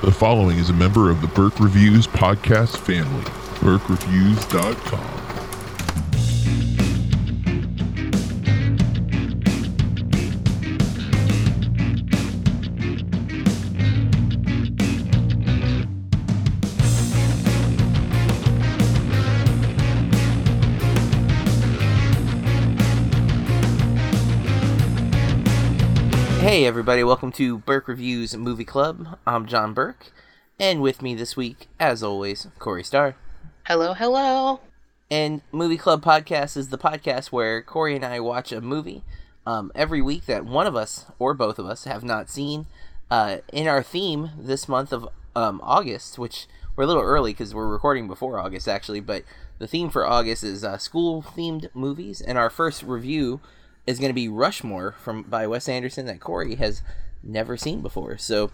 The 0.00 0.12
following 0.12 0.58
is 0.58 0.70
a 0.70 0.74
member 0.74 1.10
of 1.10 1.20
the 1.20 1.26
Burke 1.26 1.58
Reviews 1.58 2.06
podcast 2.06 2.76
family. 2.76 3.24
BurkeReviews.com. 3.60 5.27
everybody, 26.68 27.02
welcome 27.02 27.32
to 27.32 27.56
Burke 27.56 27.88
Reviews 27.88 28.36
Movie 28.36 28.62
Club. 28.62 29.18
I'm 29.26 29.46
John 29.46 29.72
Burke, 29.72 30.12
and 30.60 30.82
with 30.82 31.00
me 31.00 31.14
this 31.14 31.34
week, 31.34 31.66
as 31.80 32.02
always, 32.02 32.46
Corey 32.58 32.84
Starr. 32.84 33.16
Hello, 33.64 33.94
hello. 33.94 34.60
And 35.10 35.40
Movie 35.50 35.78
Club 35.78 36.04
Podcast 36.04 36.58
is 36.58 36.68
the 36.68 36.76
podcast 36.76 37.28
where 37.28 37.62
Corey 37.62 37.96
and 37.96 38.04
I 38.04 38.20
watch 38.20 38.52
a 38.52 38.60
movie 38.60 39.02
um, 39.46 39.72
every 39.74 40.02
week 40.02 40.26
that 40.26 40.44
one 40.44 40.66
of 40.66 40.76
us 40.76 41.06
or 41.18 41.32
both 41.32 41.58
of 41.58 41.64
us 41.64 41.84
have 41.84 42.04
not 42.04 42.28
seen. 42.28 42.66
Uh, 43.10 43.38
in 43.50 43.66
our 43.66 43.82
theme 43.82 44.32
this 44.38 44.68
month 44.68 44.92
of 44.92 45.08
um, 45.34 45.62
August, 45.64 46.18
which 46.18 46.46
we're 46.76 46.84
a 46.84 46.86
little 46.86 47.02
early 47.02 47.32
because 47.32 47.54
we're 47.54 47.66
recording 47.66 48.06
before 48.06 48.38
August 48.38 48.68
actually, 48.68 49.00
but 49.00 49.24
the 49.58 49.66
theme 49.66 49.88
for 49.88 50.06
August 50.06 50.44
is 50.44 50.62
uh, 50.62 50.76
school 50.76 51.22
themed 51.22 51.74
movies, 51.74 52.20
and 52.20 52.36
our 52.36 52.50
first 52.50 52.82
review 52.82 53.40
is 53.88 53.98
going 53.98 54.10
to 54.10 54.14
be 54.14 54.28
Rushmore 54.28 54.92
from 55.02 55.22
by 55.22 55.46
Wes 55.46 55.66
Anderson 55.66 56.04
that 56.06 56.20
Corey 56.20 56.56
has 56.56 56.82
never 57.22 57.56
seen 57.56 57.80
before. 57.80 58.18
So 58.18 58.50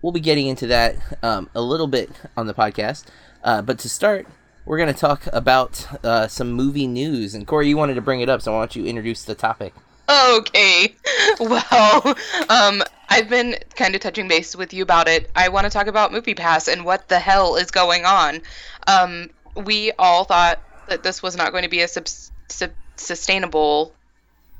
we'll 0.00 0.12
be 0.12 0.20
getting 0.20 0.46
into 0.46 0.68
that 0.68 0.94
um, 1.24 1.50
a 1.56 1.60
little 1.60 1.88
bit 1.88 2.08
on 2.36 2.46
the 2.46 2.54
podcast. 2.54 3.06
Uh, 3.42 3.62
but 3.62 3.80
to 3.80 3.88
start, 3.88 4.28
we're 4.64 4.78
going 4.78 4.92
to 4.92 4.98
talk 4.98 5.26
about 5.32 6.04
uh, 6.04 6.28
some 6.28 6.52
movie 6.52 6.86
news. 6.86 7.34
And 7.34 7.48
Corey, 7.48 7.68
you 7.68 7.76
wanted 7.76 7.94
to 7.94 8.00
bring 8.00 8.20
it 8.20 8.28
up, 8.28 8.42
so 8.42 8.52
why 8.52 8.60
don't 8.60 8.76
you 8.76 8.86
introduce 8.86 9.24
the 9.24 9.34
topic? 9.34 9.74
Okay. 10.08 10.94
Well, 11.38 12.16
um, 12.48 12.82
I've 13.08 13.28
been 13.28 13.56
kind 13.74 13.94
of 13.94 14.00
touching 14.00 14.28
base 14.28 14.54
with 14.54 14.74
you 14.74 14.82
about 14.82 15.08
it. 15.08 15.30
I 15.34 15.48
want 15.48 15.64
to 15.64 15.70
talk 15.70 15.86
about 15.86 16.12
Movie 16.12 16.34
Pass 16.34 16.68
and 16.68 16.84
what 16.84 17.08
the 17.08 17.18
hell 17.18 17.56
is 17.56 17.70
going 17.70 18.04
on. 18.04 18.42
Um, 18.86 19.30
we 19.54 19.92
all 19.98 20.24
thought 20.24 20.60
that 20.88 21.02
this 21.02 21.22
was 21.22 21.36
not 21.36 21.52
going 21.52 21.62
to 21.62 21.70
be 21.70 21.80
a 21.80 21.88
sub- 21.88 22.08
sub- 22.48 22.72
sustainable 22.96 23.94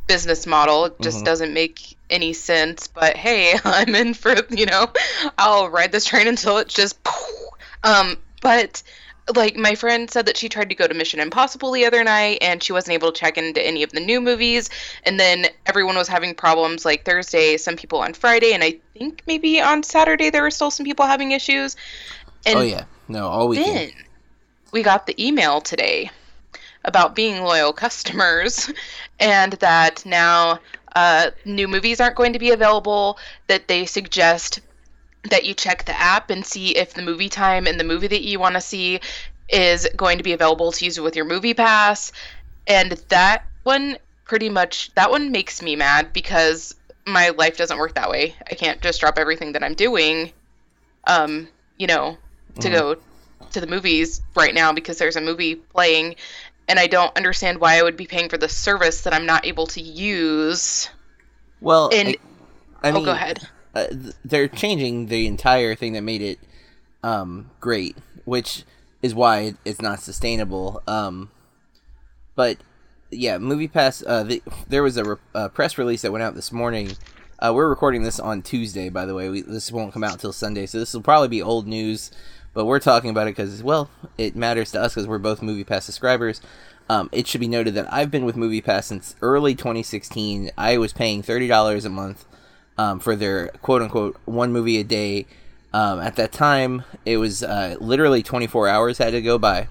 business 0.07 0.47
model. 0.47 0.87
It 0.87 1.01
just 1.01 1.21
Mhm. 1.21 1.25
doesn't 1.25 1.55
make 1.55 1.97
any 2.11 2.33
sense. 2.33 2.89
But 2.89 3.17
hey, 3.17 3.55
I'm 3.65 3.95
in 3.95 4.15
for 4.15 4.35
you 4.51 4.67
know, 4.67 4.91
I'll 5.39 5.69
ride 5.69 5.93
this 5.93 6.05
train 6.05 6.27
until 6.29 6.59
it's 6.59 6.75
just. 6.75 6.99
Um, 7.83 8.19
but 8.43 8.83
like 9.35 9.57
my 9.57 9.75
friend 9.75 10.11
said 10.11 10.27
that 10.27 10.37
she 10.37 10.51
tried 10.51 10.69
to 10.69 10.75
go 10.75 10.87
to 10.87 10.93
Mission 10.93 11.19
Impossible 11.21 11.71
the 11.73 11.87
other 11.87 12.03
night 12.05 12.39
and 12.43 12.63
she 12.63 12.73
wasn't 12.73 12.93
able 12.95 13.11
to 13.13 13.19
check 13.19 13.39
into 13.39 13.65
any 13.65 13.83
of 13.83 13.91
the 13.91 14.01
new 14.01 14.21
movies. 14.21 14.69
And 15.05 15.19
then 15.19 15.47
everyone 15.65 15.97
was 15.97 16.09
having 16.09 16.35
problems 16.35 16.85
like 16.85 17.05
Thursday, 17.05 17.57
some 17.57 17.77
people 17.77 18.01
on 18.01 18.13
Friday, 18.13 18.53
and 18.53 18.63
I 18.63 18.79
think 18.99 19.23
maybe 19.27 19.61
on 19.61 19.83
Saturday 19.83 20.31
there 20.31 20.43
were 20.43 20.51
still 20.51 20.71
some 20.71 20.85
people 20.85 21.07
having 21.07 21.33
issues. 21.33 21.77
And 22.45 22.59
oh 22.59 22.63
yeah, 22.63 22.85
no, 23.09 23.29
all 23.29 23.49
weekend. 23.49 23.77
then 23.77 23.93
we 24.73 24.83
got 24.83 25.07
the 25.07 25.27
email 25.27 25.61
today 25.61 26.11
about 26.85 27.15
being 27.15 27.43
loyal 27.43 27.73
customers 27.73 28.71
and 29.21 29.53
that 29.55 30.05
now 30.07 30.59
uh, 30.95 31.31
new 31.45 31.69
movies 31.69 32.01
aren't 32.01 32.17
going 32.17 32.33
to 32.33 32.39
be 32.39 32.51
available 32.51 33.19
that 33.49 33.69
they 33.69 33.85
suggest 33.87 34.61
that 35.31 35.45
you 35.45 35.55
check 35.55 35.85
the 35.85 35.99
app 36.01 36.31
and 36.31 36.45
see 36.45 36.77
if 36.77 36.95
the 36.95 37.03
movie 37.03 37.29
time 37.29 37.67
and 37.67 37.79
the 37.79 37.85
movie 37.85 38.07
that 38.09 38.23
you 38.23 38.39
want 38.39 38.55
to 38.55 38.61
see 38.61 39.01
is 39.49 39.89
going 39.97 40.19
to 40.19 40.25
be 40.25 40.33
available 40.33 40.73
to 40.73 40.85
use 40.85 40.99
with 41.01 41.17
your 41.17 41.25
movie 41.25 41.55
pass 41.55 42.13
and 42.67 42.93
that 43.09 43.45
one 43.65 43.97
pretty 44.25 44.49
much 44.49 44.93
that 44.95 45.11
one 45.11 45.31
makes 45.31 45.63
me 45.63 45.77
mad 45.77 46.13
because 46.13 46.75
my 47.07 47.31
life 47.31 47.57
doesn't 47.57 47.79
work 47.79 47.95
that 47.95 48.11
way 48.11 48.35
i 48.51 48.55
can't 48.55 48.81
just 48.81 49.01
drop 49.01 49.19
everything 49.19 49.53
that 49.53 49.63
i'm 49.63 49.75
doing 49.75 50.33
um 51.07 51.49
you 51.79 51.87
know 51.87 52.19
to 52.61 52.69
Mhm. 52.69 52.71
go 52.71 52.97
to 53.51 53.61
the 53.61 53.67
movies 53.67 54.23
right 54.37 54.55
now 54.55 54.73
because 54.73 54.99
there's 54.99 55.17
a 55.17 55.21
movie 55.21 55.55
playing 55.55 56.15
and 56.71 56.79
I 56.79 56.87
don't 56.87 57.15
understand 57.17 57.61
why 57.61 57.79
I 57.79 57.83
would 57.83 57.97
be 57.97 58.07
paying 58.07 58.29
for 58.29 58.39
the 58.39 58.49
service 58.49 59.03
that 59.03 59.13
I'm 59.13 59.27
not 59.27 59.45
able 59.45 59.67
to 59.69 59.81
use. 59.83 60.89
Well, 61.61 61.91
And- 61.93 62.17
I, 62.83 62.89
I 62.89 62.91
oh, 62.91 62.95
mean, 62.95 63.05
go 63.05 63.11
ahead. 63.11 63.41
uh, 63.75 63.87
they're 64.25 64.49
changing 64.49 65.07
the 65.09 65.27
entire 65.27 65.75
thing 65.75 65.93
that 65.93 66.03
made 66.03 66.23
it 66.23 66.39
um, 67.03 67.51
great, 67.61 67.97
which 68.25 68.65
is 69.03 69.15
why 69.15 69.55
it's 69.65 69.83
not 69.83 70.01
sustainable. 70.01 70.83
Um, 70.87 71.31
but 72.37 72.59
yeah, 73.11 73.37
Movie 73.39 73.69
Pass. 73.69 74.03
Uh, 74.07 74.23
the, 74.23 74.43
there 74.69 74.83
was 74.83 74.97
a, 74.97 75.05
re- 75.05 75.17
a 75.35 75.49
press 75.49 75.77
release 75.77 76.03
that 76.03 76.13
went 76.13 76.23
out 76.23 76.35
this 76.35 76.53
morning. 76.53 76.93
Uh, 77.39 77.53
we're 77.55 77.69
recording 77.69 78.03
this 78.03 78.21
on 78.21 78.43
Tuesday, 78.43 78.89
by 78.89 79.05
the 79.05 79.15
way. 79.15 79.29
We, 79.29 79.43
this 79.43 79.73
won't 79.73 79.93
come 79.93 80.05
out 80.05 80.13
until 80.13 80.33
Sunday, 80.33 80.67
so 80.67 80.79
this 80.79 80.95
will 80.95 81.03
probably 81.03 81.29
be 81.29 81.43
old 81.43 81.67
news. 81.67 82.11
But 82.53 82.65
we're 82.65 82.81
talking 82.81 83.11
about 83.11 83.29
it 83.29 83.37
because, 83.37 83.63
well, 83.63 83.91
it 84.19 84.35
matters 84.35 84.73
to 84.73 84.81
us 84.81 84.95
because 84.95 85.07
we're 85.07 85.19
both 85.19 85.43
Movie 85.43 85.65
Pass 85.65 85.85
subscribers. 85.85 86.41
Um, 86.89 87.09
it 87.13 87.29
should 87.29 87.41
be 87.41 87.47
noted 87.49 87.75
that 87.75 87.93
I've 87.93 88.11
been 88.11 88.25
with 88.25 88.37
Movie 88.37 88.61
Pass 88.61 88.87
since 88.87 89.15
early 89.23 89.55
2016. 89.55 90.51
I 90.59 90.77
was 90.77 90.93
paying 90.93 91.23
thirty 91.23 91.47
dollars 91.47 91.85
a 91.85 91.91
month 91.91 92.25
um, 92.77 92.99
for 92.99 93.15
their 93.15 93.49
quote 93.63 93.83
unquote 93.83 94.19
one 94.25 94.53
movie 94.53 94.79
a 94.79 94.85
day. 94.85 95.27
Um, 95.73 96.01
at 96.01 96.17
that 96.17 96.33
time, 96.33 96.83
it 97.07 97.19
was 97.19 97.45
uh, 97.45 97.77
literally 97.79 98.25
24 98.25 98.67
hours 98.67 98.99
had 98.99 99.13
to 99.13 99.23
go 99.23 99.39
by. 99.39 99.69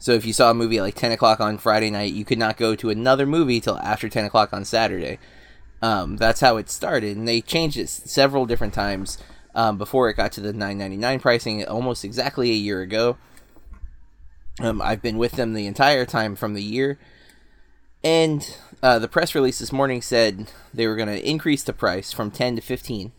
So 0.00 0.10
if 0.12 0.26
you 0.26 0.32
saw 0.32 0.50
a 0.50 0.54
movie 0.54 0.78
at 0.78 0.82
like 0.82 0.96
10 0.96 1.12
o'clock 1.12 1.38
on 1.38 1.56
Friday 1.56 1.88
night, 1.88 2.12
you 2.12 2.24
could 2.24 2.38
not 2.38 2.56
go 2.56 2.74
to 2.74 2.90
another 2.90 3.26
movie 3.26 3.60
till 3.60 3.78
after 3.78 4.08
10 4.08 4.24
o'clock 4.24 4.52
on 4.52 4.64
Saturday. 4.64 5.20
Um, 5.80 6.16
that's 6.16 6.40
how 6.40 6.56
it 6.56 6.68
started, 6.68 7.16
and 7.16 7.28
they 7.28 7.40
changed 7.40 7.76
it 7.76 7.88
several 7.88 8.44
different 8.44 8.74
times 8.74 9.18
um, 9.56 9.78
before 9.78 10.08
it 10.08 10.14
got 10.14 10.30
to 10.32 10.40
the 10.40 10.52
9.99 10.52 11.20
pricing 11.20 11.64
almost 11.64 12.04
exactly 12.04 12.50
a 12.50 12.54
year 12.54 12.82
ago. 12.82 13.16
Um, 14.60 14.80
I've 14.80 15.02
been 15.02 15.18
with 15.18 15.32
them 15.32 15.54
the 15.54 15.66
entire 15.66 16.06
time 16.06 16.36
from 16.36 16.54
the 16.54 16.62
year, 16.62 16.98
and 18.04 18.56
uh, 18.82 18.98
the 18.98 19.08
press 19.08 19.34
release 19.34 19.58
this 19.58 19.72
morning 19.72 20.00
said 20.00 20.52
they 20.72 20.86
were 20.86 20.96
going 20.96 21.08
to 21.08 21.28
increase 21.28 21.62
the 21.62 21.72
price 21.72 22.12
from 22.12 22.30
10 22.30 22.56
to 22.56 22.62
15 22.62 23.12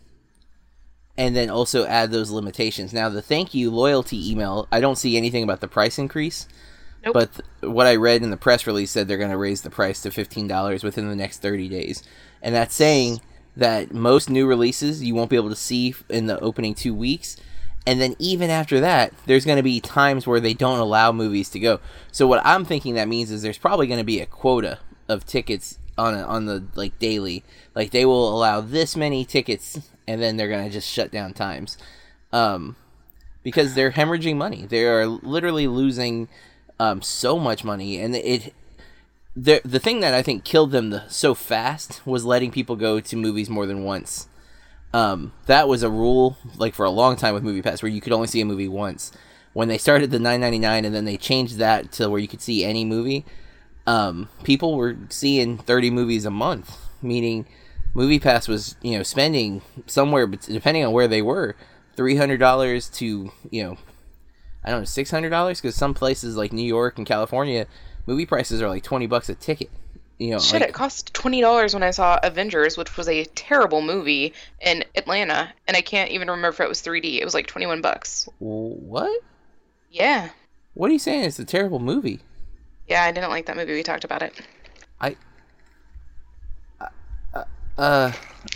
and 1.16 1.34
then 1.34 1.50
also 1.50 1.84
add 1.84 2.12
those 2.12 2.30
limitations. 2.30 2.92
Now, 2.92 3.08
the 3.08 3.20
thank 3.20 3.52
you 3.52 3.72
loyalty 3.72 4.30
email, 4.30 4.68
I 4.70 4.80
don't 4.80 4.96
see 4.96 5.16
anything 5.16 5.42
about 5.42 5.60
the 5.60 5.68
price 5.68 5.98
increase. 5.98 6.46
Nope. 7.04 7.14
But 7.14 7.32
th- 7.34 7.72
what 7.72 7.86
I 7.86 7.96
read 7.96 8.22
in 8.22 8.30
the 8.30 8.36
press 8.36 8.66
release 8.66 8.92
said 8.92 9.08
they're 9.08 9.18
going 9.18 9.30
to 9.30 9.36
raise 9.36 9.62
the 9.62 9.70
price 9.70 10.00
to 10.02 10.10
$15 10.10 10.84
within 10.84 11.08
the 11.08 11.16
next 11.16 11.42
30 11.42 11.68
days. 11.68 12.04
And 12.40 12.54
that's 12.54 12.74
saying 12.74 13.20
that 13.58 13.92
most 13.92 14.30
new 14.30 14.46
releases 14.46 15.02
you 15.02 15.14
won't 15.14 15.28
be 15.28 15.36
able 15.36 15.50
to 15.50 15.56
see 15.56 15.94
in 16.08 16.26
the 16.26 16.38
opening 16.40 16.74
two 16.74 16.94
weeks. 16.94 17.36
And 17.86 18.00
then 18.00 18.14
even 18.18 18.50
after 18.50 18.80
that, 18.80 19.12
there's 19.26 19.44
going 19.44 19.56
to 19.56 19.62
be 19.62 19.80
times 19.80 20.26
where 20.26 20.40
they 20.40 20.54
don't 20.54 20.78
allow 20.78 21.10
movies 21.10 21.48
to 21.50 21.58
go. 21.58 21.80
So 22.12 22.26
what 22.26 22.44
I'm 22.44 22.64
thinking 22.64 22.94
that 22.94 23.08
means 23.08 23.30
is 23.30 23.42
there's 23.42 23.58
probably 23.58 23.86
going 23.86 24.00
to 24.00 24.04
be 24.04 24.20
a 24.20 24.26
quota 24.26 24.78
of 25.08 25.24
tickets 25.26 25.78
on 25.96 26.14
a, 26.14 26.22
on 26.22 26.46
the 26.46 26.64
like 26.74 26.98
daily. 26.98 27.42
Like 27.74 27.90
they 27.90 28.04
will 28.04 28.34
allow 28.34 28.60
this 28.60 28.94
many 28.94 29.24
tickets, 29.24 29.90
and 30.06 30.22
then 30.22 30.36
they're 30.36 30.48
going 30.48 30.66
to 30.66 30.72
just 30.72 30.88
shut 30.88 31.10
down 31.10 31.32
times, 31.32 31.78
um, 32.32 32.76
because 33.42 33.74
they're 33.74 33.92
hemorrhaging 33.92 34.36
money. 34.36 34.66
They 34.66 34.84
are 34.84 35.06
literally 35.06 35.66
losing 35.66 36.28
um, 36.78 37.02
so 37.02 37.38
much 37.38 37.64
money, 37.64 37.98
and 37.98 38.14
it. 38.14 38.54
The, 39.40 39.60
the 39.64 39.78
thing 39.78 40.00
that 40.00 40.14
I 40.14 40.22
think 40.22 40.44
killed 40.44 40.72
them 40.72 40.90
the, 40.90 41.06
so 41.08 41.34
fast 41.34 42.04
was 42.04 42.24
letting 42.24 42.50
people 42.50 42.74
go 42.74 42.98
to 42.98 43.16
movies 43.16 43.48
more 43.48 43.66
than 43.66 43.84
once. 43.84 44.26
Um, 44.92 45.32
that 45.46 45.68
was 45.68 45.82
a 45.82 45.90
rule 45.90 46.38
like 46.56 46.74
for 46.74 46.84
a 46.84 46.90
long 46.90 47.14
time 47.16 47.34
with 47.34 47.44
movie 47.44 47.62
pass 47.62 47.82
where 47.82 47.92
you 47.92 48.00
could 48.00 48.12
only 48.12 48.26
see 48.26 48.40
a 48.40 48.44
movie 48.44 48.68
once. 48.68 49.12
When 49.52 49.68
they 49.68 49.78
started 49.78 50.10
the 50.10 50.18
9.99 50.18 50.86
and 50.86 50.94
then 50.94 51.04
they 51.04 51.16
changed 51.16 51.58
that 51.58 51.92
to 51.92 52.08
where 52.08 52.20
you 52.20 52.28
could 52.28 52.40
see 52.40 52.64
any 52.64 52.84
movie 52.84 53.24
um, 53.88 54.28
people 54.44 54.76
were 54.76 54.96
seeing 55.08 55.56
30 55.56 55.90
movies 55.90 56.26
a 56.26 56.30
month 56.30 56.76
meaning 57.00 57.46
movie 57.94 58.18
pass 58.18 58.46
was 58.46 58.76
you 58.82 58.96
know 58.96 59.02
spending 59.02 59.62
somewhere 59.86 60.26
depending 60.26 60.84
on 60.84 60.92
where 60.92 61.08
they 61.08 61.22
were 61.22 61.56
$300 61.96 62.94
to 62.94 63.32
you 63.50 63.64
know 63.64 63.78
i 64.62 64.70
don't 64.70 64.80
know 64.80 64.84
$600 64.84 65.62
because 65.62 65.74
some 65.74 65.94
places 65.94 66.36
like 66.36 66.52
new 66.52 66.66
york 66.66 66.98
and 66.98 67.06
california 67.06 67.66
movie 68.08 68.26
prices 68.26 68.62
are 68.62 68.68
like 68.68 68.82
20 68.82 69.06
bucks 69.06 69.28
a 69.28 69.34
ticket 69.34 69.70
you 70.18 70.30
know 70.30 70.40
Shit, 70.40 70.62
like, 70.62 70.70
it 70.70 70.74
cost 70.74 71.14
twenty 71.14 71.40
dollars 71.40 71.74
when 71.74 71.84
I 71.84 71.92
saw 71.92 72.18
Avengers, 72.24 72.76
which 72.76 72.96
was 72.96 73.08
a 73.08 73.24
terrible 73.24 73.80
movie 73.80 74.34
in 74.60 74.84
Atlanta, 74.96 75.52
and 75.68 75.76
I 75.76 75.80
can't 75.80 76.10
even 76.10 76.28
remember 76.28 76.48
if 76.48 76.58
it 76.58 76.68
was 76.68 76.82
3D. 76.82 77.20
It 77.20 77.24
was 77.24 77.34
like 77.34 77.46
twenty-one 77.46 77.82
bucks. 77.82 78.28
what 78.40 79.22
Yeah, 79.92 80.30
what 80.74 80.90
are 80.90 80.92
you 80.92 80.98
saying 80.98 81.22
it's 81.22 81.38
a 81.38 81.44
terrible 81.44 81.78
movie 81.78 82.18
yeah, 82.88 83.04
I 83.04 83.12
didn't 83.12 83.30
like 83.30 83.46
that 83.46 83.56
movie. 83.56 83.74
We 83.74 83.82
talked 83.82 84.04
about 84.04 84.22
it. 84.22 84.32
I 85.00 85.14
Uh, 87.76 88.10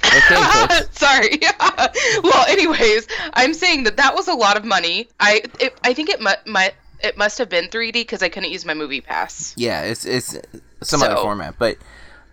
okay, 0.04 0.34
folks. 0.66 0.99
Sorry. 0.99 1.38
well, 2.25 2.44
anyways, 2.49 3.06
I'm 3.34 3.54
saying 3.54 3.84
that 3.84 3.96
that 3.99 4.16
was 4.16 4.26
a 4.26 4.34
lot 4.34 4.56
of 4.56 4.64
money. 4.64 5.08
I 5.20 5.43
it, 5.60 5.78
I 5.84 5.94
think 5.94 6.08
it 6.08 6.20
mu- 6.20 6.50
might 6.52 6.75
it 7.02 7.19
must 7.19 7.38
have 7.38 7.49
been 7.49 7.69
3D 7.69 7.93
because 7.93 8.22
I 8.22 8.28
couldn't 8.28 8.50
use 8.50 8.64
my 8.64 8.75
movie 8.75 9.00
pass. 9.00 9.54
Yeah, 9.56 9.82
it's 9.82 10.04
it's 10.04 10.37
some 10.82 11.02
other 11.02 11.16
format, 11.16 11.56
but 11.58 11.78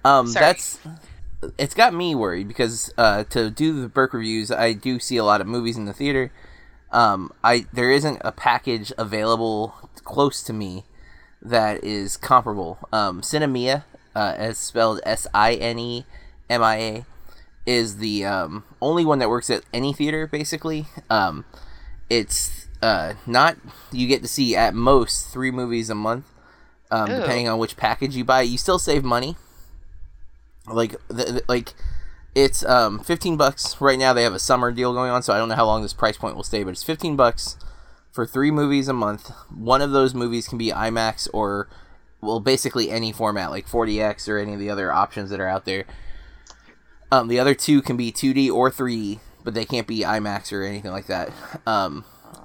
um, 0.06 0.28
Sorry. 0.28 0.46
that's 0.46 0.80
it's 1.58 1.74
got 1.74 1.94
me 1.94 2.16
worried 2.16 2.48
because 2.48 2.94
uh, 2.98 3.24
to 3.26 3.50
do 3.50 3.82
the 3.82 3.88
Burke 3.88 4.14
reviews, 4.14 4.52
I 4.52 4.74
do 4.74 5.00
see 5.00 5.18
a 5.18 5.24
lot 5.24 5.42
of 5.42 5.48
movies 5.48 5.78
in 5.78 5.86
the 5.86 5.94
theater. 5.94 6.32
Um, 6.92 7.32
I 7.44 7.66
there 7.72 7.92
isn't 7.92 8.22
a 8.22 8.32
package 8.32 8.92
available 8.98 9.76
close 10.04 10.42
to 10.44 10.54
me 10.54 10.86
that 11.42 11.84
is 11.84 12.18
comparable. 12.18 12.80
Um, 12.92 13.22
Sinemia, 13.22 13.84
uh, 14.16 14.34
as 14.38 14.58
spelled 14.58 15.00
S 15.04 15.28
I 15.34 15.54
N 15.54 15.80
E 15.80 16.06
M 16.50 16.64
I 16.64 16.76
A, 16.78 17.06
is 17.66 17.98
the 17.98 18.26
um, 18.26 18.64
only 18.82 19.06
one 19.06 19.20
that 19.20 19.30
works 19.30 19.50
at 19.50 19.64
any 19.74 19.94
theater. 19.94 20.28
Basically, 20.28 20.88
um, 21.10 21.46
it's 22.10 22.68
uh, 22.82 23.14
not 23.26 23.58
you 23.92 24.08
get 24.08 24.22
to 24.22 24.28
see 24.28 24.56
at 24.56 24.74
most 24.74 25.28
three 25.32 25.52
movies 25.52 25.90
a 25.90 25.96
month, 25.96 26.26
um, 26.92 27.10
depending 27.22 27.48
on 27.48 27.60
which 27.60 27.76
package 27.78 28.16
you 28.16 28.24
buy. 28.24 28.42
You 28.42 28.58
still 28.58 28.80
save 28.80 29.04
money. 29.04 29.36
Like 30.68 30.96
the, 31.08 31.14
the- 31.26 31.44
like 31.48 31.74
it's 32.36 32.64
um 32.66 33.00
15 33.00 33.38
bucks. 33.38 33.80
Right 33.82 33.98
now 33.98 34.14
they 34.14 34.24
have 34.24 34.34
a 34.34 34.40
summer 34.40 34.72
deal 34.72 34.94
going 34.94 35.10
on 35.12 35.24
so 35.24 35.34
i 35.34 35.38
don't 35.38 35.50
know 35.50 35.56
how 35.56 35.66
long 35.66 35.82
this 35.82 35.94
price 35.94 36.16
point 36.18 36.36
will 36.36 36.44
stay 36.44 36.64
but 36.64 36.70
it's 36.72 36.84
15 36.84 37.16
bucks 37.16 37.58
for 38.12 38.26
three 38.26 38.52
movies 38.52 38.88
a 38.88 38.94
month. 38.94 39.32
One 39.50 39.82
of 39.82 39.92
those 39.92 40.14
movies 40.14 40.48
can 40.48 40.58
be 40.58 40.70
imax 40.72 41.28
or 41.34 41.68
well 42.22 42.40
basically 42.40 42.92
any 42.92 43.12
format 43.12 43.50
like 43.50 43.68
4DX 43.68 44.28
or 44.30 44.38
any 44.38 44.54
of 44.54 44.60
the 44.60 44.70
other 44.70 44.92
options 44.92 45.30
that 45.32 45.40
are 45.40 45.48
out 45.48 45.66
there. 45.66 45.86
Um, 47.12 47.28
the 47.28 47.40
other 47.40 47.56
two 47.56 47.82
can 47.82 47.98
be 47.98 48.12
2d 48.12 48.52
or 48.52 48.70
3d 48.70 49.20
but 49.44 49.54
they 49.54 49.66
can't 49.66 49.88
be 49.88 50.00
imax 50.02 50.52
or 50.54 50.62
anything 50.64 50.92
like 50.92 51.08
that. 51.08 51.32
Um, 51.66 52.04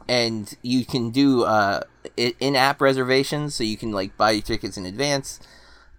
and 0.08 0.56
you 0.62 0.84
can 0.84 1.10
do 1.10 1.44
uh, 1.44 1.80
in-app 2.16 2.80
reservations 2.80 3.54
so 3.54 3.64
you 3.64 3.76
can 3.76 3.92
like 3.92 4.16
buy 4.16 4.32
your 4.32 4.42
tickets 4.42 4.76
in 4.76 4.86
advance 4.86 5.40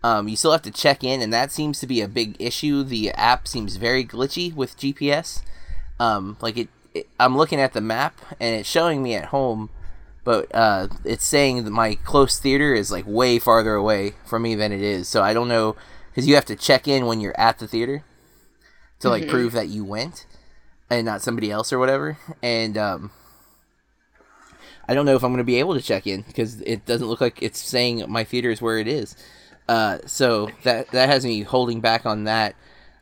um, 0.05 0.27
you 0.27 0.35
still 0.35 0.51
have 0.51 0.61
to 0.61 0.71
check 0.71 1.03
in, 1.03 1.19
and 1.19 1.33
that 1.33 1.51
seems 1.51 1.79
to 1.79 1.87
be 1.87 1.99
a 1.99 2.07
big 2.07 2.35
issue. 2.39 2.83
The 2.83 3.09
app 3.13 3.47
seems 3.47 3.77
very 3.77 4.05
glitchy 4.05 4.53
with 4.53 4.77
GPS. 4.77 5.41
Um, 5.99 6.37
like 6.41 6.57
it, 6.57 6.69
it, 6.93 7.09
I'm 7.19 7.35
looking 7.35 7.59
at 7.59 7.73
the 7.73 7.81
map, 7.81 8.21
and 8.39 8.55
it's 8.55 8.69
showing 8.69 9.01
me 9.01 9.15
at 9.15 9.25
home, 9.25 9.71
but 10.23 10.53
uh, 10.53 10.89
it's 11.03 11.25
saying 11.25 11.63
that 11.63 11.71
my 11.71 11.95
close 11.95 12.37
theater 12.37 12.75
is 12.75 12.91
like 12.91 13.05
way 13.07 13.39
farther 13.39 13.73
away 13.73 14.13
from 14.27 14.43
me 14.43 14.53
than 14.53 14.71
it 14.71 14.79
is. 14.79 15.07
So 15.07 15.23
I 15.23 15.33
don't 15.33 15.47
know 15.47 15.75
because 16.11 16.27
you 16.27 16.35
have 16.35 16.45
to 16.45 16.55
check 16.55 16.87
in 16.87 17.07
when 17.07 17.19
you're 17.19 17.39
at 17.39 17.57
the 17.57 17.67
theater 17.67 18.03
to 18.99 19.09
like 19.09 19.27
prove 19.27 19.53
that 19.53 19.69
you 19.69 19.83
went 19.83 20.27
and 20.87 21.03
not 21.03 21.23
somebody 21.23 21.49
else 21.49 21.73
or 21.73 21.79
whatever. 21.79 22.19
And 22.43 22.77
um, 22.77 23.09
I 24.87 24.93
don't 24.93 25.05
know 25.05 25.15
if 25.15 25.23
I'm 25.23 25.31
going 25.31 25.37
to 25.37 25.43
be 25.43 25.59
able 25.59 25.73
to 25.73 25.81
check 25.81 26.07
in 26.07 26.21
because 26.21 26.61
it 26.61 26.85
doesn't 26.85 27.07
look 27.07 27.21
like 27.21 27.41
it's 27.41 27.59
saying 27.59 28.03
my 28.07 28.23
theater 28.23 28.51
is 28.51 28.61
where 28.61 28.77
it 28.77 28.87
is. 28.87 29.15
Uh, 29.67 29.97
so 30.05 30.49
that 30.63 30.89
that 30.89 31.09
has 31.09 31.25
me 31.25 31.41
holding 31.41 31.81
back 31.81 32.05
on 32.05 32.25
that. 32.25 32.55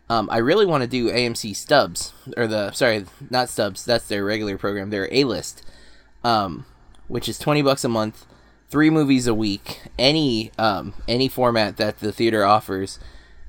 Um, 0.09 0.29
I 0.31 0.37
really 0.37 0.65
want 0.65 0.81
to 0.83 0.87
do 0.87 1.09
AMC 1.09 1.55
Stubs 1.55 2.13
or 2.37 2.47
the 2.47 2.71
sorry, 2.71 3.05
not 3.29 3.49
Stubs. 3.49 3.83
That's 3.83 4.07
their 4.07 4.23
regular 4.23 4.57
program. 4.57 4.89
Their 4.89 5.09
A 5.11 5.23
List, 5.23 5.63
um, 6.23 6.65
which 7.07 7.27
is 7.27 7.37
twenty 7.37 7.61
bucks 7.61 7.83
a 7.83 7.89
month, 7.89 8.25
three 8.69 8.89
movies 8.89 9.27
a 9.27 9.33
week, 9.33 9.81
any 9.99 10.51
um, 10.57 10.93
any 11.07 11.27
format 11.27 11.77
that 11.77 11.99
the 11.99 12.11
theater 12.11 12.45
offers. 12.45 12.99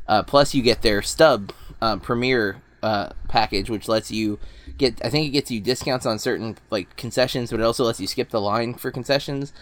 Uh, 0.07 0.23
plus, 0.23 0.55
you 0.55 0.63
get 0.63 0.83
their 0.83 1.01
Stub 1.01 1.53
um, 1.81 2.01
Premiere 2.01 2.63
uh, 2.83 3.11
package, 3.29 3.71
which 3.71 3.89
lets 3.89 4.11
you 4.11 4.39
get. 4.79 5.05
I 5.05 5.11
think 5.11 5.27
it 5.27 5.31
gets 5.31 5.51
you 5.51 5.61
discounts 5.61 6.07
on 6.07 6.19
certain 6.19 6.57
like 6.71 6.97
concessions, 6.97 7.51
but 7.51 7.61
it 7.61 7.65
also 7.65 7.85
lets 7.85 8.01
you 8.01 8.07
skip 8.07 8.31
the 8.31 8.41
line 8.41 8.75
for 8.75 8.91
concessions. 8.91 9.53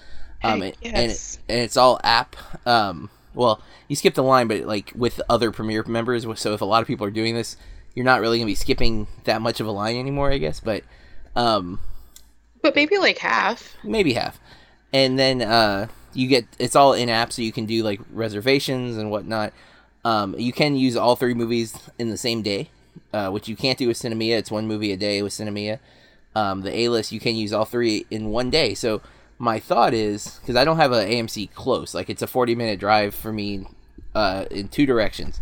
Um, 0.43 0.63
and, 0.63 0.77
and, 0.83 1.13
it, 1.13 1.39
and 1.49 1.61
it's 1.61 1.77
all 1.77 2.01
app. 2.03 2.37
Um, 2.67 3.11
well, 3.35 3.63
you 3.89 3.97
skip 3.97 4.15
the 4.15 4.23
line, 4.23 4.49
but 4.49 4.63
like 4.63 4.93
with 4.95 5.21
other 5.29 5.51
Premiere 5.53 5.85
members. 5.85 6.27
So 6.41 6.53
if 6.55 6.61
a 6.61 6.65
lot 6.65 6.83
of 6.83 6.89
people 6.89 7.07
are 7.07 7.11
doing 7.11 7.35
this, 7.35 7.57
you're 7.95 8.05
not 8.05 8.21
really 8.21 8.39
gonna 8.39 8.47
be 8.47 8.55
skipping 8.55 9.07
that 9.25 9.41
much 9.41 9.61
of 9.61 9.67
a 9.67 9.71
line 9.71 9.97
anymore, 9.97 10.33
I 10.33 10.39
guess. 10.39 10.61
But 10.61 10.83
um, 11.37 11.81
But 12.61 12.75
maybe 12.75 12.99
like 12.99 13.19
half. 13.19 13.77
maybe 13.85 14.15
half. 14.15 14.41
And 14.93 15.19
then 15.19 15.43
uh, 15.43 15.89
you 16.13 16.29
get 16.29 16.47
it's 16.59 16.77
all 16.77 16.93
in 16.93 17.09
app, 17.09 17.33
so 17.33 17.43
you 17.43 17.53
can 17.53 17.67
do 17.67 17.83
like 17.83 18.01
reservations 18.13 18.97
and 18.97 19.11
whatnot. 19.11 19.53
Um, 20.05 20.35
you 20.39 20.53
can 20.53 20.75
use 20.77 20.97
all 20.97 21.17
three 21.17 21.35
movies 21.35 21.79
in 21.99 22.11
the 22.11 22.17
same 22.17 22.43
day, 22.43 22.71
uh, 23.13 23.31
which 23.31 23.49
you 23.49 23.57
can't 23.57 23.79
do 23.79 23.89
with 23.89 23.99
Sinemia. 23.99 24.39
It's 24.39 24.51
one 24.51 24.67
movie 24.67 24.93
a 24.93 24.97
day 24.97 25.23
with 25.23 25.33
Sinemia. 25.33 25.79
Um, 26.35 26.63
the 26.63 26.75
A 26.75 26.89
list 26.89 27.13
you 27.13 27.21
can 27.21 27.37
use 27.37 27.53
all 27.53 27.65
three 27.65 28.07
in 28.11 28.31
one 28.31 28.51
day. 28.51 28.75
So 28.75 29.03
my 29.39 29.59
thought 29.59 29.93
is 29.93 30.39
because 30.41 30.57
I 30.57 30.65
don't 30.65 30.79
have 30.79 30.93
an 30.93 31.09
AMC 31.09 31.53
close, 31.53 31.95
like 31.95 32.09
it's 32.09 32.23
a 32.23 32.27
forty 32.27 32.55
minute 32.55 32.81
drive 32.81 33.15
for 33.15 33.33
me 33.33 33.67
uh, 34.15 34.47
in 34.51 34.69
two 34.69 34.87
directions. 34.87 35.41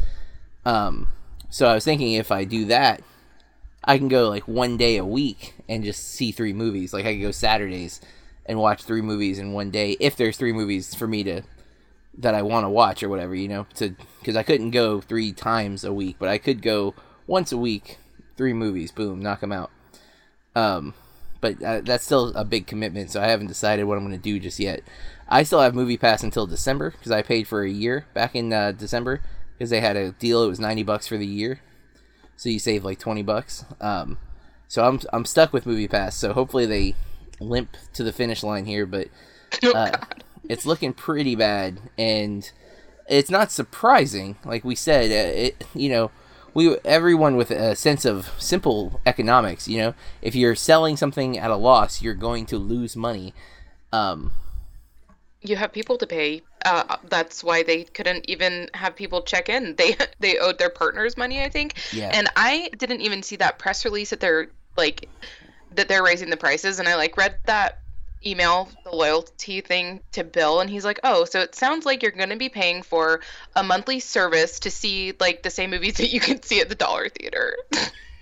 Um, 0.65 1.09
so 1.49 1.67
I 1.67 1.75
was 1.75 1.85
thinking 1.85 2.13
if 2.13 2.31
I 2.33 2.45
do 2.45 2.65
that, 2.67 3.03
I 3.85 3.99
can 3.99 4.09
go 4.09 4.29
like 4.29 4.47
one 4.47 4.77
day 4.77 4.97
a 4.97 5.05
week 5.05 5.55
and 5.69 5.85
just 5.85 6.09
see 6.09 6.33
three 6.33 6.53
movies. 6.53 6.93
Like 6.93 7.07
I 7.07 7.15
could 7.15 7.23
go 7.23 7.31
Saturdays 7.31 8.01
and 8.47 8.59
watch 8.59 8.83
three 8.83 9.03
movies 9.03 9.39
in 9.39 9.53
one 9.53 9.71
day 9.71 9.97
if 10.01 10.17
there's 10.17 10.37
three 10.37 10.53
movies 10.53 10.95
for 10.95 11.07
me 11.07 11.23
to 11.25 11.43
that 12.19 12.35
I 12.35 12.43
want 12.43 12.65
to 12.65 12.69
watch 12.69 13.03
or 13.03 13.09
whatever, 13.09 13.35
you 13.35 13.49
know, 13.49 13.67
to 13.75 13.95
because 14.19 14.37
I 14.37 14.43
couldn't 14.43 14.71
go 14.71 15.01
three 15.01 15.33
times 15.33 15.85
a 15.85 15.93
week, 15.93 16.17
but 16.19 16.29
I 16.29 16.39
could 16.39 16.63
go 16.63 16.95
once 17.31 17.53
a 17.53 17.57
week, 17.57 17.99
three 18.37 18.53
movies, 18.53 18.91
boom, 18.91 19.23
knock 19.23 19.41
them 19.41 19.53
out. 19.53 19.71
Um, 20.57 20.95
but 21.41 21.63
uh, 21.63 21.81
that's 21.81 22.05
still 22.05 22.35
a 22.35 22.45
big 22.45 22.67
commitment, 22.67 23.13
so 23.13 23.23
I 23.23 23.29
haven't 23.29 23.47
decided 23.47 23.85
what 23.85 23.97
I'm 23.97 24.05
going 24.05 24.17
to 24.17 24.23
do 24.23 24.41
just 24.41 24.59
yet. 24.59 24.83
I 25.29 25.45
still 25.45 25.61
have 25.61 25.73
Movie 25.73 25.97
Pass 25.97 26.25
until 26.25 26.49
December 26.49 26.91
because 26.91 27.13
I 27.13 27.23
paid 27.23 27.47
for 27.47 27.63
a 27.63 27.71
year 27.71 28.05
back 28.15 28.35
in 28.35 28.53
uh, 28.53 28.73
December 28.73 29.21
because 29.57 29.71
they 29.71 29.81
had 29.81 29.97
a 29.97 30.11
deal. 30.11 30.43
It 30.43 30.49
was 30.49 30.59
ninety 30.59 30.83
bucks 30.83 31.07
for 31.07 31.17
the 31.17 31.27
year, 31.27 31.61
so 32.37 32.49
you 32.49 32.59
save 32.59 32.85
like 32.85 32.99
twenty 32.99 33.23
bucks. 33.23 33.65
Um, 33.81 34.19
so 34.67 34.85
I'm 34.85 35.01
I'm 35.13 35.25
stuck 35.25 35.53
with 35.53 35.67
Movie 35.67 35.87
Pass. 35.87 36.17
So 36.17 36.33
hopefully 36.33 36.67
they 36.67 36.97
limp 37.39 37.77
to 37.95 38.03
the 38.03 38.13
finish 38.13 38.43
line 38.43 38.67
here, 38.67 38.87
but 38.87 39.07
Oh, 39.63 39.73
uh, 39.73 39.93
it's 40.49 40.67
looking 40.67 40.93
pretty 40.93 41.37
bad, 41.37 41.79
and 41.97 42.51
it's 43.09 43.31
not 43.31 43.53
surprising. 43.53 44.37
Like 44.45 44.65
we 44.65 44.75
said, 44.75 45.11
uh, 45.13 45.39
it 45.39 45.65
you 45.75 45.91
know 45.91 46.11
we 46.55 46.77
everyone 46.85 47.37
with 47.37 47.51
a 47.51 47.77
sense 47.77 48.05
of 48.05 48.31
simple 48.39 49.01
economics, 49.07 49.69
you 49.69 49.79
know, 49.79 49.95
if 50.23 50.35
you're 50.35 50.55
selling 50.55 50.97
something 50.97 51.39
at 51.39 51.51
a 51.51 51.57
loss, 51.57 52.03
you're 52.03 52.15
going 52.15 52.47
to 52.47 52.59
lose 52.59 52.97
money. 52.97 53.35
Um, 53.93 54.33
you 55.43 55.57
have 55.57 55.73
people 55.73 55.99
to 55.99 56.07
pay. 56.07 56.43
Uh, 56.65 56.97
that's 57.09 57.43
why 57.43 57.63
they 57.63 57.85
couldn't 57.85 58.29
even 58.29 58.69
have 58.75 58.95
people 58.95 59.23
check 59.23 59.49
in. 59.49 59.75
They 59.79 59.97
they 60.19 60.39
owed 60.39 60.59
their 60.59 60.71
partners 60.71 61.17
money, 61.17 61.43
I 61.43 61.49
think. 61.49 61.75
Yeah. 61.93 62.11
And 62.13 62.29
I 62.37 62.71
didn't 62.77 63.01
even 63.01 63.23
see 63.23 63.37
that 63.37 63.59
press 63.59 63.85
release 63.85 64.11
that 64.11 64.21
they're 64.21 64.49
like 64.77 65.09
that 65.75 65.89
they're 65.89 66.03
raising 66.03 66.31
the 66.31 66.37
prices. 66.37 66.79
And 66.79 66.89
I 66.89 66.97
like 66.97 67.17
read 67.17 67.39
that 67.47 67.79
email, 68.25 68.69
the 68.85 68.95
loyalty 68.95 69.61
thing 69.61 70.01
to 70.13 70.25
Bill, 70.25 70.61
and 70.61 70.69
he's 70.69 70.85
like, 70.85 71.01
"Oh, 71.05 71.25
so 71.25 71.41
it 71.41 71.55
sounds 71.55 71.87
like 71.87 72.03
you're 72.03 72.13
going 72.13 72.31
to 72.31 72.37
be 72.37 72.49
paying 72.49 72.83
for 72.83 73.21
a 73.57 73.63
monthly 73.63 74.01
service 74.01 74.61
to 74.61 74.71
see 74.71 75.15
like 75.19 75.43
the 75.43 75.51
same 75.51 75.71
movies 75.71 75.95
that 75.99 76.13
you 76.13 76.21
can 76.21 76.43
see 76.43 76.61
at 76.61 76.69
the 76.69 76.75
Dollar 76.75 77.09
Theater." 77.09 77.57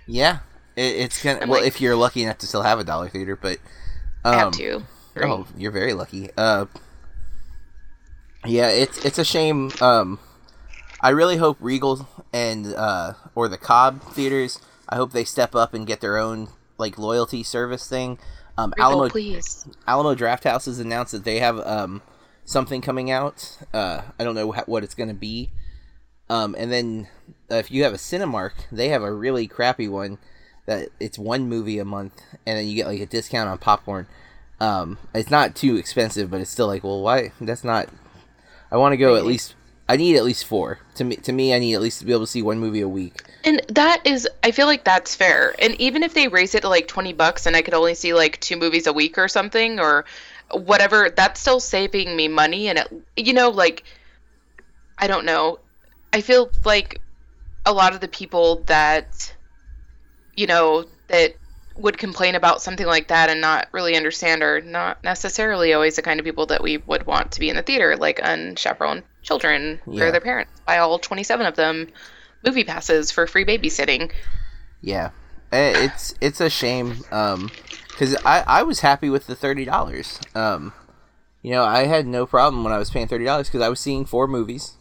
yeah, 0.06 0.38
it, 0.76 0.96
it's 0.96 1.22
gonna. 1.22 1.40
Well, 1.40 1.60
like- 1.60 1.66
if 1.66 1.80
you're 1.80 1.96
lucky 1.96 2.22
enough 2.22 2.38
to 2.38 2.46
still 2.46 2.62
have 2.62 2.78
a 2.78 2.84
dollar 2.84 3.08
theater, 3.08 3.36
but 3.36 3.58
I 4.24 4.30
um, 4.30 4.38
have 4.38 4.52
to. 4.54 4.82
Oh, 5.16 5.46
you're 5.56 5.72
very 5.72 5.94
lucky. 5.94 6.30
Uh, 6.36 6.66
yeah, 8.46 8.68
it's 8.68 9.04
it's 9.04 9.18
a 9.18 9.24
shame. 9.24 9.72
Um, 9.80 10.18
I 11.00 11.10
really 11.10 11.36
hope 11.36 11.56
Regal 11.60 12.08
and 12.32 12.66
uh, 12.74 13.14
or 13.34 13.48
the 13.48 13.58
Cobb 13.58 14.02
theaters. 14.12 14.60
I 14.88 14.96
hope 14.96 15.12
they 15.12 15.24
step 15.24 15.54
up 15.54 15.74
and 15.74 15.86
get 15.86 16.00
their 16.00 16.18
own 16.18 16.48
like 16.78 16.98
loyalty 16.98 17.42
service 17.42 17.88
thing. 17.88 18.18
Um, 18.58 18.74
Regal, 18.76 18.90
Alamo 18.90 19.08
please. 19.08 19.66
Alamo 19.86 20.14
Drafthouse 20.14 20.66
has 20.66 20.80
announced 20.80 21.12
that 21.12 21.24
they 21.24 21.38
have 21.38 21.60
um, 21.60 22.02
something 22.44 22.80
coming 22.80 23.10
out. 23.10 23.56
Uh, 23.72 24.02
I 24.18 24.24
don't 24.24 24.34
know 24.34 24.50
wh- 24.52 24.68
what 24.68 24.82
it's 24.82 24.94
going 24.94 25.08
to 25.08 25.14
be. 25.14 25.50
Um, 26.28 26.54
and 26.58 26.70
then 26.70 27.08
uh, 27.50 27.54
if 27.54 27.70
you 27.70 27.84
have 27.84 27.94
a 27.94 27.98
Cinemark, 27.98 28.52
they 28.70 28.88
have 28.88 29.02
a 29.02 29.12
really 29.12 29.46
crappy 29.46 29.88
one 29.88 30.18
that 30.66 30.88
it's 31.00 31.18
one 31.18 31.48
movie 31.48 31.78
a 31.78 31.84
month, 31.84 32.20
and 32.44 32.58
then 32.58 32.66
you 32.66 32.74
get 32.74 32.86
like 32.86 33.00
a 33.00 33.06
discount 33.06 33.48
on 33.48 33.58
popcorn. 33.58 34.06
Um, 34.60 34.98
it's 35.14 35.30
not 35.30 35.54
too 35.54 35.76
expensive, 35.76 36.30
but 36.30 36.40
it's 36.40 36.50
still 36.50 36.66
like, 36.66 36.84
well, 36.84 37.00
why? 37.00 37.32
That's 37.40 37.64
not. 37.64 37.88
I 38.70 38.76
want 38.76 38.92
to 38.92 38.96
go 38.98 39.16
at 39.16 39.24
least. 39.24 39.54
I 39.88 39.96
need 39.96 40.16
at 40.16 40.24
least 40.24 40.44
four. 40.44 40.80
To 40.96 41.04
me, 41.04 41.16
to 41.16 41.32
me, 41.32 41.54
I 41.54 41.58
need 41.58 41.74
at 41.74 41.80
least 41.80 42.00
to 42.00 42.04
be 42.04 42.12
able 42.12 42.22
to 42.22 42.26
see 42.26 42.42
one 42.42 42.58
movie 42.58 42.82
a 42.82 42.88
week. 42.88 43.22
And 43.44 43.62
that 43.68 44.06
is, 44.06 44.28
I 44.42 44.50
feel 44.50 44.66
like 44.66 44.84
that's 44.84 45.14
fair. 45.14 45.54
And 45.58 45.74
even 45.80 46.02
if 46.02 46.12
they 46.12 46.28
raise 46.28 46.54
it 46.54 46.60
to 46.62 46.68
like 46.68 46.88
20 46.88 47.14
bucks 47.14 47.46
and 47.46 47.56
I 47.56 47.62
could 47.62 47.72
only 47.72 47.94
see 47.94 48.12
like 48.12 48.38
two 48.40 48.56
movies 48.56 48.86
a 48.86 48.92
week 48.92 49.16
or 49.16 49.28
something 49.28 49.80
or 49.80 50.04
whatever, 50.50 51.08
that's 51.08 51.40
still 51.40 51.60
saving 51.60 52.14
me 52.14 52.28
money. 52.28 52.68
And 52.68 52.80
it, 52.80 52.92
you 53.16 53.32
know, 53.32 53.48
like, 53.48 53.84
I 54.98 55.06
don't 55.06 55.24
know. 55.24 55.58
I 56.12 56.20
feel 56.20 56.50
like 56.64 57.00
a 57.64 57.72
lot 57.72 57.94
of 57.94 58.00
the 58.00 58.08
people 58.08 58.62
that 58.66 59.34
you 60.36 60.46
know 60.46 60.84
that 61.08 61.34
would 61.76 61.98
complain 61.98 62.34
about 62.34 62.62
something 62.62 62.86
like 62.86 63.08
that 63.08 63.30
and 63.30 63.40
not 63.40 63.68
really 63.72 63.96
understand 63.96 64.42
are 64.42 64.60
not 64.60 65.02
necessarily 65.04 65.72
always 65.72 65.96
the 65.96 66.02
kind 66.02 66.18
of 66.18 66.24
people 66.24 66.46
that 66.46 66.62
we 66.62 66.78
would 66.78 67.06
want 67.06 67.32
to 67.32 67.40
be 67.40 67.48
in 67.48 67.56
the 67.56 67.62
theater, 67.62 67.96
like 67.96 68.20
unchaperoned 68.20 69.02
children 69.22 69.80
Yeah. 69.86 70.00
where 70.00 70.12
their 70.12 70.20
parents 70.20 70.52
buy 70.66 70.78
all 70.78 70.98
27 70.98 71.46
of 71.46 71.56
them 71.56 71.88
movie 72.44 72.64
passes 72.64 73.10
for 73.10 73.26
free 73.26 73.44
babysitting. 73.44 74.12
Yeah, 74.80 75.10
Eh, 75.50 75.86
it's 75.86 76.14
it's 76.20 76.40
a 76.40 76.50
shame 76.50 77.04
um 77.10 77.50
because 77.90 78.14
I 78.24 78.44
I 78.46 78.62
was 78.62 78.80
happy 78.80 79.08
with 79.10 79.26
the 79.26 79.34
thirty 79.34 79.64
dollars. 79.64 80.20
Um, 80.34 80.72
you 81.42 81.50
know, 81.52 81.64
I 81.64 81.86
had 81.86 82.06
no 82.06 82.26
problem 82.26 82.64
when 82.64 82.72
I 82.72 82.78
was 82.78 82.90
paying 82.90 83.08
thirty 83.08 83.24
dollars 83.24 83.48
because 83.48 83.62
I 83.62 83.68
was 83.70 83.80
seeing 83.80 84.04
four 84.04 84.28
movies, 84.28 84.76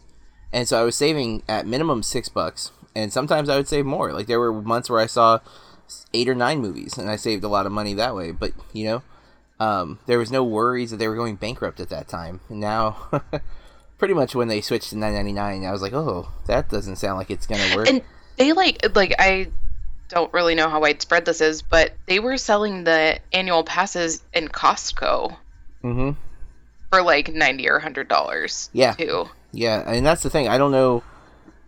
and 0.52 0.68
so 0.68 0.78
I 0.80 0.84
was 0.84 0.94
saving 0.96 1.42
at 1.48 1.66
minimum 1.66 2.02
six 2.02 2.28
bucks, 2.28 2.70
and 2.94 3.12
sometimes 3.12 3.48
I 3.48 3.56
would 3.56 3.66
save 3.68 3.86
more. 3.86 4.12
Like 4.12 4.26
there 4.26 4.38
were 4.40 4.52
months 4.62 4.90
where 4.90 5.00
I 5.00 5.06
saw 5.06 5.38
eight 6.12 6.28
or 6.28 6.34
nine 6.34 6.60
movies, 6.60 6.98
and 6.98 7.10
I 7.10 7.16
saved 7.16 7.42
a 7.44 7.48
lot 7.48 7.64
of 7.66 7.72
money 7.72 7.94
that 7.94 8.14
way. 8.14 8.30
But 8.30 8.52
you 8.74 8.84
know, 8.84 9.02
um, 9.58 9.98
there 10.06 10.18
was 10.18 10.30
no 10.30 10.44
worries 10.44 10.90
that 10.90 10.98
they 10.98 11.08
were 11.08 11.16
going 11.16 11.36
bankrupt 11.36 11.80
at 11.80 11.88
that 11.88 12.08
time. 12.08 12.40
And 12.50 12.60
now, 12.60 13.08
pretty 13.98 14.14
much 14.14 14.34
when 14.34 14.48
they 14.48 14.60
switched 14.60 14.90
to 14.90 14.96
nine 14.96 15.14
ninety 15.14 15.32
nine, 15.32 15.64
I 15.64 15.72
was 15.72 15.82
like, 15.82 15.92
oh, 15.92 16.28
that 16.46 16.68
doesn't 16.68 16.96
sound 16.96 17.18
like 17.18 17.30
it's 17.30 17.46
gonna 17.46 17.76
work. 17.76 17.88
And 17.88 18.02
they 18.36 18.52
like 18.52 18.94
like 18.94 19.14
I 19.18 19.48
don't 20.08 20.32
really 20.32 20.54
know 20.54 20.68
how 20.68 20.80
widespread 20.80 21.24
this 21.24 21.40
is, 21.40 21.62
but 21.62 21.92
they 22.06 22.18
were 22.18 22.36
selling 22.38 22.84
the 22.84 23.18
annual 23.32 23.62
passes 23.62 24.22
in 24.32 24.48
Costco 24.48 25.36
mm-hmm. 25.84 26.10
for 26.90 27.02
like 27.02 27.32
90 27.32 27.68
or 27.68 27.74
100 27.74 28.08
dollars 28.08 28.70
Yeah. 28.72 28.92
too. 28.94 29.28
Yeah, 29.52 29.82
and 29.86 30.04
that's 30.04 30.22
the 30.22 30.30
thing. 30.30 30.48
I 30.48 30.58
don't 30.58 30.72
know. 30.72 31.02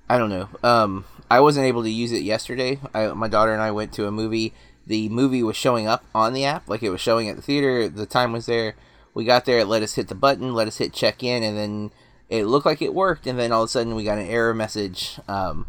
I 0.08 0.18
don't 0.18 0.30
know. 0.30 0.48
Um, 0.62 1.04
I 1.30 1.40
wasn't 1.40 1.66
able 1.66 1.82
to 1.84 1.90
use 1.90 2.12
it 2.12 2.22
yesterday. 2.22 2.78
I, 2.92 3.08
my 3.08 3.28
daughter 3.28 3.52
and 3.52 3.62
I 3.62 3.70
went 3.70 3.92
to 3.94 4.06
a 4.06 4.10
movie. 4.10 4.52
The 4.86 5.08
movie 5.08 5.42
was 5.42 5.56
showing 5.56 5.86
up 5.86 6.04
on 6.14 6.32
the 6.32 6.44
app, 6.44 6.68
like 6.68 6.82
it 6.82 6.90
was 6.90 7.00
showing 7.00 7.28
at 7.28 7.36
the 7.36 7.42
theater. 7.42 7.88
The 7.88 8.06
time 8.06 8.32
was 8.32 8.46
there. 8.46 8.74
We 9.14 9.24
got 9.24 9.44
there. 9.44 9.60
It 9.60 9.66
let 9.66 9.82
us 9.82 9.94
hit 9.94 10.08
the 10.08 10.14
button, 10.14 10.52
let 10.52 10.68
us 10.68 10.78
hit 10.78 10.92
check 10.92 11.22
in, 11.22 11.42
and 11.42 11.56
then 11.56 11.90
it 12.30 12.46
looked 12.46 12.64
like 12.64 12.80
it 12.80 12.94
worked. 12.94 13.26
And 13.26 13.38
then 13.38 13.52
all 13.52 13.64
of 13.64 13.66
a 13.66 13.68
sudden, 13.68 13.94
we 13.94 14.04
got 14.04 14.18
an 14.18 14.26
error 14.28 14.54
message 14.54 15.18
um, 15.28 15.66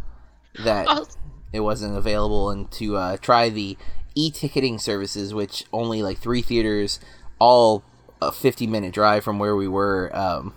that 0.63 0.85
Oh, 0.87 1.05
it 1.51 1.61
wasn't 1.61 1.97
available, 1.97 2.49
and 2.49 2.71
to 2.71 2.95
uh, 2.95 3.17
try 3.17 3.49
the 3.49 3.77
e-ticketing 4.15 4.77
services, 4.77 5.33
which 5.33 5.65
only 5.73 6.01
like 6.01 6.19
three 6.19 6.41
theaters, 6.41 6.99
all 7.39 7.83
a 8.21 8.31
50 8.31 8.67
minute 8.67 8.93
drive 8.93 9.23
from 9.23 9.39
where 9.39 9.55
we 9.55 9.67
were. 9.67 10.15
Um, 10.15 10.53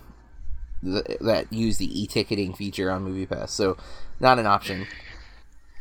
th- 0.83 1.17
that 1.21 1.51
use 1.51 1.77
the 1.77 2.01
e-ticketing 2.01 2.53
feature 2.53 2.91
on 2.91 3.05
MoviePass. 3.05 3.49
So, 3.49 3.75
not 4.19 4.39
an 4.39 4.45
option. 4.45 4.87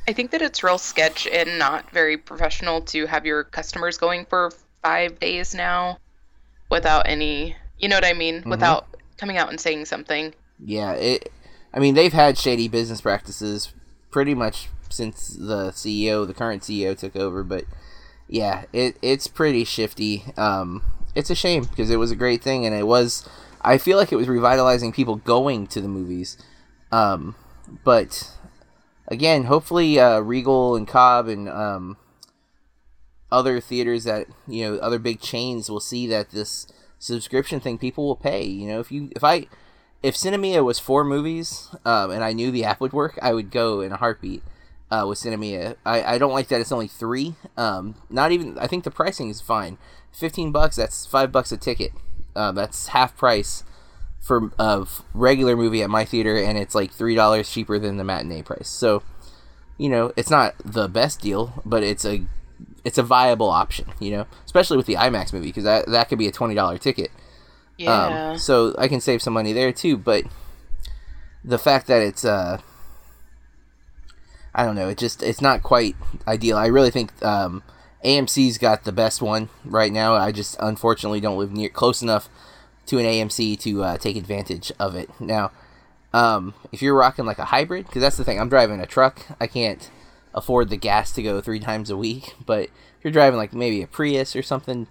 I 0.09 0.13
think 0.13 0.31
that 0.33 0.43
it's 0.43 0.63
real 0.63 0.79
sketch 0.79 1.27
and 1.27 1.59
not 1.59 1.91
very 1.91 2.17
professional 2.17 2.81
to 2.83 3.07
have 3.07 3.25
your 3.25 3.45
customers 3.45 3.99
going 3.99 4.27
for 4.27 4.53
five 4.83 5.19
days 5.19 5.55
now 5.55 5.99
without 6.71 7.09
any, 7.09 7.57
you 7.79 7.89
know 7.89 7.97
what 7.97 8.05
I 8.05 8.13
mean? 8.13 8.43
Without 8.47 8.87
coming 9.17 9.37
out 9.37 9.51
and 9.51 9.61
saying 9.61 9.85
something. 9.87 10.35
Yeah, 10.59 10.93
it. 10.93 11.33
I 11.73 11.81
mean, 11.81 11.95
they've 11.95 12.13
had 12.13 12.39
shady 12.39 12.69
business 12.69 13.01
practices 13.01 13.73
pretty 14.11 14.35
much 14.35 14.69
since 14.89 15.29
the 15.29 15.71
CEO, 15.71 16.27
the 16.27 16.35
current 16.35 16.63
CEO, 16.63 16.97
took 16.97 17.17
over. 17.17 17.43
But 17.43 17.65
yeah, 18.29 18.65
it 18.73 18.97
it's 19.03 19.27
pretty 19.27 19.65
shifty. 19.65 20.25
Um, 20.37 20.83
it's 21.15 21.31
a 21.31 21.35
shame 21.35 21.65
because 21.65 21.91
it 21.91 21.99
was 21.99 22.11
a 22.11 22.17
great 22.17 22.43
thing, 22.43 22.65
and 22.65 22.75
it 22.75 22.87
was. 22.87 23.29
I 23.61 23.79
feel 23.79 23.97
like 23.97 24.13
it 24.13 24.17
was 24.17 24.29
revitalizing 24.29 24.93
people 24.93 25.17
going 25.17 25.67
to 25.69 25.81
the 25.81 25.89
movies. 25.89 26.37
Um, 26.93 27.35
but 27.83 28.31
again, 29.09 29.45
hopefully, 29.45 29.99
uh, 29.99 30.21
Regal 30.21 30.77
and 30.77 30.87
Cobb 30.87 31.29
and 31.29 31.49
um, 31.49 31.97
other 33.33 33.61
theaters 33.61 34.05
that 34.05 34.27
you 34.47 34.65
know, 34.65 34.77
other 34.79 34.99
big 34.99 35.21
chains 35.21 35.71
will 35.71 35.81
see 35.81 36.07
that 36.09 36.31
this 36.31 36.67
subscription 37.05 37.61
thing 37.61 37.77
people 37.77 38.07
will 38.07 38.17
pay. 38.17 38.45
You 38.45 38.69
know, 38.69 38.81
if 38.81 38.91
you 38.91 39.11
if 39.15 39.23
I 39.23 39.47
if 40.03 40.15
Sinemia 40.17 40.65
was 40.65 40.79
four 40.79 41.05
movies 41.05 41.71
um, 41.85 42.11
and 42.11 42.25
I 42.25 42.33
knew 42.33 42.51
the 42.51 42.65
app 42.65 42.81
would 42.81 42.93
work, 42.93 43.19
I 43.23 43.33
would 43.33 43.51
go 43.51 43.81
in 43.81 43.93
a 43.93 43.97
heartbeat 43.97 44.43
uh, 44.91 45.05
with 45.07 45.19
Sinemia. 45.19 45.77
I, 45.85 46.15
I 46.15 46.19
don't 46.19 46.33
like 46.33 46.49
that 46.49 46.61
it's 46.61 46.73
only 46.73 46.89
three. 46.89 47.35
Um, 47.57 47.95
not 48.11 48.33
even. 48.33 48.59
I 48.59 48.67
think 48.67 48.85
the 48.85 48.91
pricing 48.91 49.29
is 49.29 49.41
fine. 49.41 49.79
Fifteen 50.13 50.51
bucks. 50.51 50.77
That's 50.77 51.07
five 51.07 51.31
bucks 51.31 51.53
a 51.53 51.57
ticket. 51.57 51.93
Uh, 52.35 52.53
that's 52.53 52.89
half 52.89 53.17
price 53.17 53.65
for 54.21 54.51
of 54.59 55.03
regular 55.13 55.57
movie 55.57 55.83
at 55.83 55.91
my 55.91 56.05
theater, 56.05 56.37
and 56.39 56.57
it's 56.57 56.75
like 56.75 56.91
three 56.91 57.15
dollars 57.15 57.51
cheaper 57.51 57.79
than 57.79 57.99
the 57.99 58.05
matinee 58.05 58.43
price. 58.43 58.69
So, 58.69 59.03
you 59.77 59.91
know, 59.91 60.13
it's 60.17 60.31
not 60.31 60.55
the 60.65 60.89
best 60.89 61.21
deal, 61.21 61.63
but 61.65 61.83
it's 61.83 62.05
a 62.05 62.25
it's 62.85 62.99
a 62.99 63.03
viable 63.03 63.51
option. 63.51 63.87
You 64.01 64.11
know, 64.13 64.27
especially 64.45 64.77
with 64.77 64.87
the 64.87 64.95
IMAX 64.95 65.33
movie 65.33 65.47
because 65.47 65.65
that 65.65 65.87
that 65.87 66.09
could 66.09 66.19
be 66.19 66.29
a 66.29 66.33
twenty 66.33 66.55
dollar 66.55 66.79
ticket. 66.79 67.11
Yeah. 67.79 68.31
Um, 68.31 68.39
so 68.39 68.75
I 68.79 68.89
can 68.89 69.01
save 69.01 69.23
some 69.23 69.33
money 69.33 69.53
there 69.53 69.73
too. 69.73 69.97
But 69.97 70.25
the 71.45 71.59
fact 71.59 71.87
that 71.89 72.03
it's 72.03 72.25
uh, 72.25 72.61
I 74.55 74.65
don't 74.65 74.77
know, 74.77 74.89
it 74.89 74.99
just 74.99 75.23
it's 75.23 75.41
not 75.41 75.63
quite 75.63 75.97
ideal. 76.27 76.57
I 76.57 76.67
really 76.67 76.91
think 76.91 77.11
um, 77.25 77.63
AMC's 78.05 78.59
got 78.59 78.85
the 78.85 78.93
best 78.93 79.21
one 79.21 79.49
right 79.65 79.93
now. 79.93 80.15
I 80.15 80.31
just 80.31 80.57
unfortunately 80.61 81.21
don't 81.21 81.39
live 81.39 81.53
near 81.53 81.69
close 81.69 82.03
enough 82.03 82.29
to 82.87 82.99
an 82.99 83.05
AMC 83.05 83.59
to 83.61 83.83
uh, 83.83 83.99
take 83.99 84.17
advantage 84.17 84.71
of 84.79 84.95
it. 84.95 85.09
Now, 85.19 85.51
um, 86.13 86.55
if 86.71 86.83
you're 86.83 86.95
rocking 86.95 87.25
like 87.25 87.39
a 87.39 87.47
hybrid, 87.47 87.87
because 87.87 88.03
that's 88.03 88.17
the 88.17 88.25
thing, 88.25 88.39
I'm 88.39 88.49
driving 88.49 88.79
a 88.79 88.87
truck. 88.87 89.27
I 89.41 89.47
can't 89.47 89.91
afford 90.35 90.69
the 90.69 90.77
gas 90.77 91.13
to 91.13 91.23
go 91.23 91.41
three 91.41 91.61
times 91.61 91.91
a 91.91 91.97
week. 91.97 92.35
But 92.47 92.65
if 92.65 93.05
you're 93.05 93.13
driving 93.13 93.39
like 93.39 93.53
maybe 93.53 93.83
a 93.83 93.87
Prius 93.87 94.35
or 94.37 94.43
something, 94.43 94.87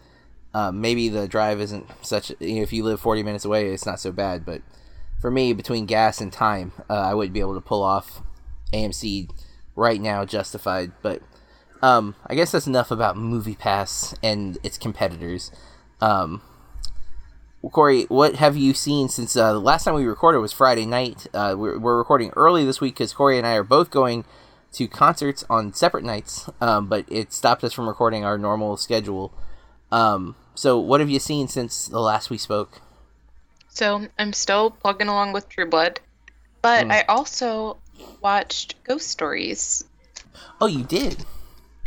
um, 0.53 0.81
maybe 0.81 1.09
the 1.09 1.27
drive 1.27 1.59
isn't 1.61 1.87
such. 2.05 2.31
You 2.39 2.55
know, 2.55 2.61
if 2.61 2.73
you 2.73 2.83
live 2.83 2.99
40 2.99 3.23
minutes 3.23 3.45
away, 3.45 3.69
it's 3.69 3.85
not 3.85 3.99
so 3.99 4.11
bad. 4.11 4.45
But 4.45 4.61
for 5.19 5.31
me, 5.31 5.53
between 5.53 5.85
gas 5.85 6.21
and 6.21 6.31
time, 6.31 6.73
uh, 6.89 6.93
I 6.93 7.13
wouldn't 7.13 7.33
be 7.33 7.39
able 7.39 7.55
to 7.55 7.61
pull 7.61 7.81
off 7.81 8.21
AMC 8.71 9.29
right 9.75 9.99
now, 9.99 10.25
justified. 10.25 10.91
But 11.01 11.21
um, 11.81 12.15
I 12.27 12.35
guess 12.35 12.51
that's 12.51 12.67
enough 12.67 12.91
about 12.91 13.17
Movie 13.17 13.55
Pass 13.55 14.15
and 14.21 14.57
its 14.63 14.77
competitors. 14.77 15.51
Um, 16.01 16.41
Corey, 17.71 18.03
what 18.03 18.35
have 18.35 18.57
you 18.57 18.73
seen 18.73 19.07
since 19.07 19.35
uh, 19.37 19.53
the 19.53 19.59
last 19.59 19.85
time 19.85 19.95
we 19.95 20.05
recorded 20.05 20.39
was 20.39 20.51
Friday 20.51 20.85
night? 20.85 21.27
Uh, 21.33 21.55
we're, 21.57 21.79
we're 21.79 21.97
recording 21.97 22.31
early 22.35 22.65
this 22.65 22.81
week 22.81 22.95
because 22.95 23.13
Corey 23.13 23.37
and 23.37 23.47
I 23.47 23.55
are 23.55 23.63
both 23.63 23.89
going 23.89 24.25
to 24.73 24.87
concerts 24.87 25.45
on 25.49 25.73
separate 25.73 26.03
nights, 26.03 26.49
um, 26.61 26.87
but 26.87 27.05
it 27.07 27.31
stopped 27.33 27.63
us 27.63 27.73
from 27.73 27.87
recording 27.87 28.23
our 28.25 28.37
normal 28.37 28.77
schedule. 28.77 29.33
Um, 29.91 30.35
so, 30.55 30.79
what 30.79 30.99
have 30.99 31.09
you 31.09 31.19
seen 31.19 31.47
since 31.47 31.87
the 31.87 31.99
last 31.99 32.29
we 32.29 32.37
spoke? 32.37 32.81
So 33.69 34.07
I'm 34.19 34.33
still 34.33 34.69
plugging 34.69 35.07
along 35.07 35.33
with 35.33 35.49
True 35.49 35.67
Blood, 35.67 35.99
but 36.61 36.85
Hmm. 36.85 36.91
I 36.91 37.01
also 37.09 37.77
watched 38.21 38.83
Ghost 38.83 39.07
Stories. 39.09 39.83
Oh, 40.61 40.67
you 40.67 40.83
did. 40.83 41.25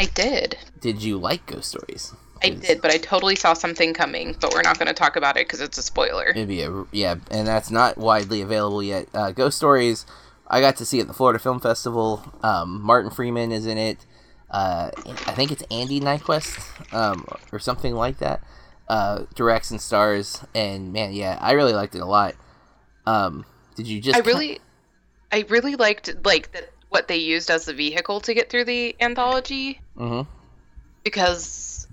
I 0.00 0.06
did. 0.06 0.58
Did 0.80 1.02
you 1.02 1.16
like 1.18 1.46
Ghost 1.46 1.68
Stories? 1.68 2.12
I 2.42 2.50
did, 2.50 2.82
but 2.82 2.92
I 2.92 2.98
totally 2.98 3.34
saw 3.34 3.54
something 3.54 3.94
coming, 3.94 4.36
but 4.40 4.52
we're 4.52 4.62
not 4.62 4.78
going 4.78 4.88
to 4.88 4.94
talk 4.94 5.16
about 5.16 5.36
it 5.38 5.46
because 5.46 5.60
it's 5.62 5.78
a 5.78 5.82
spoiler. 5.82 6.26
It'd 6.28 6.50
a 6.50 6.84
yeah, 6.92 7.16
and 7.30 7.46
that's 7.46 7.70
not 7.70 7.96
widely 7.96 8.42
available 8.42 8.82
yet. 8.82 9.08
Uh, 9.14 9.30
Ghost 9.32 9.56
Stories, 9.56 10.04
I 10.48 10.60
got 10.60 10.76
to 10.76 10.84
see 10.84 11.00
at 11.00 11.06
the 11.06 11.12
Florida 11.12 11.38
Film 11.38 11.60
Festival. 11.60 12.22
Um, 12.42 12.82
Martin 12.82 13.10
Freeman 13.10 13.52
is 13.52 13.66
in 13.66 13.78
it. 13.78 14.06
Uh, 14.50 14.90
I 15.26 15.32
think 15.32 15.50
it's 15.50 15.64
Andy 15.70 16.00
Nyquist, 16.00 16.94
um, 16.94 17.26
or 17.52 17.58
something 17.58 17.94
like 17.94 18.18
that. 18.18 18.42
Uh, 18.88 19.24
directs 19.34 19.72
and 19.72 19.80
stars, 19.80 20.44
and 20.54 20.92
man, 20.92 21.12
yeah, 21.12 21.36
I 21.40 21.52
really 21.52 21.72
liked 21.72 21.96
it 21.96 22.00
a 22.00 22.06
lot. 22.06 22.34
Um, 23.04 23.44
did 23.74 23.88
you 23.88 24.00
just? 24.00 24.16
I 24.16 24.20
really, 24.20 24.60
I 25.32 25.44
really 25.48 25.74
liked 25.74 26.14
like 26.24 26.52
the, 26.52 26.64
what 26.90 27.08
they 27.08 27.16
used 27.16 27.50
as 27.50 27.64
the 27.64 27.74
vehicle 27.74 28.20
to 28.20 28.34
get 28.34 28.48
through 28.48 28.64
the 28.64 28.94
anthology 29.00 29.80
hmm 29.96 30.22
because 31.06 31.86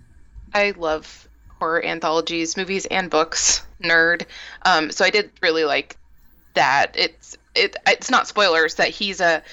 I 0.55 0.73
love 0.75 1.29
horror 1.59 1.85
anthologies, 1.85 2.57
movies 2.57 2.87
and 2.87 3.11
books. 3.11 3.63
Nerd. 3.83 4.25
Um, 4.63 4.91
so 4.91 5.05
I 5.05 5.11
did 5.11 5.29
really 5.39 5.65
like 5.65 5.97
that. 6.55 6.95
It's 6.95 7.37
it. 7.55 7.75
It's 7.87 8.09
not 8.09 8.27
spoilers 8.27 8.75
that 8.75 8.89
he's 8.89 9.21
a 9.21 9.43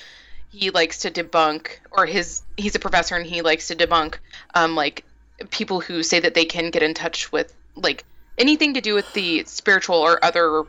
he 0.50 0.70
likes 0.70 1.00
to 1.00 1.10
debunk 1.10 1.78
or 1.90 2.06
his 2.06 2.42
he's 2.56 2.74
a 2.74 2.80
professor 2.80 3.14
and 3.14 3.24
he 3.24 3.40
likes 3.42 3.68
to 3.68 3.76
debunk 3.76 4.16
um 4.54 4.74
like 4.74 5.04
people 5.50 5.80
who 5.80 6.02
say 6.02 6.18
that 6.20 6.34
they 6.34 6.44
can 6.44 6.70
get 6.70 6.82
in 6.82 6.92
touch 6.92 7.30
with 7.30 7.54
like 7.76 8.04
anything 8.36 8.74
to 8.74 8.80
do 8.80 8.94
with 8.94 9.12
the 9.14 9.44
spiritual 9.44 9.96
or 9.96 10.22
other 10.24 10.64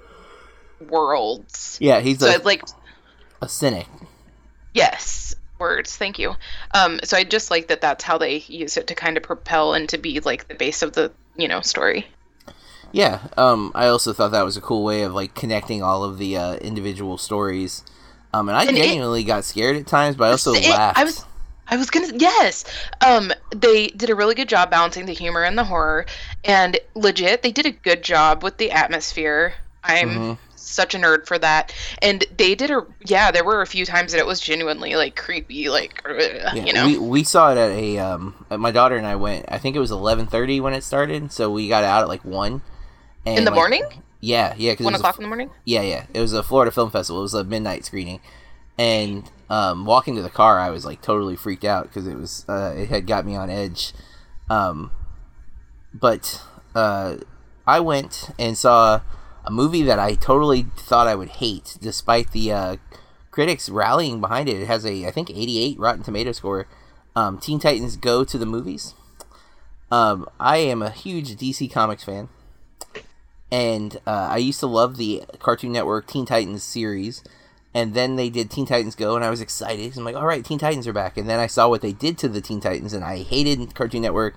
worlds. 0.79 1.77
Yeah, 1.81 1.99
he's 1.99 2.19
So 2.19 2.29
a, 2.29 2.37
like 2.39 2.63
a 3.41 3.49
cynic. 3.49 3.87
Yes, 4.73 5.35
words. 5.59 5.95
Thank 5.95 6.19
you. 6.19 6.35
Um, 6.73 6.99
so 7.03 7.17
I 7.17 7.23
just 7.23 7.51
like 7.51 7.67
that. 7.67 7.81
That's 7.81 8.03
how 8.03 8.17
they 8.17 8.37
use 8.47 8.77
it 8.77 8.87
to 8.87 8.95
kind 8.95 9.17
of 9.17 9.23
propel 9.23 9.73
and 9.73 9.89
to 9.89 9.97
be 9.97 10.19
like 10.19 10.47
the 10.47 10.55
base 10.55 10.81
of 10.81 10.93
the 10.93 11.11
you 11.35 11.47
know 11.47 11.61
story. 11.61 12.07
Yeah, 12.91 13.19
um, 13.37 13.71
I 13.73 13.87
also 13.87 14.11
thought 14.13 14.31
that 14.31 14.43
was 14.43 14.57
a 14.57 14.61
cool 14.61 14.83
way 14.83 15.03
of 15.03 15.13
like 15.13 15.33
connecting 15.33 15.81
all 15.81 16.03
of 16.03 16.17
the 16.17 16.35
uh, 16.37 16.55
individual 16.55 17.17
stories 17.17 17.83
Um, 18.33 18.47
and 18.47 18.57
I 18.57 18.63
And 18.63 18.77
it- 18.77 18.83
genuinely 18.83 19.23
got 19.25 19.43
scared 19.43 19.75
at 19.75 19.87
times, 19.87 20.15
but 20.15 20.29
I 20.29 20.31
also 20.31 20.53
It- 20.53 20.69
laughed. 20.69 20.97
I 20.97 21.03
was 21.03 21.25
I 21.69 21.77
was 21.77 21.89
gonna 21.89 22.11
yes. 22.17 22.63
Um, 22.99 23.31
they 23.55 23.87
did 23.87 24.09
a 24.09 24.15
really 24.15 24.35
good 24.35 24.49
job 24.49 24.69
balancing 24.71 25.05
the 25.05 25.13
humor 25.13 25.43
and 25.43 25.57
the 25.57 25.63
horror, 25.65 26.05
and 26.43 26.77
legit, 26.95 27.43
they 27.43 27.51
did 27.51 27.65
a 27.65 27.71
good 27.71 28.01
job 28.03 28.43
with 28.43 28.57
the 28.57 28.71
atmosphere. 28.71 29.53
I'm 29.83 30.09
Mhm. 30.09 30.37
such 30.55 30.95
a 30.95 30.97
nerd 30.97 31.27
for 31.27 31.37
that, 31.39 31.73
and 32.01 32.25
they 32.37 32.55
did 32.55 32.71
a 32.71 32.85
yeah. 33.05 33.31
There 33.31 33.43
were 33.45 33.61
a 33.61 33.67
few 33.67 33.85
times 33.85 34.11
that 34.11 34.19
it 34.19 34.25
was 34.25 34.39
genuinely 34.41 34.95
like 34.95 35.15
creepy, 35.15 35.69
like 35.69 36.01
Yeah, 36.07 36.53
you 36.53 36.71
know. 36.73 36.85
we 36.85 36.97
we 36.97 37.23
saw 37.23 37.51
it 37.51 37.57
at 37.57 37.71
a 37.71 37.99
um. 37.99 38.45
My 38.49 38.71
daughter 38.71 38.95
and 38.97 39.07
I 39.07 39.15
went. 39.15 39.45
I 39.49 39.57
think 39.57 39.75
it 39.75 39.79
was 39.79 39.91
eleven 39.91 40.25
thirty 40.27 40.59
when 40.61 40.73
it 40.73 40.83
started, 40.83 41.31
so 41.31 41.49
we 41.49 41.67
got 41.69 41.83
out 41.85 42.01
at 42.03 42.07
like 42.09 42.23
one. 42.25 42.61
And 43.25 43.39
in 43.39 43.45
the 43.45 43.51
like- 43.51 43.55
morning, 43.55 43.83
Yeah, 44.19 44.53
yeah. 44.57 44.75
Cause 44.75 44.83
one 44.85 44.93
was 44.93 45.01
a 45.01 45.03
o'clock 45.03 45.17
in 45.17 45.23
the 45.23 45.27
morning. 45.27 45.51
Yeah, 45.65 45.81
yeah. 45.81 46.05
It 46.13 46.19
was 46.21 46.33
a 46.33 46.43
Florida 46.43 46.71
Film 46.71 46.91
Festival. 46.91 47.21
It 47.21 47.23
was 47.23 47.33
a 47.33 47.43
midnight 47.43 47.85
screening, 47.85 48.19
and 48.77 49.29
um, 49.49 49.85
walking 49.85 50.15
to 50.15 50.21
the 50.21 50.29
car, 50.29 50.59
I 50.59 50.69
was 50.69 50.85
like 50.85 51.01
totally 51.01 51.35
freaked 51.35 51.65
out 51.65 51.83
because 51.83 52.07
it 52.07 52.15
was 52.15 52.45
uh, 52.47 52.73
it 52.75 52.89
had 52.89 53.07
got 53.07 53.25
me 53.25 53.35
on 53.35 53.49
edge. 53.49 53.93
Um, 54.49 54.91
but 55.93 56.41
uh, 56.75 57.17
I 57.67 57.79
went 57.79 58.29
and 58.39 58.57
saw 58.57 59.01
a 59.45 59.51
movie 59.51 59.83
that 59.83 59.99
I 59.99 60.15
totally 60.15 60.67
thought 60.77 61.07
I 61.07 61.15
would 61.15 61.29
hate, 61.29 61.77
despite 61.81 62.31
the 62.31 62.51
uh, 62.51 62.77
critics 63.31 63.69
rallying 63.69 64.21
behind 64.21 64.49
it. 64.49 64.61
It 64.61 64.67
has 64.67 64.85
a 64.85 65.05
I 65.05 65.11
think 65.11 65.29
88 65.29 65.79
Rotten 65.79 66.03
Tomato 66.03 66.31
score. 66.31 66.67
Um, 67.15 67.39
Teen 67.39 67.59
Titans 67.59 67.97
Go 67.97 68.23
to 68.23 68.37
the 68.37 68.45
movies. 68.45 68.93
Um, 69.91 70.29
I 70.39 70.57
am 70.57 70.81
a 70.81 70.89
huge 70.89 71.35
DC 71.35 71.69
Comics 71.71 72.05
fan 72.05 72.29
and 73.51 73.97
uh, 74.07 74.29
I 74.31 74.37
used 74.37 74.59
to 74.61 74.67
love 74.67 74.97
the 74.97 75.23
Cartoon 75.39 75.71
Network 75.73 76.07
Teen 76.07 76.25
Titans 76.25 76.63
series. 76.63 77.23
And 77.73 77.93
then 77.93 78.17
they 78.17 78.29
did 78.29 78.51
Teen 78.51 78.65
Titans 78.65 78.95
Go, 78.95 79.15
and 79.15 79.23
I 79.23 79.29
was 79.29 79.39
excited. 79.39 79.95
I'm 79.95 80.03
like, 80.03 80.17
all 80.17 80.25
right, 80.25 80.43
Teen 80.43 80.59
Titans 80.59 80.87
are 80.87 80.93
back. 80.93 81.15
And 81.15 81.29
then 81.29 81.39
I 81.39 81.47
saw 81.47 81.69
what 81.69 81.81
they 81.81 81.93
did 81.93 82.17
to 82.17 82.27
the 82.27 82.41
Teen 82.41 82.59
Titans, 82.59 82.91
and 82.91 83.01
I 83.01 83.19
hated 83.19 83.73
Cartoon 83.75 84.01
Network 84.01 84.35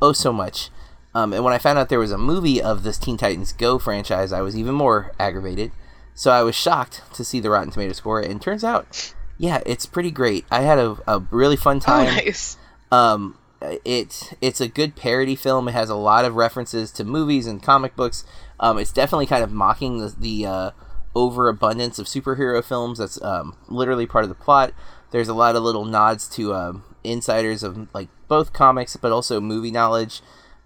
oh 0.00 0.12
so 0.12 0.32
much. 0.32 0.70
Um, 1.14 1.34
and 1.34 1.44
when 1.44 1.52
I 1.52 1.58
found 1.58 1.78
out 1.78 1.90
there 1.90 1.98
was 1.98 2.10
a 2.10 2.16
movie 2.16 2.62
of 2.62 2.82
this 2.82 2.96
Teen 2.96 3.18
Titans 3.18 3.52
Go 3.52 3.78
franchise, 3.78 4.32
I 4.32 4.40
was 4.40 4.56
even 4.56 4.74
more 4.74 5.12
aggravated. 5.20 5.72
So 6.14 6.30
I 6.30 6.42
was 6.42 6.54
shocked 6.54 7.02
to 7.14 7.22
see 7.22 7.38
the 7.38 7.50
Rotten 7.50 7.70
Tomato 7.70 7.92
score, 7.92 8.18
and 8.18 8.40
turns 8.40 8.64
out, 8.64 9.12
yeah, 9.36 9.60
it's 9.66 9.84
pretty 9.84 10.10
great. 10.10 10.46
I 10.50 10.62
had 10.62 10.78
a, 10.78 10.96
a 11.06 11.18
really 11.30 11.56
fun 11.56 11.78
Oh, 11.78 11.80
time. 11.80 12.14
nice. 12.14 12.56
Um, 12.90 13.36
it 13.84 14.32
it's 14.40 14.62
a 14.62 14.68
good 14.68 14.96
parody 14.96 15.36
film. 15.36 15.68
It 15.68 15.72
has 15.72 15.90
a 15.90 15.94
lot 15.96 16.24
of 16.24 16.34
references 16.34 16.90
to 16.92 17.04
movies 17.04 17.46
and 17.46 17.62
comic 17.62 17.94
books. 17.94 18.24
Um, 18.60 18.78
it's 18.78 18.92
definitely 18.92 19.26
kind 19.26 19.42
of 19.42 19.50
mocking 19.50 19.98
the 19.98 20.14
the 20.16 20.46
uh, 20.46 20.70
overabundance 21.16 21.98
of 21.98 22.06
superhero 22.06 22.62
films. 22.62 22.98
That's 22.98 23.20
um, 23.22 23.56
literally 23.68 24.06
part 24.06 24.24
of 24.24 24.28
the 24.28 24.34
plot. 24.34 24.72
There's 25.10 25.28
a 25.28 25.34
lot 25.34 25.56
of 25.56 25.62
little 25.62 25.84
nods 25.84 26.28
to 26.36 26.54
um, 26.54 26.84
insiders 27.02 27.62
of 27.62 27.92
like 27.94 28.08
both 28.28 28.52
comics, 28.52 28.96
but 28.96 29.10
also 29.10 29.40
movie 29.40 29.70
knowledge. 29.70 30.22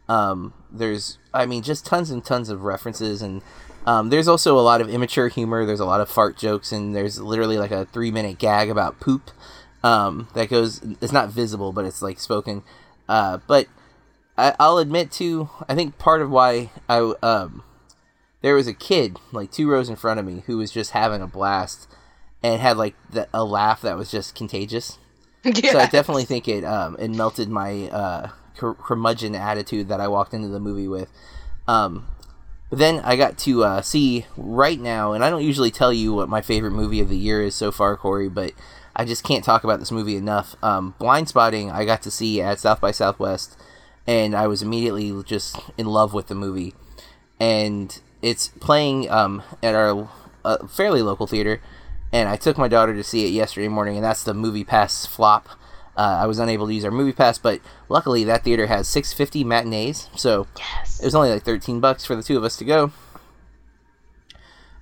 Um, 0.08 0.52
there's, 0.70 1.18
I 1.32 1.46
mean, 1.46 1.62
just 1.62 1.86
tons 1.86 2.10
and 2.10 2.22
tons 2.22 2.50
of 2.50 2.62
references, 2.62 3.22
and 3.22 3.40
um, 3.86 4.10
there's 4.10 4.28
also 4.28 4.58
a 4.58 4.60
lot 4.60 4.80
of 4.80 4.90
immature 4.90 5.28
humor. 5.28 5.64
There's 5.64 5.80
a 5.80 5.86
lot 5.86 6.00
of 6.00 6.10
fart 6.10 6.36
jokes, 6.36 6.72
and 6.72 6.94
there's 6.94 7.20
literally 7.20 7.56
like 7.56 7.70
a 7.70 7.86
three 7.86 8.10
minute 8.10 8.38
gag 8.38 8.68
about 8.68 9.00
poop 9.00 9.30
um, 9.82 10.28
that 10.34 10.50
goes. 10.50 10.82
It's 11.00 11.12
not 11.12 11.30
visible, 11.30 11.72
but 11.72 11.84
it's 11.84 12.02
like 12.02 12.18
spoken. 12.20 12.64
Uh, 13.08 13.38
but 13.46 13.68
I, 14.36 14.54
I'll 14.58 14.78
admit 14.78 15.10
to, 15.12 15.48
I 15.68 15.74
think 15.74 15.96
part 15.98 16.20
of 16.20 16.30
why 16.30 16.70
I 16.88 16.98
um, 17.22 17.62
there 18.44 18.54
was 18.54 18.68
a 18.68 18.74
kid 18.74 19.16
like 19.32 19.50
two 19.50 19.66
rows 19.70 19.88
in 19.88 19.96
front 19.96 20.20
of 20.20 20.26
me 20.26 20.42
who 20.44 20.58
was 20.58 20.70
just 20.70 20.90
having 20.90 21.22
a 21.22 21.26
blast 21.26 21.88
and 22.42 22.60
had 22.60 22.76
like 22.76 22.94
the, 23.08 23.26
a 23.32 23.42
laugh 23.42 23.80
that 23.80 23.96
was 23.96 24.10
just 24.10 24.34
contagious. 24.34 24.98
yeah. 25.42 25.52
So 25.72 25.78
I 25.78 25.86
definitely 25.86 26.26
think 26.26 26.46
it 26.46 26.62
um, 26.62 26.94
it 26.98 27.08
melted 27.08 27.48
my 27.48 27.88
uh, 27.88 28.28
cur- 28.54 28.74
curmudgeon 28.74 29.34
attitude 29.34 29.88
that 29.88 29.98
I 29.98 30.08
walked 30.08 30.34
into 30.34 30.48
the 30.48 30.60
movie 30.60 30.86
with. 30.86 31.10
Um, 31.66 32.06
but 32.68 32.78
then 32.78 33.00
I 33.00 33.16
got 33.16 33.38
to 33.38 33.64
uh, 33.64 33.80
see 33.80 34.26
right 34.36 34.78
now, 34.78 35.14
and 35.14 35.24
I 35.24 35.30
don't 35.30 35.42
usually 35.42 35.70
tell 35.70 35.92
you 35.92 36.12
what 36.12 36.28
my 36.28 36.42
favorite 36.42 36.72
movie 36.72 37.00
of 37.00 37.08
the 37.08 37.16
year 37.16 37.40
is 37.40 37.54
so 37.54 37.72
far, 37.72 37.96
Corey, 37.96 38.28
but 38.28 38.52
I 38.94 39.06
just 39.06 39.24
can't 39.24 39.42
talk 39.42 39.64
about 39.64 39.80
this 39.80 39.90
movie 39.90 40.16
enough. 40.16 40.54
Um, 40.62 40.94
Blindspotting, 41.00 41.72
I 41.72 41.86
got 41.86 42.02
to 42.02 42.10
see 42.10 42.42
at 42.42 42.60
South 42.60 42.82
by 42.82 42.90
Southwest, 42.90 43.58
and 44.06 44.34
I 44.34 44.48
was 44.48 44.60
immediately 44.60 45.22
just 45.22 45.58
in 45.78 45.86
love 45.86 46.12
with 46.12 46.26
the 46.26 46.34
movie. 46.34 46.74
And 47.40 47.98
it's 48.24 48.48
playing 48.48 49.10
um, 49.10 49.42
at 49.62 49.74
our 49.74 50.08
uh, 50.46 50.66
fairly 50.66 51.02
local 51.02 51.26
theater, 51.26 51.60
and 52.10 52.26
I 52.26 52.36
took 52.36 52.56
my 52.56 52.68
daughter 52.68 52.94
to 52.94 53.04
see 53.04 53.26
it 53.26 53.30
yesterday 53.30 53.68
morning, 53.68 53.96
and 53.96 54.04
that's 54.04 54.24
the 54.24 54.32
Movie 54.32 54.64
Pass 54.64 55.04
flop. 55.04 55.46
Uh, 55.94 56.20
I 56.22 56.26
was 56.26 56.38
unable 56.38 56.66
to 56.66 56.74
use 56.74 56.86
our 56.86 56.90
Movie 56.90 57.12
Pass, 57.12 57.36
but 57.36 57.60
luckily 57.90 58.24
that 58.24 58.42
theater 58.42 58.66
has 58.66 58.88
650 58.88 59.44
matinees, 59.44 60.08
so 60.16 60.46
yes. 60.58 61.00
it 61.00 61.04
was 61.04 61.14
only 61.14 61.30
like 61.30 61.42
13 61.42 61.80
bucks 61.80 62.06
for 62.06 62.16
the 62.16 62.22
two 62.22 62.38
of 62.38 62.44
us 62.44 62.56
to 62.56 62.64
go. 62.64 62.92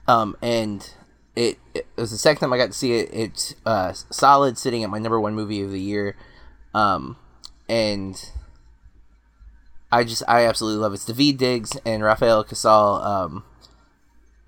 Um, 0.07 0.37
and 0.41 0.89
it, 1.35 1.59
it 1.75 1.87
was 1.97 2.13
the 2.13 2.19
second 2.19 2.43
time 2.43 2.53
I 2.53 2.59
got 2.59 2.67
to 2.67 2.73
see 2.73 2.93
it. 2.93 3.11
It's 3.13 3.57
uh, 3.67 3.93
solid, 3.93 4.57
sitting 4.57 4.85
at 4.85 4.91
my 4.91 5.01
number 5.01 5.21
one 5.21 5.35
movie 5.35 5.63
of 5.63 5.73
the 5.73 5.81
year. 5.81 6.15
Um, 6.75 7.17
and 7.69 8.25
I 9.93 10.05
just, 10.05 10.23
I 10.27 10.47
absolutely 10.47 10.81
love 10.81 10.93
it. 10.93 10.97
It's 10.97 11.05
Daveed 11.05 11.37
Diggs 11.37 11.77
and 11.85 12.03
Rafael 12.03 12.43
Casal 12.43 13.03
um, 13.03 13.45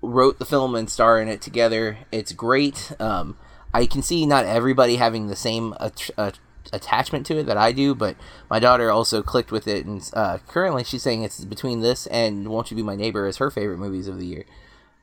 wrote 0.01 0.39
the 0.39 0.45
film 0.45 0.75
and 0.75 0.89
star 0.89 1.21
in 1.21 1.27
it 1.27 1.41
together. 1.41 1.99
It's 2.11 2.33
great. 2.33 2.91
Um, 2.99 3.37
I 3.73 3.85
can 3.85 4.01
see 4.01 4.25
not 4.25 4.45
everybody 4.45 4.95
having 4.95 5.27
the 5.27 5.35
same 5.35 5.75
att- 5.79 6.09
uh, 6.17 6.31
attachment 6.73 7.25
to 7.27 7.37
it 7.37 7.45
that 7.45 7.57
I 7.57 7.71
do, 7.71 7.93
but 7.93 8.15
my 8.49 8.59
daughter 8.59 8.89
also 8.89 9.21
clicked 9.21 9.51
with 9.51 9.67
it, 9.67 9.85
and 9.85 10.09
uh, 10.13 10.39
currently 10.47 10.83
she's 10.83 11.03
saying 11.03 11.23
it's 11.23 11.43
between 11.45 11.81
this 11.81 12.07
and 12.07 12.47
"Won't 12.47 12.71
You 12.71 12.77
Be 12.77 12.83
My 12.83 12.95
Neighbor" 12.95 13.25
as 13.25 13.37
her 13.37 13.51
favorite 13.51 13.79
movies 13.79 14.07
of 14.07 14.17
the 14.17 14.25
year 14.25 14.45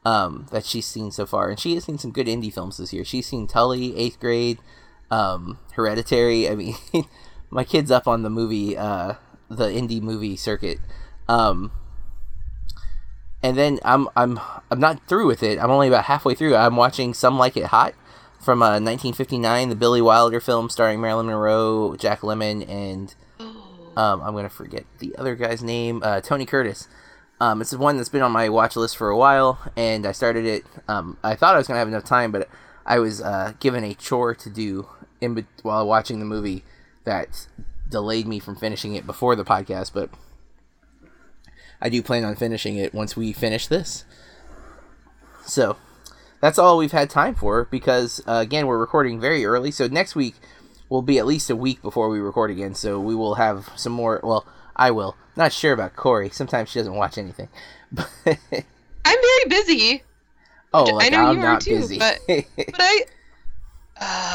um, 0.05 0.47
that 0.51 0.65
she's 0.65 0.87
seen 0.87 1.11
so 1.11 1.27
far, 1.27 1.51
and 1.51 1.59
she 1.59 1.75
has 1.75 1.85
seen 1.85 1.99
some 1.99 2.11
good 2.11 2.27
indie 2.27 2.53
films 2.53 2.77
this 2.77 2.93
year. 2.93 3.05
She's 3.05 3.27
seen 3.27 3.47
Tully, 3.47 3.97
Eighth 3.97 4.19
Grade, 4.19 4.59
um, 5.11 5.59
Hereditary. 5.75 6.49
I 6.49 6.55
mean, 6.55 6.75
my 7.51 7.65
kid's 7.65 7.91
up 7.91 8.09
on 8.09 8.23
the 8.23 8.31
movie, 8.31 8.77
uh, 8.77 9.15
the 9.57 9.69
indie 9.69 10.01
movie 10.01 10.37
circuit. 10.37 10.79
Um, 11.29 11.73
and 13.43 13.57
then 13.57 13.79
I'm 13.85 14.09
I'm 14.17 14.41
I'm 14.71 14.81
not 14.81 15.07
through 15.07 15.27
with 15.27 15.43
it. 15.43 15.59
I'm 15.59 15.71
only 15.71 15.89
about 15.89 16.05
halfway 16.05 16.35
through. 16.35 16.57
I'm 16.57 16.77
watching 16.77 17.13
Some 17.15 17.39
Like 17.39 17.57
It 17.57 17.67
Hot 17.67 17.95
from 18.41 18.63
uh, 18.63 18.81
1959, 18.81 19.69
the 19.69 19.77
Billy 19.77 20.01
Wilder 20.01 20.41
film 20.41 20.69
starring 20.69 21.01
Marilyn 21.01 21.27
Monroe, 21.27 21.97
Jack 21.97 22.21
Lemmon, 22.21 22.69
and 22.69 23.15
um, 23.97 24.23
I'm 24.23 24.35
gonna 24.35 24.49
forget 24.49 24.85
the 24.99 25.15
other 25.17 25.35
guy's 25.35 25.63
name, 25.63 26.03
uh, 26.05 26.21
Tony 26.21 26.47
Curtis. 26.47 26.89
Um, 27.41 27.61
it's 27.61 27.75
one 27.75 27.97
that's 27.97 28.09
been 28.09 28.23
on 28.23 28.31
my 28.31 28.49
watch 28.49 28.77
list 28.77 28.97
for 28.97 29.09
a 29.09 29.17
while, 29.17 29.59
and 29.77 30.07
I 30.07 30.13
started 30.13 30.45
it. 30.45 30.65
Um, 30.87 31.19
I 31.25 31.35
thought 31.35 31.55
I 31.55 31.59
was 31.59 31.67
gonna 31.67 31.79
have 31.81 31.89
enough 31.89 32.05
time, 32.05 32.31
but 32.31 32.49
I 32.87 32.99
was 32.99 33.21
uh, 33.21 33.53
given 33.59 33.85
a 33.85 33.95
chore 33.95 34.35
to 34.35 34.51
do 34.51 34.89
in 35.21 35.35
be- 35.35 35.47
while 35.63 35.87
watching 35.87 36.19
the 36.19 36.25
movie 36.25 36.65
that 37.05 37.49
delayed 37.93 38.27
me 38.27 38.41
from 38.41 38.57
finishing 38.57 38.95
it 38.97 39.07
before 39.07 39.37
the 39.37 39.45
podcast. 39.45 39.93
But 39.93 40.11
I 41.81 41.89
do 41.89 42.03
plan 42.03 42.25
on 42.25 42.35
finishing 42.35 42.77
it 42.77 42.93
once 42.93 43.17
we 43.17 43.33
finish 43.33 43.69
this. 43.69 44.05
So 45.45 45.77
that's 46.41 46.59
all 46.59 46.79
we've 46.79 46.93
had 46.93 47.11
time 47.11 47.35
for 47.35 47.65
because 47.71 48.21
uh, 48.27 48.35
again 48.43 48.67
we're 48.67 48.79
recording 48.79 49.21
very 49.21 49.45
early. 49.45 49.71
So 49.71 49.87
next 49.87 50.15
week 50.17 50.35
will 50.89 51.03
be 51.03 51.19
at 51.19 51.27
least 51.27 51.51
a 51.51 51.57
week 51.57 51.83
before 51.83 52.09
we 52.09 52.19
record 52.19 52.51
again. 52.51 52.75
So 52.75 52.99
we 53.01 53.15
will 53.15 53.37
have 53.37 53.71
some 53.77 53.93
more. 53.93 54.21
Well, 54.23 54.47
I 54.77 54.91
will. 54.91 55.17
Not 55.37 55.53
sure 55.53 55.73
about 55.73 55.97
Corey. 55.97 56.31
Sometimes 56.31 56.69
she 56.69 56.79
doesn't 56.79 56.95
watch 56.95 57.17
anything. 57.19 57.49
But 57.91 58.11
I'm 58.27 59.17
very 59.21 59.49
busy, 59.49 60.03
oh, 60.75 61.01
I 61.01 61.09
know 61.09 61.27
I'm 61.27 61.37
you 61.37 61.43
are 61.43 61.53
not 61.53 61.61
too, 61.63 61.77
busy. 61.79 61.99
but- 61.99 62.19
but 62.27 62.75
I. 62.79 63.05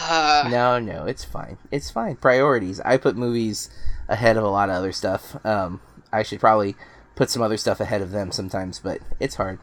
Uh, 0.10 0.48
no, 0.50 0.80
no, 0.80 1.06
it's 1.06 1.24
fine. 1.24 1.58
It's 1.72 1.90
fine. 1.90 2.16
Priorities. 2.16 2.80
I 2.82 2.98
put 2.98 3.16
movies 3.16 3.70
ahead 4.08 4.38
of 4.38 4.44
a 4.44 4.50
lot 4.50 4.70
of 4.70 4.76
other 4.76 4.92
stuff. 4.92 5.36
Um, 5.46 5.82
I 6.12 6.24
should 6.24 6.40
probably 6.40 6.76
put 7.16 7.30
some 7.30 7.42
other 7.42 7.58
stuff 7.58 7.80
ahead 7.80 8.02
of 8.02 8.12
them 8.12 8.32
sometimes, 8.32 8.80
but 8.80 9.00
it's 9.20 9.36
hard. 9.36 9.60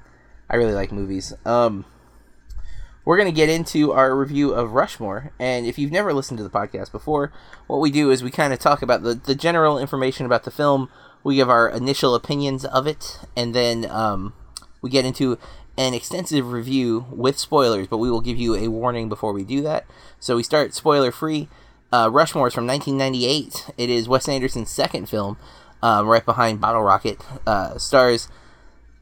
I 0.51 0.57
really 0.57 0.75
like 0.75 0.93
movies. 0.93 1.33
Um, 1.47 1.87
we're 3.05 3.17
going 3.17 3.29
to 3.29 3.37
get 3.37 3.49
into 3.49 3.93
our 3.93 4.17
review 4.17 4.53
of 4.53 4.73
Rushmore. 4.73 5.33
And 5.38 5.67
if 5.67 5.79
you've 5.79 5.93
never 5.93 6.12
listened 6.12 6.38
to 6.38 6.45
the 6.45 6.51
podcast 6.51 6.90
before, 6.93 7.33
what 7.67 7.81
we 7.81 7.90
do 7.90 8.11
is 8.11 8.23
we 8.23 8.31
kind 8.31 8.53
of 8.53 8.59
talk 8.59 8.83
about 8.83 9.03
the, 9.03 9.14
the 9.14 9.35
general 9.35 9.79
information 9.79 10.27
about 10.27 10.45
the 10.45 10.51
film. 10.51 10.90
We 11.23 11.37
give 11.37 11.49
our 11.49 11.69
initial 11.69 12.14
opinions 12.14 12.64
of 12.67 12.87
it, 12.87 13.21
and 13.35 13.55
then 13.55 13.90
um, 13.90 14.35
we 14.83 14.90
get 14.90 15.07
into 15.07 15.38
an 15.76 15.94
extensive 15.94 16.52
review 16.52 17.06
with 17.10 17.38
spoilers, 17.38 17.87
but 17.87 17.98
we 17.98 18.10
will 18.10 18.20
give 18.20 18.38
you 18.38 18.54
a 18.54 18.68
warning 18.68 19.08
before 19.08 19.32
we 19.32 19.44
do 19.44 19.60
that. 19.62 19.84
So 20.20 20.37
we 20.37 20.42
start 20.42 20.74
spoiler 20.74 21.10
free. 21.10 21.48
Uh, 21.92 22.08
Rushmore 22.10 22.48
is 22.48 22.54
from 22.54 22.66
1998. 22.66 23.70
It 23.76 23.90
is 23.90 24.08
Wes 24.08 24.28
Anderson's 24.28 24.70
second 24.70 25.08
film, 25.08 25.37
um, 25.82 26.06
right 26.06 26.24
behind 26.24 26.60
Bottle 26.60 26.82
Rocket. 26.82 27.20
Uh, 27.46 27.78
stars 27.78 28.28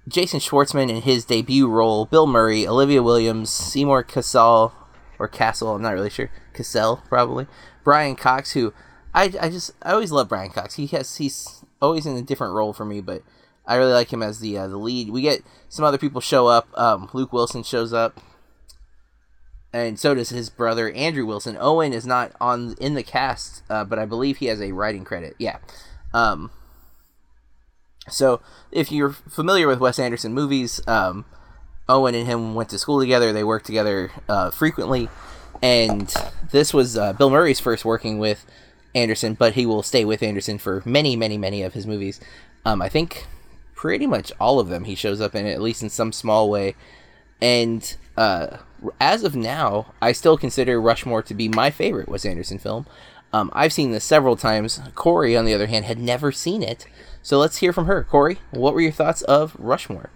Jason 0.08 0.40
Schwartzman 0.40 0.90
in 0.90 1.02
his 1.02 1.24
debut 1.24 1.68
role, 1.68 2.04
Bill 2.06 2.26
Murray, 2.26 2.66
Olivia 2.66 3.02
Williams, 3.02 3.50
Seymour 3.50 4.02
Cassel, 4.02 4.72
or 5.18 5.28
Castle. 5.28 5.74
I'm 5.74 5.82
not 5.82 5.94
really 5.94 6.10
sure. 6.10 6.30
Cassell 6.52 7.02
probably. 7.08 7.46
Brian 7.84 8.16
Cox, 8.16 8.52
who 8.52 8.72
I, 9.14 9.32
I 9.40 9.48
just 9.48 9.72
I 9.82 9.92
always 9.92 10.10
love 10.12 10.28
Brian 10.28 10.50
Cox. 10.50 10.74
He 10.74 10.86
has 10.88 11.16
he's 11.16 11.64
always 11.80 12.06
in 12.06 12.16
a 12.16 12.22
different 12.22 12.54
role 12.54 12.72
for 12.72 12.84
me, 12.84 13.00
but 13.00 13.22
I 13.66 13.76
really 13.76 13.92
like 13.92 14.12
him 14.12 14.22
as 14.22 14.40
the 14.40 14.58
uh, 14.58 14.68
the 14.68 14.76
lead. 14.76 15.10
We 15.10 15.22
get 15.22 15.42
some 15.68 15.84
other 15.84 15.98
people 15.98 16.20
show 16.20 16.46
up. 16.46 16.68
Um, 16.78 17.08
Luke 17.12 17.32
Wilson 17.32 17.62
shows 17.62 17.92
up, 17.92 18.20
and 19.72 19.98
so 19.98 20.14
does 20.14 20.30
his 20.30 20.50
brother 20.50 20.90
Andrew 20.90 21.24
Wilson. 21.24 21.56
Owen 21.60 21.92
is 21.92 22.06
not 22.06 22.32
on 22.40 22.74
in 22.80 22.94
the 22.94 23.02
cast, 23.02 23.62
uh, 23.70 23.84
but 23.84 23.98
I 23.98 24.06
believe 24.06 24.38
he 24.38 24.46
has 24.46 24.60
a 24.60 24.72
writing 24.72 25.04
credit. 25.04 25.34
Yeah. 25.38 25.58
Um, 26.12 26.50
so 28.08 28.40
if 28.72 28.90
you're 28.90 29.12
familiar 29.12 29.68
with 29.68 29.78
Wes 29.78 29.98
Anderson 29.98 30.34
movies, 30.34 30.80
um, 30.88 31.24
Owen 31.88 32.14
and 32.14 32.26
him 32.26 32.54
went 32.54 32.68
to 32.70 32.78
school 32.78 33.00
together. 33.00 33.32
They 33.32 33.44
worked 33.44 33.66
together 33.66 34.10
uh, 34.28 34.50
frequently, 34.50 35.08
and 35.62 36.12
this 36.50 36.74
was 36.74 36.98
uh, 36.98 37.12
Bill 37.12 37.30
Murray's 37.30 37.60
first 37.60 37.84
working 37.84 38.18
with 38.18 38.44
Anderson, 38.94 39.34
but 39.34 39.54
he 39.54 39.66
will 39.66 39.84
stay 39.84 40.04
with 40.04 40.22
Anderson 40.22 40.58
for 40.58 40.82
many, 40.84 41.14
many, 41.14 41.38
many 41.38 41.62
of 41.62 41.74
his 41.74 41.86
movies. 41.86 42.20
Um, 42.64 42.82
I 42.82 42.88
think 42.88 43.26
pretty 43.82 44.06
much 44.06 44.30
all 44.38 44.60
of 44.60 44.68
them 44.68 44.84
he 44.84 44.94
shows 44.94 45.20
up 45.20 45.34
in, 45.34 45.44
at 45.44 45.60
least 45.60 45.82
in 45.82 45.90
some 45.90 46.12
small 46.12 46.48
way. 46.48 46.76
And 47.40 47.96
uh, 48.16 48.58
as 49.00 49.24
of 49.24 49.34
now, 49.34 49.92
I 50.00 50.12
still 50.12 50.38
consider 50.38 50.80
Rushmore 50.80 51.24
to 51.24 51.34
be 51.34 51.48
my 51.48 51.72
favorite 51.72 52.08
Wes 52.08 52.24
Anderson 52.24 52.60
film. 52.60 52.86
Um, 53.32 53.50
I've 53.52 53.72
seen 53.72 53.90
this 53.90 54.04
several 54.04 54.36
times. 54.36 54.80
Corey, 54.94 55.36
on 55.36 55.46
the 55.46 55.52
other 55.52 55.66
hand, 55.66 55.84
had 55.84 55.98
never 55.98 56.30
seen 56.30 56.62
it. 56.62 56.86
So 57.22 57.40
let's 57.40 57.56
hear 57.56 57.72
from 57.72 57.86
her. 57.86 58.04
Corey, 58.04 58.38
what 58.52 58.72
were 58.72 58.80
your 58.80 58.92
thoughts 58.92 59.22
of 59.22 59.56
Rushmore? 59.58 60.10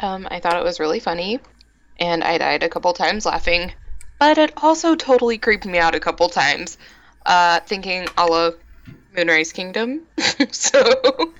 Um, 0.00 0.26
I 0.30 0.40
thought 0.40 0.56
it 0.56 0.64
was 0.64 0.80
really 0.80 1.00
funny, 1.00 1.40
and 2.00 2.24
I 2.24 2.38
died 2.38 2.62
a 2.62 2.70
couple 2.70 2.94
times 2.94 3.26
laughing, 3.26 3.74
but 4.18 4.38
it 4.38 4.54
also 4.56 4.94
totally 4.94 5.36
creeped 5.36 5.66
me 5.66 5.76
out 5.76 5.94
a 5.94 6.00
couple 6.00 6.30
times, 6.30 6.78
uh, 7.26 7.60
thinking 7.60 8.08
a 8.16 8.24
la 8.24 8.52
Moonrise 9.14 9.52
Kingdom. 9.52 10.06
so. 10.52 11.34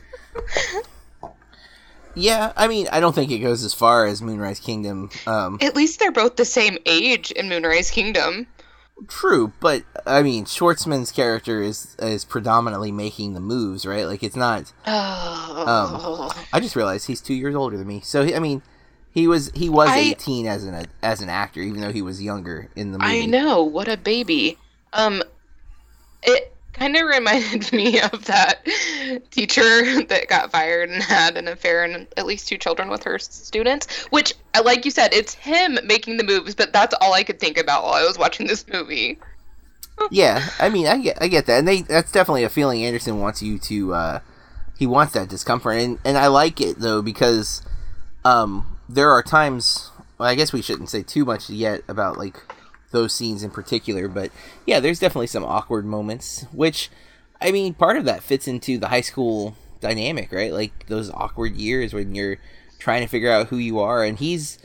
Yeah, 2.18 2.52
I 2.56 2.68
mean, 2.68 2.88
I 2.92 3.00
don't 3.00 3.14
think 3.14 3.30
it 3.30 3.38
goes 3.38 3.64
as 3.64 3.72
far 3.74 4.06
as 4.06 4.20
Moonrise 4.20 4.60
Kingdom. 4.60 5.10
Um, 5.26 5.58
At 5.60 5.76
least 5.76 6.00
they're 6.00 6.12
both 6.12 6.36
the 6.36 6.44
same 6.44 6.76
age 6.86 7.30
in 7.30 7.48
Moonrise 7.48 7.90
Kingdom. 7.90 8.46
True, 9.06 9.52
but 9.60 9.84
I 10.06 10.22
mean, 10.22 10.44
Schwartzman's 10.44 11.12
character 11.12 11.62
is 11.62 11.94
is 12.00 12.24
predominantly 12.24 12.90
making 12.90 13.34
the 13.34 13.40
moves, 13.40 13.86
right? 13.86 14.04
Like 14.04 14.24
it's 14.24 14.34
not. 14.34 14.72
Oh. 14.86 16.30
Um, 16.34 16.44
I 16.52 16.58
just 16.58 16.74
realized 16.74 17.06
he's 17.06 17.20
two 17.20 17.34
years 17.34 17.54
older 17.54 17.76
than 17.76 17.86
me. 17.86 18.00
So 18.00 18.22
I 18.22 18.40
mean, 18.40 18.60
he 19.12 19.28
was 19.28 19.52
he 19.54 19.68
was 19.68 19.88
I- 19.88 19.98
eighteen 19.98 20.46
as 20.46 20.64
an 20.64 20.86
as 21.00 21.20
an 21.22 21.28
actor, 21.28 21.60
even 21.60 21.80
though 21.80 21.92
he 21.92 22.02
was 22.02 22.20
younger 22.20 22.70
in 22.74 22.90
the 22.90 22.98
movie. 22.98 23.22
I 23.22 23.26
know, 23.26 23.62
what 23.62 23.86
a 23.86 23.96
baby. 23.96 24.58
Um, 24.92 25.22
it 26.24 26.52
kind 26.72 26.96
of 26.96 27.06
reminded 27.06 27.72
me 27.72 28.00
of 28.00 28.24
that 28.26 28.64
teacher 29.30 30.04
that 30.04 30.26
got 30.28 30.50
fired 30.50 30.90
and 30.90 31.02
had 31.02 31.36
an 31.36 31.48
affair 31.48 31.84
and 31.84 32.06
at 32.16 32.26
least 32.26 32.48
two 32.48 32.58
children 32.58 32.88
with 32.88 33.02
her 33.04 33.18
students. 33.18 34.04
Which, 34.10 34.34
uh, 34.54 34.62
like 34.64 34.84
you 34.84 34.90
said, 34.90 35.12
it's 35.12 35.34
him 35.34 35.78
making 35.84 36.16
the 36.16 36.24
moves, 36.24 36.54
but 36.54 36.72
that's 36.72 36.94
all 37.00 37.12
I 37.12 37.22
could 37.24 37.40
think 37.40 37.58
about 37.58 37.84
while 37.84 37.94
I 37.94 38.04
was 38.04 38.18
watching 38.18 38.46
this 38.46 38.66
movie. 38.68 39.18
Yeah, 40.10 40.48
I 40.60 40.68
mean, 40.68 40.86
I 40.86 40.98
get 40.98 41.18
I 41.20 41.26
get 41.26 41.46
that, 41.46 41.58
and 41.58 41.66
they 41.66 41.82
that's 41.82 42.12
definitely 42.12 42.44
a 42.44 42.48
feeling 42.48 42.84
Anderson 42.84 43.20
wants 43.20 43.42
you 43.42 43.58
to. 43.58 43.94
uh 43.94 44.20
He 44.78 44.86
wants 44.86 45.12
that 45.14 45.28
discomfort, 45.28 45.76
and 45.76 45.98
and 46.04 46.16
I 46.16 46.28
like 46.28 46.60
it 46.60 46.78
though 46.78 47.02
because 47.02 47.62
um 48.24 48.78
there 48.88 49.10
are 49.10 49.22
times. 49.22 49.90
Well, 50.16 50.28
I 50.28 50.34
guess 50.34 50.52
we 50.52 50.62
shouldn't 50.62 50.88
say 50.88 51.02
too 51.02 51.24
much 51.24 51.50
yet 51.50 51.82
about 51.88 52.16
like 52.16 52.36
those 52.90 53.14
scenes 53.14 53.42
in 53.42 53.50
particular, 53.50 54.08
but 54.08 54.30
yeah, 54.66 54.80
there's 54.80 54.98
definitely 54.98 55.26
some 55.26 55.44
awkward 55.44 55.84
moments, 55.84 56.46
which 56.52 56.90
I 57.40 57.52
mean, 57.52 57.74
part 57.74 57.96
of 57.96 58.04
that 58.04 58.22
fits 58.22 58.48
into 58.48 58.78
the 58.78 58.88
high 58.88 59.00
school 59.00 59.54
dynamic, 59.80 60.32
right? 60.32 60.52
Like 60.52 60.86
those 60.86 61.10
awkward 61.10 61.56
years 61.56 61.94
when 61.94 62.14
you're 62.14 62.38
trying 62.78 63.02
to 63.02 63.08
figure 63.08 63.30
out 63.30 63.48
who 63.48 63.56
you 63.56 63.78
are, 63.78 64.02
and 64.02 64.18
he's 64.18 64.58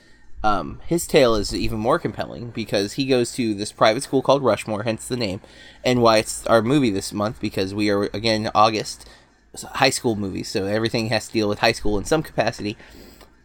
um, 0.43 0.81
his 0.87 1.07
tale 1.07 1.35
is 1.35 1.55
even 1.55 1.79
more 1.79 1.99
compelling 1.99 2.49
because 2.49 2.93
he 2.93 3.05
goes 3.05 3.31
to 3.33 3.53
this 3.53 3.71
private 3.71 4.03
school 4.03 4.21
called 4.21 4.43
Rushmore, 4.43 4.83
hence 4.83 5.07
the 5.07 5.17
name, 5.17 5.39
and 5.83 6.01
why 6.01 6.17
it's 6.17 6.45
our 6.47 6.61
movie 6.61 6.89
this 6.89 7.13
month 7.13 7.39
because 7.39 7.73
we 7.73 7.89
are 7.89 8.09
again 8.13 8.49
August 8.53 9.07
high 9.73 9.89
school 9.89 10.15
movies, 10.15 10.49
so 10.49 10.65
everything 10.65 11.07
has 11.07 11.27
to 11.27 11.33
deal 11.33 11.47
with 11.47 11.59
high 11.59 11.71
school 11.71 11.97
in 11.97 12.05
some 12.05 12.23
capacity. 12.23 12.77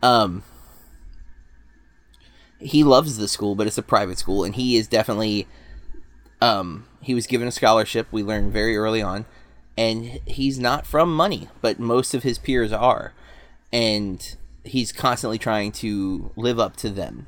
Um, 0.03 0.43
he 2.59 2.85
loves 2.85 3.17
the 3.17 3.29
school, 3.29 3.55
but 3.55 3.67
it's 3.67 3.79
a 3.79 3.83
private 3.83 4.19
school, 4.19 4.45
and 4.45 4.55
he 4.55 4.77
is 4.77 4.89
definitely 4.89 5.47
um, 6.41 6.87
he 7.01 7.15
was 7.15 7.27
given 7.27 7.49
a 7.49 7.53
scholarship. 7.53 8.09
We 8.11 8.23
learned 8.23 8.53
very 8.53 8.77
early 8.77 9.03
on, 9.03 9.27
and 9.77 10.21
he's 10.27 10.59
not 10.59 10.87
from 10.87 11.15
money, 11.15 11.49
but 11.61 11.79
most 11.79 12.15
of 12.15 12.23
his 12.23 12.39
peers 12.39 12.73
are, 12.73 13.13
and 13.73 14.37
he's 14.65 14.93
constantly 14.93 15.39
trying 15.39 15.73
to 15.73 16.31
live 16.37 16.59
up 16.59 16.77
to 16.77 16.91
them. 16.91 17.27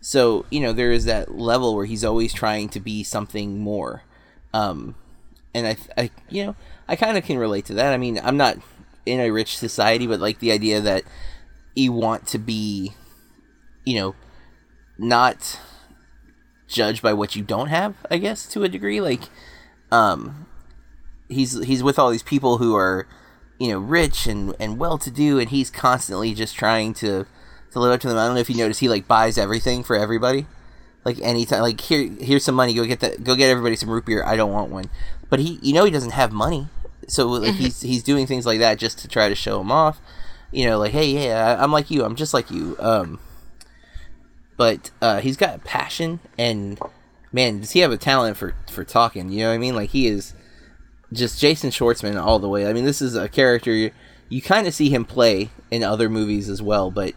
So 0.00 0.46
you 0.50 0.60
know 0.60 0.72
there 0.72 0.92
is 0.92 1.04
that 1.04 1.34
level 1.34 1.74
where 1.74 1.86
he's 1.86 2.04
always 2.04 2.32
trying 2.32 2.68
to 2.70 2.80
be 2.80 3.04
something 3.04 3.58
more, 3.58 4.02
um, 4.54 4.94
and 5.52 5.66
I, 5.66 5.76
I 5.96 6.10
you 6.28 6.46
know 6.46 6.56
I 6.88 6.96
kind 6.96 7.18
of 7.18 7.24
can 7.24 7.38
relate 7.38 7.66
to 7.66 7.74
that. 7.74 7.92
I 7.92 7.96
mean 7.96 8.20
I'm 8.22 8.36
not 8.36 8.56
in 9.04 9.20
a 9.20 9.30
rich 9.30 9.58
society, 9.58 10.06
but 10.06 10.20
like 10.20 10.38
the 10.38 10.52
idea 10.52 10.80
that 10.80 11.04
you 11.74 11.92
want 11.92 12.26
to 12.28 12.38
be, 12.38 12.92
you 13.84 13.94
know, 13.96 14.14
not 15.00 15.58
judged 16.68 17.02
by 17.02 17.12
what 17.12 17.34
you 17.34 17.42
don't 17.42 17.66
have 17.66 17.94
i 18.10 18.16
guess 18.18 18.46
to 18.46 18.62
a 18.62 18.68
degree. 18.68 19.00
Like 19.00 19.22
um 19.90 20.46
he's 21.28 21.62
he's 21.64 21.82
with 21.82 21.98
all 21.98 22.10
these 22.10 22.22
people 22.22 22.58
who 22.58 22.76
are 22.76 23.06
you 23.58 23.68
know 23.68 23.78
rich 23.78 24.26
and 24.26 24.54
and 24.60 24.78
well 24.78 24.98
to 24.98 25.10
do 25.10 25.38
and 25.40 25.50
he's 25.50 25.70
constantly 25.70 26.32
just 26.34 26.54
trying 26.54 26.94
to 26.94 27.26
to 27.72 27.78
live 27.80 27.92
up 27.92 28.00
to 28.00 28.08
them. 28.08 28.18
I 28.18 28.26
don't 28.26 28.34
know 28.34 28.40
if 28.40 28.50
you 28.50 28.56
notice 28.56 28.78
he 28.78 28.88
like 28.88 29.08
buys 29.08 29.38
everything 29.38 29.82
for 29.82 29.96
everybody. 29.96 30.46
Like 31.04 31.18
anytime 31.20 31.62
like 31.62 31.80
here 31.80 32.08
here's 32.20 32.44
some 32.44 32.54
money 32.54 32.74
go 32.74 32.84
get 32.84 33.00
that 33.00 33.24
go 33.24 33.34
get 33.34 33.50
everybody 33.50 33.74
some 33.76 33.90
root 33.90 34.04
beer. 34.06 34.22
I 34.24 34.36
don't 34.36 34.52
want 34.52 34.70
one. 34.70 34.90
But 35.28 35.40
he 35.40 35.58
you 35.62 35.72
know 35.72 35.84
he 35.84 35.90
doesn't 35.90 36.12
have 36.12 36.30
money. 36.30 36.68
So 37.08 37.26
like 37.26 37.54
he's 37.62 37.80
he's 37.80 38.02
doing 38.04 38.26
things 38.26 38.46
like 38.46 38.60
that 38.60 38.78
just 38.78 38.98
to 39.00 39.08
try 39.08 39.28
to 39.28 39.34
show 39.34 39.60
him 39.60 39.72
off. 39.72 40.00
You 40.52 40.66
know 40.66 40.78
like 40.78 40.92
hey 40.92 41.06
yeah 41.06 41.56
I- 41.58 41.62
i'm 41.62 41.72
like 41.72 41.90
you. 41.90 42.04
I'm 42.04 42.14
just 42.16 42.34
like 42.34 42.50
you. 42.50 42.76
Um 42.78 43.18
but 44.60 44.90
uh, 45.00 45.22
he's 45.22 45.38
got 45.38 45.54
a 45.54 45.58
passion 45.60 46.20
and 46.36 46.78
man, 47.32 47.60
does 47.60 47.70
he 47.70 47.80
have 47.80 47.92
a 47.92 47.96
talent 47.96 48.36
for 48.36 48.54
for 48.70 48.84
talking? 48.84 49.30
You 49.30 49.44
know 49.44 49.48
what 49.48 49.54
I 49.54 49.58
mean? 49.58 49.74
Like 49.74 49.88
he 49.88 50.06
is 50.06 50.34
just 51.14 51.40
Jason 51.40 51.70
Schwartzman 51.70 52.22
all 52.22 52.38
the 52.38 52.46
way. 52.46 52.66
I 52.66 52.74
mean, 52.74 52.84
this 52.84 53.00
is 53.00 53.16
a 53.16 53.26
character 53.26 53.72
you, 53.72 53.90
you 54.28 54.42
kind 54.42 54.66
of 54.66 54.74
see 54.74 54.90
him 54.90 55.06
play 55.06 55.48
in 55.70 55.82
other 55.82 56.10
movies 56.10 56.50
as 56.50 56.60
well, 56.60 56.90
but 56.90 57.14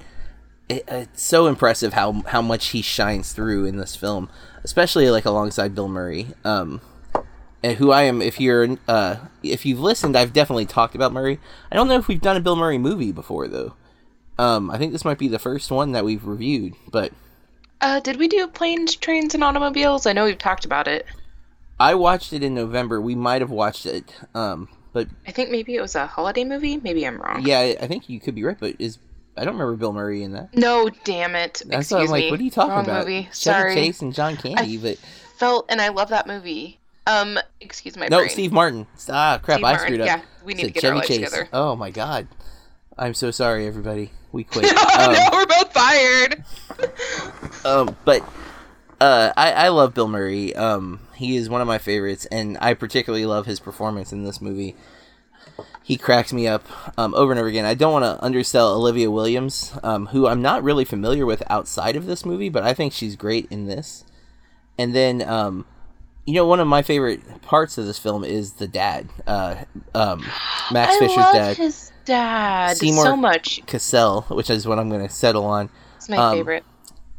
it, 0.69 0.85
it's 0.87 1.21
so 1.21 1.47
impressive 1.47 1.91
how 1.91 2.23
how 2.27 2.41
much 2.41 2.67
he 2.67 2.81
shines 2.81 3.33
through 3.33 3.65
in 3.65 3.75
this 3.75 3.93
film, 3.93 4.29
especially 4.63 5.09
like 5.09 5.25
alongside 5.25 5.75
Bill 5.75 5.89
Murray. 5.89 6.27
Um, 6.45 6.79
and 7.61 7.77
who 7.77 7.91
I 7.91 8.03
am, 8.03 8.21
if 8.21 8.39
you're 8.39 8.77
uh, 8.87 9.17
if 9.43 9.65
you've 9.65 9.81
listened, 9.81 10.15
I've 10.15 10.31
definitely 10.31 10.65
talked 10.65 10.95
about 10.95 11.11
Murray. 11.11 11.41
I 11.69 11.75
don't 11.75 11.89
know 11.89 11.99
if 11.99 12.07
we've 12.07 12.21
done 12.21 12.37
a 12.37 12.39
Bill 12.39 12.55
Murray 12.55 12.77
movie 12.77 13.11
before 13.11 13.49
though. 13.49 13.73
Um, 14.39 14.71
I 14.71 14.77
think 14.77 14.93
this 14.93 15.03
might 15.03 15.19
be 15.19 15.27
the 15.27 15.39
first 15.39 15.71
one 15.71 15.91
that 15.91 16.05
we've 16.05 16.25
reviewed, 16.25 16.75
but 16.89 17.11
Uh, 17.83 17.99
did 17.99 18.17
we 18.17 18.27
do 18.29 18.47
planes, 18.47 18.95
trains, 18.95 19.33
and 19.35 19.43
automobiles? 19.43 20.05
I 20.05 20.13
know 20.13 20.23
we've 20.25 20.37
talked 20.37 20.63
about 20.63 20.87
it. 20.87 21.05
I 21.79 21.95
watched 21.95 22.31
it 22.31 22.41
in 22.41 22.53
November. 22.55 23.01
We 23.01 23.13
might 23.13 23.41
have 23.41 23.49
watched 23.49 23.85
it, 23.85 24.15
um, 24.33 24.69
but 24.93 25.07
I 25.27 25.31
think 25.31 25.49
maybe 25.51 25.75
it 25.75 25.81
was 25.81 25.93
a 25.95 26.07
holiday 26.07 26.45
movie. 26.45 26.77
Maybe 26.77 27.05
I'm 27.05 27.19
wrong. 27.21 27.45
yeah, 27.45 27.59
I- 27.59 27.77
I 27.81 27.87
think 27.87 28.07
you 28.07 28.19
could 28.21 28.35
be 28.35 28.43
right. 28.43 28.57
But 28.57 28.75
is 28.79 28.99
I 29.35 29.43
don't 29.43 29.55
remember 29.55 29.75
Bill 29.75 29.91
Murray 29.91 30.23
in 30.23 30.31
that. 30.31 30.55
No, 30.55 30.89
damn 31.03 31.35
it. 31.35 31.61
That's 31.65 31.91
why 31.91 31.97
Excuse 31.99 32.01
I'm 32.03 32.07
like, 32.11 32.23
me. 32.25 32.31
what 32.31 32.39
are 32.39 32.43
you 32.43 32.51
talking 32.51 32.71
Wrong 32.71 32.85
about? 32.85 32.99
movie. 33.05 33.23
Chevy 33.23 33.33
Sorry. 33.33 33.73
Chase 33.75 34.01
and 34.01 34.13
John 34.13 34.37
Candy, 34.37 34.77
but 34.77 34.97
Felt 35.37 35.65
and 35.69 35.81
I 35.81 35.89
love 35.89 36.07
that 36.09 36.25
movie. 36.25 36.79
Um, 37.05 37.37
excuse 37.59 37.97
my 37.97 38.07
no, 38.07 38.19
brain. 38.19 38.29
Steve 38.29 38.53
Martin. 38.53 38.87
Ah, 39.09 39.39
crap! 39.43 39.57
Steve 39.57 39.65
I 39.65 39.71
Martin, 39.73 39.87
screwed 39.87 40.01
up. 40.01 40.07
yeah, 40.07 40.21
we 40.45 40.53
need 40.53 40.61
Said 40.61 40.67
to 40.67 40.73
get 40.73 40.81
Chevy 40.81 40.89
our 40.91 40.95
lives 40.95 41.07
Chase. 41.09 41.17
together. 41.17 41.49
Oh 41.51 41.75
my 41.75 41.91
god, 41.91 42.27
I'm 42.97 43.13
so 43.13 43.29
sorry, 43.29 43.67
everybody. 43.67 44.11
We 44.33 44.43
quit. 44.43 44.65
oh 44.75 45.05
Um, 45.05 45.13
no, 45.13 45.29
we're 45.31 45.45
both 45.45 45.73
fired. 45.73 46.43
um, 47.65 47.95
but 48.03 48.21
uh, 48.99 49.31
I, 49.37 49.51
I 49.51 49.67
love 49.69 49.93
Bill 49.93 50.07
Murray. 50.09 50.53
Um, 50.55 50.99
he 51.15 51.37
is 51.37 51.49
one 51.49 51.61
of 51.61 51.67
my 51.67 51.77
favorites, 51.77 52.25
and 52.25 52.57
I 52.59 52.73
particularly 52.73 53.25
love 53.25 53.45
his 53.45 53.61
performance 53.61 54.11
in 54.11 54.23
this 54.25 54.41
movie. 54.41 54.75
He 55.83 55.97
cracks 55.97 56.33
me 56.33 56.47
up 56.47 56.65
um, 56.97 57.13
over 57.13 57.31
and 57.31 57.39
over 57.39 57.47
again. 57.49 57.65
I 57.65 57.73
don't 57.73 57.93
want 57.93 58.05
to 58.05 58.23
undersell 58.25 58.73
Olivia 58.73 59.11
Williams, 59.11 59.77
um, 59.83 60.07
who 60.07 60.27
I'm 60.27 60.41
not 60.41 60.63
really 60.63 60.85
familiar 60.85 61.25
with 61.25 61.43
outside 61.49 61.95
of 61.95 62.05
this 62.05 62.25
movie, 62.25 62.49
but 62.49 62.63
I 62.63 62.73
think 62.73 62.93
she's 62.93 63.15
great 63.15 63.47
in 63.51 63.67
this. 63.67 64.05
And 64.77 64.95
then, 64.95 65.21
um, 65.21 65.65
you 66.25 66.33
know, 66.33 66.47
one 66.47 66.59
of 66.61 66.67
my 66.67 66.81
favorite 66.81 67.41
parts 67.43 67.77
of 67.77 67.85
this 67.85 67.99
film 67.99 68.23
is 68.23 68.53
the 68.53 68.67
dad, 68.67 69.09
uh, 69.27 69.55
um, 69.93 70.25
Max 70.71 70.95
I 70.95 70.99
Fisher's 70.99 71.17
love 71.17 71.35
dad, 71.35 71.57
his 71.57 71.91
dad 72.05 72.77
Seymour- 72.77 73.03
so 73.03 73.15
much. 73.15 73.65
Cassell, 73.65 74.21
which 74.29 74.49
is 74.49 74.67
what 74.67 74.79
I'm 74.79 74.89
going 74.89 75.05
to 75.05 75.13
settle 75.13 75.45
on. 75.45 75.69
It's 75.97 76.09
my 76.09 76.17
um, 76.17 76.37
favorite. 76.37 76.63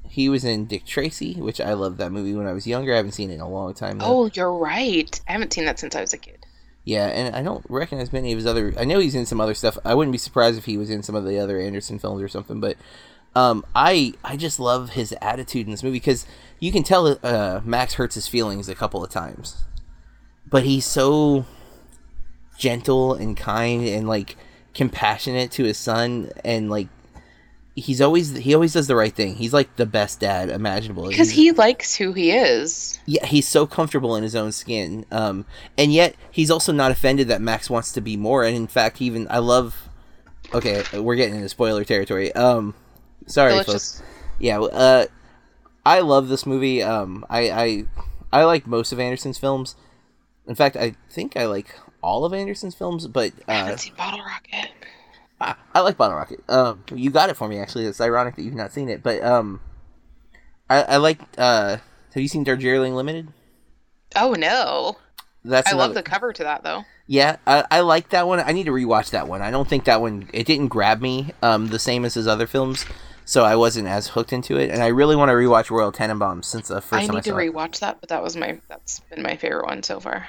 he 0.09 0.29
was 0.29 0.45
in 0.45 0.67
Dick 0.67 0.85
Tracy, 0.85 1.35
which 1.35 1.61
I 1.61 1.73
loved 1.73 1.99
that 1.99 2.13
movie 2.13 2.35
when 2.35 2.47
I 2.47 2.53
was 2.53 2.67
younger. 2.67 2.93
I 2.93 2.97
haven't 2.97 3.13
seen 3.13 3.31
it 3.31 3.35
in 3.35 3.41
a 3.41 3.49
long 3.49 3.75
time. 3.75 3.99
Though. 3.99 4.07
Oh, 4.07 4.31
you're 4.33 4.53
right. 4.53 5.21
I 5.29 5.33
haven't 5.33 5.53
seen 5.53 5.65
that 5.65 5.79
since 5.79 5.95
I 5.95 6.01
was 6.01 6.13
a 6.13 6.19
kid. 6.19 6.47
Yeah, 6.85 7.07
and 7.07 7.35
I 7.35 7.43
don't 7.43 7.65
recognize 7.71 8.13
many 8.13 8.33
of 8.33 8.37
his 8.37 8.47
other. 8.47 8.75
I 8.79 8.85
know 8.85 8.99
he's 8.99 9.15
in 9.15 9.25
some 9.25 9.41
other 9.41 9.55
stuff. 9.55 9.79
I 9.87 9.95
wouldn't 9.95 10.13
be 10.13 10.19
surprised 10.19 10.59
if 10.59 10.67
he 10.67 10.77
was 10.77 10.91
in 10.91 11.03
some 11.03 11.15
of 11.15 11.25
the 11.25 11.39
other 11.39 11.59
Anderson 11.59 11.99
films 11.99 12.21
or 12.21 12.29
something. 12.29 12.61
But 12.61 12.77
um, 13.35 13.65
I 13.75 14.13
I 14.23 14.37
just 14.37 14.61
love 14.61 14.91
his 14.91 15.15
attitude 15.23 15.67
in 15.67 15.71
this 15.71 15.83
movie 15.83 15.97
because 15.97 16.27
you 16.61 16.71
can 16.73 16.83
tell 16.83 17.19
uh, 17.23 17.63
Max 17.65 17.95
hurts 17.95 18.17
his 18.17 18.29
feelings 18.29 18.69
a 18.69 18.75
couple 18.75 19.03
of 19.03 19.09
times, 19.11 19.65
but 20.47 20.65
he's 20.65 20.85
so 20.85 21.47
gentle 22.59 23.15
and 23.15 23.37
kind 23.37 23.87
and 23.87 24.07
like 24.07 24.37
compassionate 24.75 25.51
to 25.53 25.65
his 25.65 25.79
son 25.79 26.31
and 26.45 26.69
like 26.71 26.89
he's 27.77 28.01
always 28.01 28.37
he 28.37 28.55
always 28.55 28.73
does 28.73 28.87
the 28.87 28.97
right 28.97 29.15
thing. 29.15 29.35
He's 29.37 29.53
like 29.53 29.75
the 29.77 29.87
best 29.87 30.21
dad 30.21 30.49
imaginable. 30.51 31.09
Because 31.09 31.31
He's- 31.31 31.39
he 31.39 31.53
likes 31.53 31.95
who 31.97 32.13
he 32.13 32.31
is. 32.33 32.99
yeah, 33.07 33.25
he's 33.27 33.49
so 33.49 33.67
comfortable 33.67 34.15
in 34.17 34.23
his 34.23 34.37
own 34.37 34.53
skin. 34.53 35.05
Um, 35.11 35.45
and 35.77 35.93
yet 35.93 36.15
he's 36.31 36.51
also 36.51 36.73
not 36.73 36.91
offended 36.93 37.29
that 37.29 37.41
Max 37.43 37.69
wants 37.71 37.93
to 37.93 38.01
be 38.01 38.17
more. 38.17 38.45
And 38.45 38.57
in 38.57 38.67
fact, 38.67 39.01
even 39.03 39.27
I 39.31 39.39
love. 39.39 39.89
Okay, 40.53 40.85
we're 41.01 41.17
getting 41.17 41.35
into 41.37 41.49
spoiler 41.49 41.85
territory. 41.85 42.33
Um, 42.35 42.75
sorry, 43.27 43.53
So 43.59 43.63
folks. 43.65 44.03
Yeah, 44.39 44.61
uh, 44.61 45.07
I 45.85 46.01
love 46.01 46.29
this 46.29 46.47
movie. 46.47 46.83
Um, 46.83 47.25
I 47.29 47.51
I 47.51 47.85
I 48.33 48.45
like 48.45 48.67
most 48.67 48.93
of 48.93 49.01
Anderson's 49.01 49.39
films. 49.39 49.75
In 50.47 50.55
fact, 50.55 50.77
I 50.77 50.95
think 51.11 51.37
I 51.37 51.47
like 51.47 51.75
all 52.05 52.25
of 52.25 52.35
Anderson's 52.35 52.75
films, 52.75 53.07
but 53.07 53.33
I 53.49 53.53
uh, 53.53 53.57
haven't 53.65 53.79
seen 53.79 53.95
Bottle 53.95 54.21
Rocket. 54.21 54.71
I, 55.41 55.55
I 55.75 55.81
like 55.81 55.97
Bottle 55.97 56.17
Rocket. 56.17 56.45
Um, 56.49 56.85
you 56.95 57.11
got 57.11 57.31
it 57.31 57.37
for 57.37 57.49
me. 57.49 57.59
Actually, 57.59 57.87
it's 57.87 58.01
ironic 58.01 58.37
that 58.37 58.43
you've 58.43 58.55
not 58.55 58.73
seen 58.73 58.89
it, 58.89 59.03
but 59.03 59.23
um, 59.23 59.61
I, 60.69 60.83
I 60.83 60.97
like. 60.99 61.21
Uh, 61.39 61.79
have 62.13 62.23
you 62.23 62.29
seen 62.29 62.45
Darjeeling 62.45 62.95
Limited? 62.95 63.29
Oh 64.15 64.35
no. 64.35 64.99
That's 65.45 65.71
I 65.71 65.77
love 65.77 65.95
the 65.95 66.03
cover 66.03 66.33
to 66.33 66.45
that 66.45 66.63
though. 66.63 66.85
Yeah, 67.07 67.37
I, 67.47 67.65
I 67.71 67.81
like 67.81 68.11
that 68.11 68.27
one. 68.27 68.41
I 68.41 68.53
need 68.53 68.65
to 68.65 68.73
rewatch 68.73 69.11
that 69.11 69.29
one. 69.29 69.43
I 69.43 69.51
don't 69.51 69.69
think 69.69 69.85
that 69.85 70.01
one 70.01 70.29
it 70.33 70.47
didn't 70.47 70.69
grab 70.69 71.01
me 71.01 71.33
um 71.43 71.69
the 71.69 71.79
same 71.79 72.05
as 72.05 72.15
his 72.15 72.27
other 72.27 72.47
films, 72.47 72.87
so 73.25 73.45
I 73.45 73.57
wasn't 73.57 73.89
as 73.89 74.09
hooked 74.09 74.33
into 74.33 74.57
it. 74.57 74.71
And 74.71 74.83
I 74.83 74.87
really 74.87 75.17
want 75.17 75.31
to 75.31 75.35
rewatch 75.35 75.71
Royal 75.71 75.93
Tenenbaums 75.93 76.47
since 76.47 76.69
the 76.69 76.81
first 76.81 76.95
I 76.95 77.07
time 77.07 77.17
I 77.17 77.19
need 77.19 77.25
to 77.25 77.33
rewatch 77.33 77.81
that, 77.81 78.01
but 78.01 78.09
that 78.09 78.23
was 78.23 78.37
my 78.37 78.59
that's 78.69 79.01
been 79.01 79.23
my 79.23 79.37
favorite 79.37 79.67
one 79.67 79.83
so 79.83 80.01
far. 80.01 80.29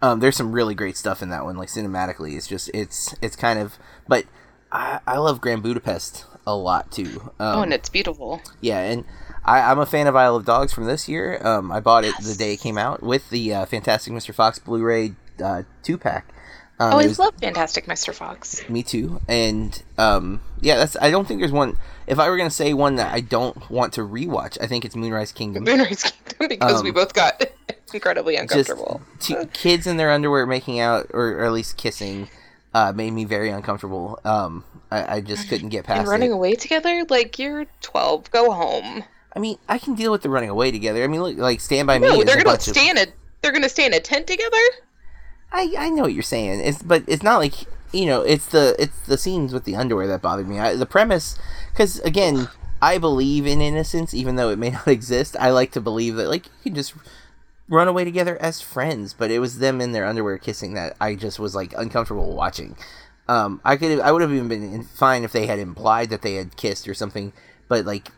Um, 0.00 0.20
there's 0.20 0.36
some 0.36 0.52
really 0.52 0.74
great 0.74 0.96
stuff 0.96 1.22
in 1.22 1.30
that 1.30 1.44
one, 1.44 1.56
like 1.56 1.68
cinematically. 1.68 2.36
It's 2.36 2.46
just 2.46 2.70
it's 2.72 3.14
it's 3.20 3.36
kind 3.36 3.58
of, 3.58 3.78
but 4.06 4.24
I 4.70 5.00
I 5.06 5.18
love 5.18 5.40
Grand 5.40 5.62
Budapest 5.62 6.24
a 6.46 6.54
lot 6.54 6.90
too. 6.90 7.32
Um, 7.38 7.58
oh, 7.58 7.62
and 7.62 7.72
it's 7.72 7.88
beautiful. 7.88 8.40
Yeah, 8.60 8.80
and 8.80 9.04
I, 9.44 9.60
I'm 9.60 9.78
a 9.78 9.86
fan 9.86 10.06
of 10.06 10.14
Isle 10.16 10.36
of 10.36 10.44
Dogs 10.44 10.72
from 10.72 10.84
this 10.84 11.08
year. 11.08 11.44
Um, 11.46 11.72
I 11.72 11.80
bought 11.80 12.04
it 12.04 12.14
the 12.22 12.34
day 12.34 12.54
it 12.54 12.60
came 12.60 12.78
out 12.78 13.02
with 13.02 13.28
the 13.30 13.54
uh, 13.54 13.66
Fantastic 13.66 14.12
Mr. 14.12 14.34
Fox 14.34 14.58
Blu-ray 14.58 15.14
uh, 15.42 15.62
two 15.82 15.98
pack. 15.98 16.32
Um, 16.80 16.92
oh, 16.94 16.98
I 16.98 17.06
was- 17.06 17.18
love 17.18 17.34
Fantastic 17.40 17.86
Mr. 17.86 18.14
Fox. 18.14 18.66
Me 18.68 18.82
too. 18.82 19.20
And 19.28 19.82
um, 19.98 20.40
yeah, 20.60 20.76
that's. 20.76 20.96
I 21.00 21.10
don't 21.10 21.26
think 21.26 21.40
there's 21.40 21.52
one. 21.52 21.76
If 22.06 22.18
I 22.18 22.28
were 22.30 22.36
gonna 22.36 22.50
say 22.50 22.72
one 22.72 22.96
that 22.96 23.12
I 23.12 23.20
don't 23.20 23.68
want 23.70 23.92
to 23.94 24.02
rewatch, 24.02 24.56
I 24.60 24.66
think 24.66 24.84
it's 24.84 24.94
Moonrise 24.96 25.32
Kingdom. 25.32 25.64
Moonrise 25.66 26.04
Kingdom 26.04 26.48
because 26.48 26.82
we 26.82 26.90
Um, 26.90 26.94
both 26.94 27.14
got 27.14 27.44
incredibly 27.92 28.36
uncomfortable. 28.36 29.00
two 29.20 29.46
kids 29.52 29.86
in 29.86 29.96
their 29.96 30.10
underwear 30.10 30.46
making 30.46 30.78
out, 30.80 31.08
or, 31.12 31.28
or 31.40 31.44
at 31.44 31.52
least 31.52 31.76
kissing, 31.76 32.28
uh, 32.74 32.92
made 32.94 33.10
me 33.12 33.24
very 33.24 33.50
uncomfortable. 33.50 34.18
Um, 34.24 34.64
I, 34.90 35.16
I 35.16 35.20
just 35.20 35.48
couldn't 35.50 35.68
get 35.70 35.84
past 35.84 35.96
it. 35.96 36.00
and 36.02 36.08
running 36.08 36.30
it. 36.30 36.34
away 36.34 36.54
together? 36.54 37.04
Like 37.08 37.38
you're 37.38 37.66
12, 37.82 38.30
go 38.30 38.52
home. 38.52 39.04
I 39.34 39.40
mean, 39.40 39.58
I 39.68 39.78
can 39.78 39.94
deal 39.94 40.10
with 40.12 40.22
the 40.22 40.30
running 40.30 40.48
away 40.48 40.70
together. 40.70 41.04
I 41.04 41.06
mean, 41.08 41.22
look, 41.22 41.36
like 41.36 41.60
Stand 41.60 41.86
by 41.86 41.98
Me. 41.98 42.08
No, 42.08 42.20
is 42.20 42.24
they're 42.24 42.36
gonna 42.42 42.54
of- 42.54 42.62
stay 42.62 42.88
in 42.88 42.96
a 42.98 43.06
they're 43.42 43.52
gonna 43.52 43.68
stay 43.68 43.84
in 43.86 43.92
a 43.94 44.00
tent 44.00 44.26
together. 44.26 44.56
I 45.52 45.74
I 45.78 45.90
know 45.90 46.02
what 46.02 46.14
you're 46.14 46.22
saying. 46.22 46.60
It's 46.60 46.82
but 46.82 47.04
it's 47.06 47.22
not 47.22 47.38
like 47.38 47.54
you 47.92 48.06
know. 48.06 48.22
It's 48.22 48.46
the 48.46 48.76
it's 48.78 48.98
the 49.06 49.18
scenes 49.18 49.52
with 49.52 49.64
the 49.64 49.76
underwear 49.76 50.06
that 50.08 50.22
bothered 50.22 50.48
me. 50.48 50.58
I, 50.58 50.74
the 50.76 50.86
premise, 50.86 51.38
because 51.72 51.98
again, 52.00 52.48
I 52.82 52.98
believe 52.98 53.46
in 53.46 53.60
innocence, 53.60 54.12
even 54.14 54.36
though 54.36 54.50
it 54.50 54.58
may 54.58 54.70
not 54.78 54.88
exist. 54.88 55.36
I 55.38 55.50
like 55.50 55.72
to 55.72 55.80
believe 55.80 56.16
that 56.16 56.28
like 56.28 56.46
you 56.46 56.52
can 56.64 56.74
just 56.74 56.94
run 57.68 57.88
away 57.88 58.04
together 58.04 58.36
as 58.40 58.60
friends. 58.60 59.14
But 59.14 59.30
it 59.30 59.38
was 59.38 59.58
them 59.58 59.80
in 59.80 59.92
their 59.92 60.06
underwear 60.06 60.38
kissing 60.38 60.74
that 60.74 60.96
I 61.00 61.14
just 61.14 61.38
was 61.38 61.54
like 61.54 61.72
uncomfortable 61.76 62.34
watching. 62.34 62.76
Um, 63.26 63.60
I 63.64 63.76
could 63.76 64.00
I 64.00 64.12
would 64.12 64.22
have 64.22 64.32
even 64.32 64.48
been 64.48 64.82
fine 64.84 65.22
if 65.24 65.32
they 65.32 65.46
had 65.46 65.58
implied 65.58 66.10
that 66.10 66.22
they 66.22 66.34
had 66.34 66.56
kissed 66.56 66.88
or 66.88 66.94
something. 66.94 67.32
But 67.68 67.84
like 67.84 68.08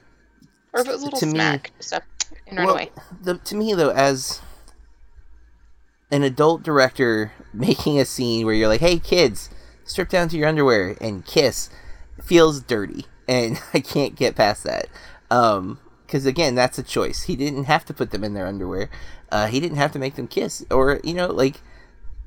Or 0.73 0.81
if 0.81 0.89
it 0.89 0.93
was 0.93 1.03
a 1.03 1.05
little 1.05 1.19
To 1.21 1.27
me- 1.27 1.33
smack, 1.33 1.71
just 1.79 1.93
up 1.95 2.03
and 2.47 2.59
run 2.59 2.67
well, 2.67 2.75
away. 2.77 2.91
The, 3.23 3.39
to 3.39 3.55
me, 3.57 3.75
though, 3.75 3.91
as 3.91 4.41
an 6.11 6.23
adult 6.23 6.63
director 6.63 7.33
making 7.53 7.99
a 7.99 8.05
scene 8.05 8.45
where 8.47 8.55
you're 8.55 8.69
like, 8.69 8.81
"Hey, 8.81 8.99
kids, 8.99 9.51
strip 9.85 10.09
down 10.09 10.29
to 10.31 10.37
your 10.37 10.49
underwear 10.49 10.97
and 11.01 11.25
kiss," 11.25 11.71
feels 12.23 12.61
dirty, 12.61 13.07
and 13.29 13.61
I 13.75 13.81
can't 13.81 14.15
get 14.17 14.37
past 14.37 14.65
that. 14.65 14.89
Um, 15.31 15.79
because 16.07 16.27
again, 16.27 16.57
that's 16.57 16.77
a 16.79 16.83
choice. 16.83 17.23
He 17.23 17.37
didn't 17.37 17.65
have 17.65 17.85
to 17.85 17.95
put 17.95 18.11
them 18.11 18.25
in 18.25 18.35
their 18.35 18.47
underwear. 18.47 18.91
Uh, 19.31 19.47
he 19.47 19.61
didn't 19.61 19.77
have 19.77 19.93
to 19.93 19.99
make 20.01 20.17
them 20.17 20.27
kiss, 20.27 20.65
or 20.71 21.01
you 21.05 21.15
know, 21.15 21.29
like 21.29 21.61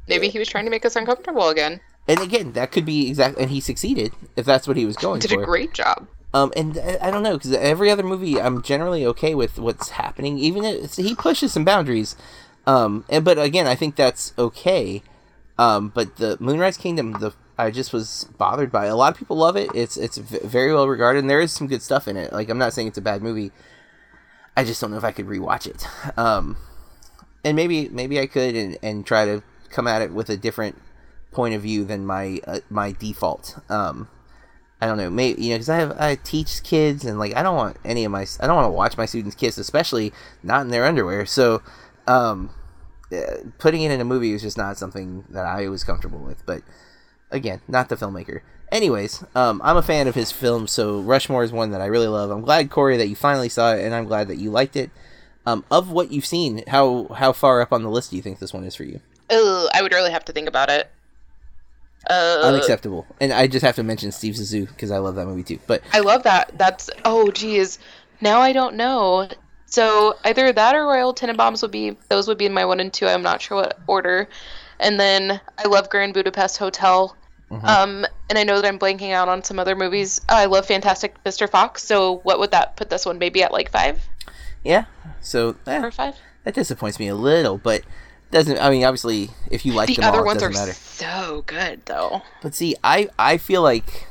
Maybe 0.08 0.30
he 0.30 0.39
was 0.39 0.48
trying 0.50 0.65
to 0.65 0.72
make 0.72 0.86
us 0.86 0.96
uncomfortable 0.96 1.50
again. 1.50 1.80
and 2.08 2.19
again, 2.19 2.54
that 2.54 2.72
could 2.72 2.86
be 2.86 3.10
exact, 3.10 3.38
and 3.38 3.50
he 3.50 3.60
succeeded 3.60 4.13
if 4.38 4.46
that's 4.46 4.67
what 4.67 4.78
he 4.78 4.86
was 4.86 4.96
going 4.96 5.19
for. 5.22 5.28
Did 5.28 5.36
for. 5.36 5.43
a 5.43 5.46
great 5.46 5.74
job. 5.74 6.08
Um, 6.34 6.52
and 6.56 6.78
I, 6.78 6.98
I 7.02 7.12
don't 7.12 7.24
know 7.24 7.38
because 7.38 7.54
every 7.54 7.91
other 7.91 8.04
movie, 8.04 8.39
I'm 8.41 8.62
generally 8.63 9.06
okay 9.06 9.36
with 9.36 9.60
what's 9.60 9.89
happening. 9.89 10.38
Even 10.39 10.63
if 10.63 10.96
he 10.96 11.13
pushes 11.13 11.54
some 11.54 11.63
boundaries, 11.65 12.15
um, 12.65 13.06
and 13.10 13.23
but 13.26 13.38
again, 13.38 13.67
I 13.67 13.76
think 13.76 13.95
that's 13.95 14.34
okay. 14.38 15.04
Um, 15.58 15.89
but 15.89 16.17
the 16.17 16.38
Moonrise 16.39 16.78
Kingdom, 16.78 17.13
the 17.13 17.34
I 17.58 17.69
just 17.69 17.93
was 17.93 18.28
bothered 18.38 18.71
by. 18.71 18.86
A 18.86 18.95
lot 18.95 19.13
of 19.13 19.19
people 19.19 19.38
love 19.38 19.56
it. 19.56 19.69
It's 19.76 19.97
it's 19.97 20.17
very 20.17 20.73
well 20.73 20.88
regarded, 20.88 21.19
and 21.19 21.30
there 21.30 21.41
is 21.41 21.52
some 21.52 21.67
good 21.67 21.82
stuff 21.82 22.08
in 22.08 22.17
it. 22.17 22.34
Like 22.34 22.49
I'm 22.49 22.58
not 22.58 22.73
saying 22.73 22.88
it's 22.88 22.97
a 22.97 23.02
bad 23.02 23.21
movie. 23.21 23.52
I 24.56 24.63
just 24.63 24.82
don't 24.82 24.91
know 24.91 24.97
if 24.97 25.04
I 25.04 25.12
could 25.12 25.28
rewatch 25.28 25.67
it. 25.67 25.86
Um, 26.17 26.58
and 27.43 27.56
maybe 27.56 27.89
maybe 27.89 28.19
I 28.19 28.28
could 28.28 28.56
and, 28.56 28.78
and 28.82 29.06
try 29.06 29.26
to 29.26 29.43
come 29.69 29.88
at 29.88 30.02
it 30.02 30.12
with 30.13 30.30
a 30.30 30.38
different 30.38 30.80
point 31.32 31.56
of 31.56 31.62
view 31.62 31.84
than 31.84 32.06
my 32.06 32.39
uh, 32.47 32.60
my 32.69 32.91
default. 32.91 33.60
Um, 33.69 34.08
I 34.82 34.88
don't 34.88 34.97
know, 34.97 35.10
maybe 35.10 35.43
you 35.43 35.49
know, 35.52 35.56
because 35.56 35.69
I 35.69 35.78
have 35.78 35.99
I 35.99 36.15
teach 36.15 36.63
kids 36.63 37.06
and 37.06 37.19
like 37.19 37.36
I 37.36 37.43
don't 37.43 37.56
want 37.56 37.78
any 37.86 38.04
of 38.06 38.12
my 38.12 38.26
I 38.39 38.47
don't 38.47 38.56
want 38.56 38.67
to 38.67 38.71
watch 38.71 38.97
my 38.97 39.06
students 39.06 39.36
kiss, 39.36 39.58
especially 39.58 40.12
not 40.41 40.62
in 40.62 40.69
their 40.69 40.86
underwear. 40.86 41.26
So, 41.26 41.62
um, 42.08 42.50
putting 43.58 43.82
it 43.82 43.92
in 43.92 44.02
a 44.02 44.06
movie 44.06 44.34
was 44.34 44.42
just 44.42 44.58
not 44.58 44.78
something 44.78 45.26
that 45.30 45.46
I 45.46 45.68
was 45.68 45.84
comfortable 45.84 46.20
with. 46.20 46.46
But 46.46 46.63
again, 47.32 47.62
not 47.68 47.89
the 47.89 47.96
filmmaker. 47.96 48.42
Anyways, 48.72 49.24
um, 49.36 49.62
I'm 49.63 49.78
a 49.78 49.84
fan 49.84 50.08
of 50.08 50.16
his 50.16 50.32
films, 50.32 50.72
so 50.72 51.00
Rushmore 51.02 51.44
is 51.44 51.52
one 51.52 51.72
that 51.72 51.82
I 51.82 51.86
really 51.86 52.08
love. 52.08 52.32
I'm 52.32 52.42
glad 52.42 52.72
Corey 52.72 52.98
that 52.98 53.08
you 53.08 53.16
finally 53.16 53.50
saw 53.50 53.74
it, 53.74 53.86
and 53.86 53.94
I'm 53.94 54.06
glad 54.06 54.28
that 54.30 54.38
you 54.38 54.50
liked 54.50 54.76
it. 54.76 54.89
Um, 55.46 55.63
of 55.70 55.92
what 55.92 56.12
you've 56.12 56.26
seen, 56.26 56.63
how 56.68 57.08
how 57.16 57.34
far 57.34 57.62
up 57.62 57.74
on 57.74 57.84
the 57.84 57.89
list 57.89 58.10
do 58.12 58.16
you 58.16 58.22
think 58.22 58.39
this 58.39 58.54
one 58.54 58.63
is 58.63 58.76
for 58.76 58.86
you? 58.86 59.02
Oh, 59.30 59.70
I 59.74 59.82
would 59.82 59.92
really 59.92 60.12
have 60.12 60.26
to 60.26 60.34
think 60.34 60.48
about 60.48 60.70
it. 60.70 60.89
Uh, 62.10 62.42
Unacceptable. 62.44 63.06
And 63.20 63.32
I 63.32 63.48
just 63.48 63.63
have 63.63 63.76
to 63.76 63.84
mention 63.84 64.12
Steve 64.12 64.36
Zissou 64.36 64.68
because 64.68 64.92
I 64.92 64.98
love 64.98 65.16
that 65.16 65.26
movie 65.26 65.44
too. 65.44 65.60
But 65.68 65.82
I 65.94 66.00
love 66.00 66.24
that. 66.24 66.58
That's 66.58 66.89
oh 67.06 67.32
geez. 67.32 67.80
Now 68.22 68.39
I 68.39 68.54
don't 68.54 68.76
know. 68.76 69.28
So 69.74 70.16
either 70.24 70.54
that 70.54 70.76
or 70.76 70.86
Royal 70.86 71.16
Tenenbaums 71.16 71.64
would 71.64 71.72
be 71.72 71.98
those 72.08 72.28
would 72.28 72.38
be 72.38 72.46
in 72.46 72.54
my 72.54 72.64
one 72.64 72.80
and 72.80 72.94
two. 72.94 73.08
I'm 73.08 73.24
not 73.24 73.42
sure 73.42 73.58
what 73.58 73.80
order. 73.88 74.30
And 74.80 75.00
then 75.00 75.42
I 75.58 75.68
love 75.68 75.90
Grand 75.90 76.14
Budapest 76.14 76.60
Hotel. 76.60 77.18
Mhm. 77.50 77.64
Um, 77.64 78.06
and 78.30 78.38
I 78.38 78.44
know 78.44 78.62
that 78.62 78.68
I'm 78.68 78.78
blanking 78.78 79.14
out 79.14 79.30
on 79.30 79.44
some 79.44 79.58
other 79.58 79.76
movies. 79.76 80.22
I 80.30 80.46
love 80.46 80.68
Fantastic 80.68 81.16
Mr. 81.24 81.50
Fox. 81.50 81.84
So 81.84 82.18
what 82.18 82.38
would 82.38 82.52
that 82.52 82.76
put 82.76 82.92
this 82.92 83.04
one 83.04 83.18
maybe 83.18 83.42
at 83.42 83.52
like 83.52 83.72
five 83.72 84.00
yeah, 84.64 84.86
so 85.22 85.56
eh, 85.66 85.82
or 85.82 85.90
five? 85.90 86.18
that 86.44 86.54
disappoints 86.54 87.00
me 87.00 87.08
a 87.08 87.16
little, 87.16 87.58
but 87.58 87.82
doesn't. 88.30 88.60
I 88.60 88.70
mean, 88.70 88.86
obviously, 88.86 89.32
if 89.50 89.66
you 89.66 89.74
like 89.74 89.88
the 89.88 89.96
them 89.96 90.06
other 90.06 90.20
all, 90.20 90.26
ones 90.26 90.44
are 90.44 90.52
matter. 90.52 90.74
so 90.74 91.44
good 91.48 91.82
though. 91.88 92.22
But 92.44 92.54
see, 92.54 92.76
I 92.84 93.10
I 93.18 93.38
feel 93.38 93.64
like 93.64 94.06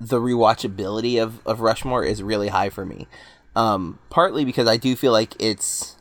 the 0.00 0.18
rewatchability 0.18 1.22
of 1.22 1.46
of 1.46 1.60
Rushmore 1.60 2.02
is 2.02 2.24
really 2.24 2.48
high 2.48 2.70
for 2.70 2.84
me. 2.84 3.06
Um, 3.56 3.98
partly 4.10 4.44
because 4.44 4.68
I 4.68 4.76
do 4.76 4.94
feel 4.94 5.12
like 5.12 5.34
it's 5.40 5.96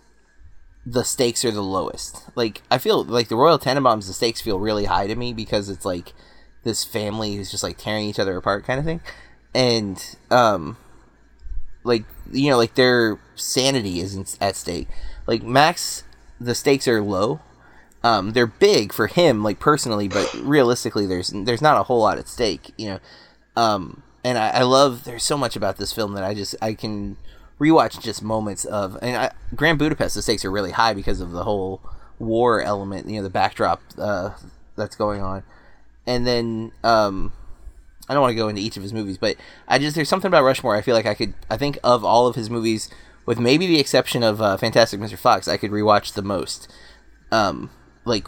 the 0.86 1.04
stakes 1.04 1.44
are 1.44 1.52
the 1.52 1.64
lowest. 1.64 2.30
Like 2.36 2.62
I 2.70 2.78
feel 2.78 3.04
like 3.04 3.30
the 3.30 3.38
Royal 3.38 3.58
Tenenbaums, 3.58 4.08
the 4.08 4.14
stakes 4.14 4.42
feel 4.42 4.60
really 4.60 4.86
high 4.86 5.08
to 5.08 5.16
me 5.16 5.34
because 5.34 5.70
it's 5.70 5.86
like 5.86 6.14
this 6.64 6.84
family 6.84 7.36
who's 7.36 7.50
just 7.50 7.64
like 7.64 7.78
tearing 7.78 8.06
each 8.06 8.20
other 8.20 8.36
apart 8.36 8.66
kind 8.66 8.78
of 8.78 8.86
thing, 8.86 9.00
and 9.54 10.18
um, 10.30 10.78
like 11.86 12.04
you 12.32 12.50
know, 12.50 12.58
like 12.58 12.76
their 12.76 13.20
sanity 13.36 14.02
isn't 14.02 14.38
at 14.42 14.58
stake. 14.58 14.90
Like 15.26 15.42
Max, 15.42 16.04
the 16.40 16.54
stakes 16.56 16.88
are 16.88 17.02
low. 17.02 17.40
Um, 18.04 18.34
they're 18.34 18.46
big 18.46 18.94
for 18.94 19.08
him, 19.08 19.44
like 19.44 19.60
personally, 19.60 20.08
but 20.08 20.32
realistically, 20.36 21.08
there's 21.08 21.30
there's 21.30 21.62
not 21.62 21.80
a 21.80 21.84
whole 21.84 22.02
lot 22.02 22.20
at 22.20 22.28
stake, 22.28 22.74
you 22.78 22.88
know. 22.88 23.00
Um, 23.56 24.04
and 24.26 24.38
I, 24.38 24.50
I 24.50 24.62
love 24.64 25.06
there's 25.06 25.24
so 25.24 25.38
much 25.38 25.56
about 25.56 25.78
this 25.78 25.94
film 25.94 26.14
that 26.14 26.24
I 26.24 26.34
just 26.34 26.56
I 26.62 26.74
can 26.74 27.18
rewatch 27.60 28.02
just 28.02 28.22
moments 28.22 28.66
of 28.66 28.98
and 29.02 29.16
I, 29.16 29.32
Grand 29.56 29.80
Budapest. 29.80 30.16
The 30.16 30.22
stakes 30.22 30.46
are 30.46 30.52
really 30.52 30.72
high 30.72 30.94
because 30.94 31.22
of 31.22 31.32
the 31.32 31.44
whole 31.44 31.82
war 32.20 32.62
element. 32.62 33.08
You 33.10 33.18
know, 33.18 33.24
the 33.24 33.30
backdrop 33.30 33.82
uh, 33.98 34.32
that's 34.76 34.96
going 34.96 35.22
on, 35.22 35.44
and 36.06 36.26
then 36.26 36.72
um, 36.84 37.34
I 38.08 38.14
don't 38.14 38.22
want 38.22 38.32
to 38.32 38.36
go 38.36 38.48
into 38.48 38.62
each 38.62 38.78
of 38.78 38.84
his 38.84 38.94
movies, 38.94 39.18
but 39.18 39.36
I 39.68 39.80
just 39.80 39.96
there's 39.96 40.10
something 40.10 40.28
about 40.28 40.44
Rushmore. 40.44 40.76
I 40.76 40.82
feel 40.82 40.96
like 40.96 41.06
I 41.06 41.16
could. 41.16 41.34
I 41.50 41.58
think 41.58 41.80
of 41.84 42.04
all 42.04 42.28
of 42.28 42.36
his 42.36 42.50
movies, 42.50 42.90
with 43.26 43.40
maybe 43.40 43.68
the 43.68 43.80
exception 43.80 44.24
of 44.24 44.42
uh, 44.42 44.58
Fantastic 44.58 45.00
Mr. 45.00 45.18
Fox, 45.18 45.48
I 45.48 45.58
could 45.58 45.72
rewatch 45.72 46.14
the 46.14 46.22
most. 46.22 46.72
Um, 47.32 47.72
like 48.06 48.28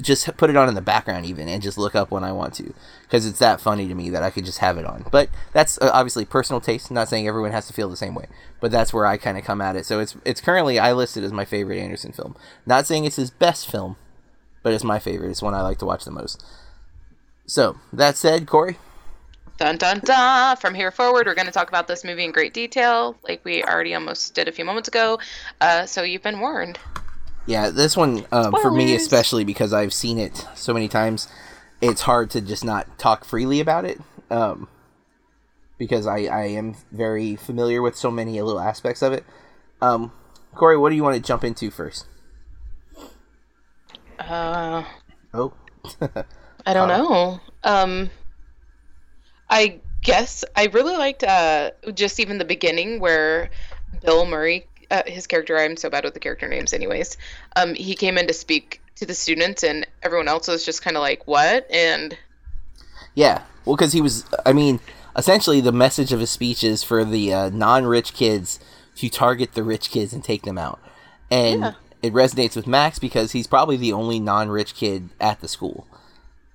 just 0.00 0.36
put 0.36 0.50
it 0.50 0.56
on 0.56 0.68
in 0.68 0.74
the 0.74 0.82
background 0.82 1.24
even 1.24 1.48
and 1.48 1.62
just 1.62 1.78
look 1.78 1.94
up 1.94 2.10
when 2.10 2.24
I 2.24 2.32
want 2.32 2.54
to 2.54 2.74
because 3.02 3.26
it's 3.26 3.38
that 3.38 3.60
funny 3.60 3.88
to 3.88 3.94
me 3.94 4.10
that 4.10 4.22
I 4.22 4.30
could 4.30 4.44
just 4.44 4.58
have 4.58 4.76
it 4.76 4.84
on. 4.84 5.06
But 5.10 5.30
that's 5.52 5.78
uh, 5.78 5.90
obviously 5.92 6.24
personal 6.24 6.60
taste. 6.60 6.90
I'm 6.90 6.94
not 6.94 7.08
saying 7.08 7.26
everyone 7.26 7.52
has 7.52 7.66
to 7.68 7.72
feel 7.72 7.88
the 7.88 7.96
same 7.96 8.14
way, 8.14 8.26
but 8.60 8.70
that's 8.70 8.92
where 8.92 9.06
I 9.06 9.16
kind 9.16 9.38
of 9.38 9.44
come 9.44 9.60
at 9.60 9.76
it. 9.76 9.86
So 9.86 10.00
it's 10.00 10.16
it's 10.24 10.40
currently 10.40 10.78
I 10.78 10.92
listed 10.92 11.24
as 11.24 11.32
my 11.32 11.44
favorite 11.44 11.78
Anderson 11.78 12.12
film. 12.12 12.36
Not 12.66 12.86
saying 12.86 13.04
it's 13.04 13.16
his 13.16 13.30
best 13.30 13.70
film, 13.70 13.96
but 14.62 14.72
it's 14.72 14.84
my 14.84 14.98
favorite. 14.98 15.30
It's 15.30 15.42
one 15.42 15.54
I 15.54 15.62
like 15.62 15.78
to 15.78 15.86
watch 15.86 16.04
the 16.04 16.10
most. 16.10 16.44
So 17.46 17.76
that 17.92 18.16
said, 18.16 18.46
Corey. 18.46 18.78
Dun 19.58 19.76
dun 19.76 20.00
dun! 20.00 20.56
From 20.56 20.74
here 20.74 20.90
forward, 20.90 21.26
we're 21.26 21.34
going 21.34 21.46
to 21.46 21.52
talk 21.52 21.68
about 21.68 21.86
this 21.86 22.04
movie 22.04 22.24
in 22.24 22.32
great 22.32 22.54
detail, 22.54 23.16
like 23.28 23.44
we 23.44 23.62
already 23.62 23.94
almost 23.94 24.34
did 24.34 24.48
a 24.48 24.52
few 24.52 24.64
moments 24.64 24.88
ago. 24.88 25.18
Uh, 25.60 25.86
so 25.86 26.02
you've 26.02 26.22
been 26.22 26.40
warned. 26.40 26.78
Yeah, 27.46 27.70
this 27.70 27.96
one 27.96 28.24
um, 28.30 28.54
for 28.60 28.70
me 28.70 28.94
especially 28.94 29.44
because 29.44 29.72
I've 29.72 29.92
seen 29.92 30.18
it 30.18 30.46
so 30.54 30.72
many 30.72 30.88
times. 30.88 31.28
It's 31.80 32.02
hard 32.02 32.30
to 32.30 32.40
just 32.40 32.64
not 32.64 32.98
talk 32.98 33.24
freely 33.24 33.58
about 33.58 33.84
it 33.84 34.00
um, 34.30 34.68
because 35.78 36.06
I, 36.06 36.24
I 36.24 36.44
am 36.46 36.76
very 36.92 37.34
familiar 37.34 37.82
with 37.82 37.96
so 37.96 38.10
many 38.10 38.40
little 38.40 38.60
aspects 38.60 39.02
of 39.02 39.12
it. 39.12 39.24
Um, 39.80 40.12
Corey, 40.54 40.76
what 40.76 40.90
do 40.90 40.96
you 40.96 41.02
want 41.02 41.16
to 41.16 41.22
jump 41.22 41.42
into 41.42 41.70
first? 41.70 42.06
Uh, 44.18 44.84
oh, 45.34 45.52
I 46.66 46.74
don't 46.74 46.88
know. 46.88 47.40
Um, 47.64 48.10
I 49.50 49.80
guess 50.02 50.44
I 50.54 50.66
really 50.66 50.96
liked 50.96 51.24
uh, 51.24 51.72
just 51.94 52.20
even 52.20 52.38
the 52.38 52.44
beginning 52.44 53.00
where 53.00 53.50
Bill 54.04 54.24
Murray 54.24 54.66
uh, 54.92 55.02
his 55.06 55.26
character. 55.26 55.58
I'm 55.58 55.76
so 55.76 55.90
bad 55.90 56.04
with 56.04 56.14
the 56.14 56.20
character 56.20 56.46
names, 56.46 56.72
anyways. 56.72 57.16
Um, 57.56 57.74
he 57.74 57.94
came 57.96 58.16
in 58.16 58.28
to 58.28 58.34
speak 58.34 58.80
to 58.96 59.06
the 59.06 59.14
students, 59.14 59.64
and 59.64 59.86
everyone 60.02 60.28
else 60.28 60.46
was 60.46 60.64
just 60.64 60.82
kind 60.82 60.96
of 60.96 61.00
like, 61.00 61.26
"What?" 61.26 61.68
And 61.72 62.16
yeah, 63.14 63.42
well, 63.64 63.74
because 63.74 63.92
he 63.92 64.00
was. 64.00 64.24
I 64.46 64.52
mean, 64.52 64.78
essentially, 65.16 65.60
the 65.60 65.72
message 65.72 66.12
of 66.12 66.20
his 66.20 66.30
speech 66.30 66.62
is 66.62 66.84
for 66.84 67.04
the 67.04 67.32
uh, 67.32 67.48
non-rich 67.50 68.12
kids 68.12 68.60
to 68.96 69.08
target 69.08 69.54
the 69.54 69.64
rich 69.64 69.90
kids 69.90 70.12
and 70.12 70.22
take 70.22 70.42
them 70.42 70.58
out, 70.58 70.78
and 71.30 71.62
yeah. 71.62 71.72
it 72.02 72.12
resonates 72.12 72.54
with 72.54 72.66
Max 72.66 72.98
because 72.98 73.32
he's 73.32 73.46
probably 73.46 73.76
the 73.76 73.92
only 73.92 74.20
non-rich 74.20 74.74
kid 74.74 75.08
at 75.18 75.40
the 75.40 75.48
school. 75.48 75.86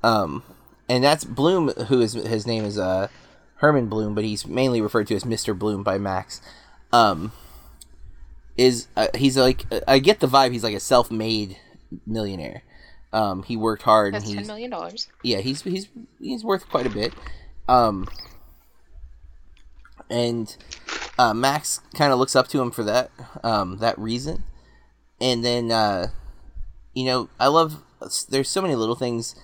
Um, 0.03 0.43
and 0.87 1.03
that's 1.03 1.25
Blume, 1.25 1.69
who 1.87 1.99
is 1.99 2.13
his 2.13 2.45
name 2.45 2.63
is 2.63 2.77
uh 2.77 3.07
Herman 3.55 3.87
Blume, 3.87 4.13
but 4.13 4.23
he's 4.23 4.45
mainly 4.45 4.79
referred 4.79 5.07
to 5.07 5.15
as 5.15 5.25
Mister 5.25 5.55
Blume 5.55 5.83
by 5.83 5.97
Max. 5.97 6.39
Um, 6.93 7.31
is 8.57 8.87
uh, 8.95 9.07
he's 9.15 9.37
like 9.37 9.65
I 9.87 9.99
get 9.99 10.19
the 10.19 10.27
vibe 10.27 10.51
he's 10.51 10.63
like 10.63 10.75
a 10.75 10.79
self-made 10.79 11.57
millionaire. 12.05 12.63
Um, 13.13 13.43
he 13.43 13.55
worked 13.55 13.83
hard. 13.83 14.13
That's 14.13 14.27
and 14.27 14.39
ten 14.39 14.47
million 14.47 14.69
dollars. 14.69 15.07
Yeah, 15.23 15.39
he's 15.39 15.61
he's 15.61 15.87
he's 16.19 16.43
worth 16.43 16.67
quite 16.67 16.85
a 16.85 16.89
bit. 16.89 17.13
Um, 17.69 18.07
and 20.09 20.55
uh, 21.17 21.33
Max 21.33 21.79
kind 21.93 22.11
of 22.11 22.19
looks 22.19 22.35
up 22.35 22.47
to 22.49 22.61
him 22.61 22.71
for 22.71 22.83
that 22.83 23.11
um, 23.43 23.77
that 23.77 23.97
reason. 23.97 24.43
And 25.21 25.43
then 25.43 25.71
uh, 25.71 26.07
you 26.93 27.05
know 27.05 27.29
I 27.39 27.47
love 27.47 27.81
there's 28.29 28.49
so 28.49 28.61
many 28.61 28.75
little 28.75 28.95
things. 28.95 29.35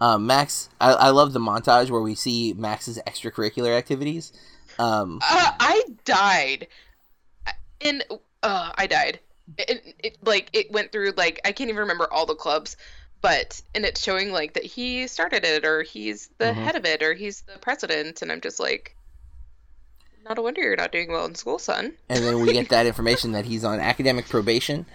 Um, 0.00 0.26
Max, 0.26 0.68
I, 0.80 0.92
I 0.94 1.08
love 1.10 1.32
the 1.32 1.38
montage 1.38 1.88
where 1.88 2.02
we 2.02 2.16
see 2.16 2.54
Max's 2.54 2.98
extracurricular 3.06 3.76
activities. 3.76 4.32
Um, 4.78 5.20
uh, 5.22 5.52
I 5.60 5.82
died. 6.04 6.66
In 7.78 8.02
uh, 8.42 8.72
I 8.76 8.86
died. 8.86 9.20
It, 9.58 9.94
it 9.98 10.18
like 10.22 10.48
it 10.52 10.70
went 10.70 10.92
through 10.92 11.12
like 11.16 11.40
I 11.44 11.52
can't 11.52 11.68
even 11.68 11.80
remember 11.80 12.10
all 12.12 12.26
the 12.26 12.34
clubs, 12.34 12.76
but 13.20 13.60
and 13.74 13.84
it's 13.84 14.02
showing 14.02 14.32
like 14.32 14.54
that 14.54 14.64
he 14.64 15.06
started 15.06 15.44
it 15.44 15.64
or 15.64 15.82
he's 15.82 16.30
the 16.38 16.46
mm-hmm. 16.46 16.62
head 16.62 16.76
of 16.76 16.84
it 16.84 17.02
or 17.02 17.14
he's 17.14 17.42
the 17.42 17.58
president, 17.58 18.22
and 18.22 18.30
I'm 18.30 18.40
just 18.40 18.60
like, 18.60 18.96
not 20.24 20.38
a 20.38 20.42
wonder 20.42 20.62
you're 20.62 20.76
not 20.76 20.92
doing 20.92 21.10
well 21.10 21.26
in 21.26 21.34
school, 21.34 21.58
son. 21.58 21.94
And 22.08 22.24
then 22.24 22.40
we 22.40 22.52
get 22.52 22.68
that 22.68 22.86
information 22.86 23.32
that 23.32 23.46
he's 23.46 23.64
on 23.64 23.80
academic 23.80 24.28
probation 24.28 24.86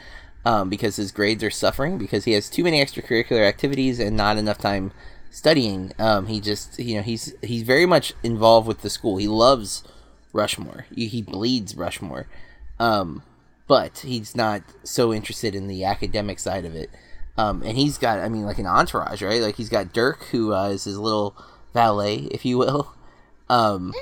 um, 0.46 0.70
because 0.70 0.96
his 0.96 1.12
grades 1.12 1.44
are 1.44 1.52
suffering 1.52 1.98
because 1.98 2.24
he 2.24 2.32
has 2.34 2.50
too 2.50 2.64
many 2.64 2.84
extracurricular 2.84 3.46
activities 3.46 4.00
and 4.00 4.16
not 4.16 4.38
enough 4.38 4.58
time 4.58 4.92
studying. 5.30 5.92
Um, 6.00 6.28
he 6.28 6.40
just 6.40 6.80
you 6.80 6.96
know 6.96 7.02
he's 7.02 7.34
he's 7.42 7.64
very 7.64 7.86
much 7.86 8.14
involved 8.24 8.68
with 8.68 8.82
the 8.82 8.90
school. 8.90 9.18
He 9.18 9.28
loves 9.28 9.84
Rushmore. 10.34 10.86
He, 10.94 11.08
he 11.08 11.22
bleeds 11.22 11.76
Rushmore. 11.76 12.28
Um, 12.80 13.24
but 13.68 14.00
he's 14.00 14.36
not 14.36 14.64
so 14.84 15.14
interested 15.14 15.54
in 15.54 15.68
the 15.68 15.84
academic 15.84 16.40
side 16.40 16.66
of 16.66 16.76
it. 16.76 16.90
Um, 17.38 17.62
and 17.62 17.78
he's 17.78 17.98
got, 17.98 18.20
I 18.20 18.30
mean, 18.30 18.46
like 18.46 18.58
an 18.58 18.66
entourage, 18.66 19.22
right? 19.22 19.42
Like 19.42 19.56
he's 19.56 19.70
got 19.70 19.94
Dirk, 19.94 20.24
who 20.32 20.54
uh, 20.54 20.70
is 20.70 20.86
his 20.86 20.98
little 20.98 21.36
valet, 21.74 22.28
if 22.32 22.46
you 22.46 22.58
will. 22.58 22.94
Um, 23.50 23.94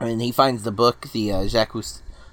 and 0.00 0.20
he 0.20 0.32
finds 0.32 0.62
the 0.62 0.72
book, 0.72 1.08
the 1.12 1.32
uh, 1.32 1.46
Jacques, 1.46 1.74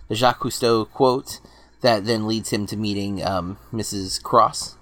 the 0.07 0.15
Jacques 0.15 0.39
Cousteau 0.39 0.89
quote, 0.89 1.39
that 1.81 2.05
then 2.05 2.27
leads 2.27 2.51
him 2.51 2.65
to 2.67 2.77
meeting 2.77 3.23
um, 3.23 3.57
Mrs. 3.71 4.21
Cross, 4.23 4.77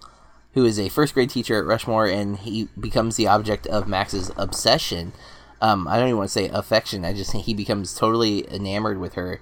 who 0.54 0.65
is 0.65 0.80
a 0.80 0.89
first 0.89 1.13
grade 1.13 1.30
teacher 1.30 1.58
at 1.60 1.65
Rushmore, 1.65 2.08
and 2.08 2.38
he 2.38 2.69
becomes 2.80 3.15
the 3.15 3.27
object 3.27 3.67
of 3.67 3.88
Max's 3.88 4.32
obsession. 4.38 5.13
Um, 5.62 5.88
I 5.88 5.97
don't 5.97 6.08
even 6.08 6.17
want 6.17 6.30
to 6.30 6.34
say 6.34 6.47
affection. 6.49 7.04
I 7.04 7.13
just 7.13 7.32
think 7.32 7.45
he 7.45 7.54
becomes 7.54 7.95
totally 7.95 8.51
enamored 8.54 8.99
with 8.99 9.13
her 9.13 9.41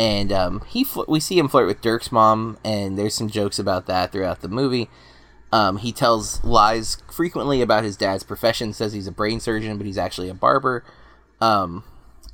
and 0.00 0.32
um, 0.32 0.62
he 0.66 0.82
fl- 0.82 1.04
we 1.08 1.20
see 1.20 1.38
him 1.38 1.46
flirt 1.46 1.66
with 1.66 1.82
Dirk's 1.82 2.10
mom, 2.10 2.56
and 2.64 2.96
there's 2.96 3.14
some 3.14 3.28
jokes 3.28 3.58
about 3.58 3.84
that 3.84 4.10
throughout 4.10 4.40
the 4.40 4.48
movie. 4.48 4.88
Um, 5.52 5.76
he 5.76 5.92
tells 5.92 6.42
lies 6.42 7.02
frequently 7.12 7.60
about 7.60 7.84
his 7.84 7.98
dad's 7.98 8.22
profession. 8.22 8.72
Says 8.72 8.94
he's 8.94 9.06
a 9.06 9.12
brain 9.12 9.40
surgeon, 9.40 9.76
but 9.76 9.84
he's 9.84 9.98
actually 9.98 10.30
a 10.30 10.34
barber. 10.34 10.84
Um, 11.38 11.84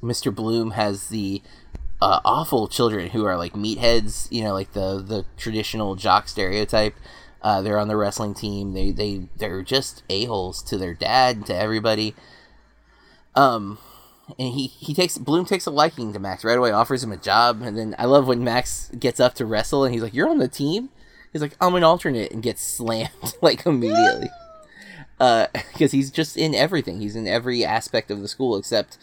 Mr. 0.00 0.32
Blume 0.32 0.72
has 0.72 1.08
the 1.08 1.42
uh, 2.00 2.20
awful 2.24 2.68
children 2.68 3.10
who 3.10 3.24
are 3.24 3.36
like 3.36 3.54
meatheads. 3.54 4.30
You 4.30 4.44
know, 4.44 4.52
like 4.52 4.72
the 4.72 5.02
the 5.04 5.24
traditional 5.36 5.96
jock 5.96 6.28
stereotype. 6.28 6.94
Uh, 7.42 7.62
they're 7.62 7.80
on 7.80 7.88
the 7.88 7.96
wrestling 7.96 8.34
team. 8.34 8.74
They 8.74 8.92
they 8.92 9.28
they're 9.38 9.62
just 9.62 10.04
a 10.08 10.26
holes 10.26 10.62
to 10.64 10.78
their 10.78 10.94
dad, 10.94 11.46
to 11.46 11.54
everybody. 11.56 12.14
Um, 13.34 13.78
and 14.38 14.52
he 14.52 14.66
he 14.66 14.94
takes 14.94 15.18
Blume 15.18 15.44
takes 15.44 15.66
a 15.66 15.70
liking 15.70 16.12
to 16.12 16.18
Max 16.18 16.44
right 16.44 16.58
away, 16.58 16.70
offers 16.70 17.04
him 17.04 17.12
a 17.12 17.16
job, 17.16 17.62
and 17.62 17.76
then 17.76 17.94
I 17.98 18.06
love 18.06 18.26
when 18.26 18.42
Max 18.42 18.90
gets 18.98 19.20
up 19.20 19.34
to 19.34 19.46
wrestle 19.46 19.84
and 19.84 19.94
he's 19.94 20.02
like, 20.02 20.14
"You're 20.14 20.28
on 20.28 20.38
the 20.38 20.48
team." 20.48 20.90
He's 21.32 21.42
like, 21.42 21.56
"I'm 21.60 21.74
an 21.74 21.84
alternate," 21.84 22.32
and 22.32 22.42
gets 22.42 22.62
slammed 22.62 23.10
like 23.40 23.64
immediately. 23.66 24.30
Uh, 25.18 25.46
because 25.72 25.92
he's 25.92 26.10
just 26.10 26.36
in 26.36 26.54
everything. 26.54 27.00
He's 27.00 27.16
in 27.16 27.26
every 27.26 27.64
aspect 27.64 28.10
of 28.10 28.20
the 28.20 28.28
school 28.28 28.56
except 28.56 28.98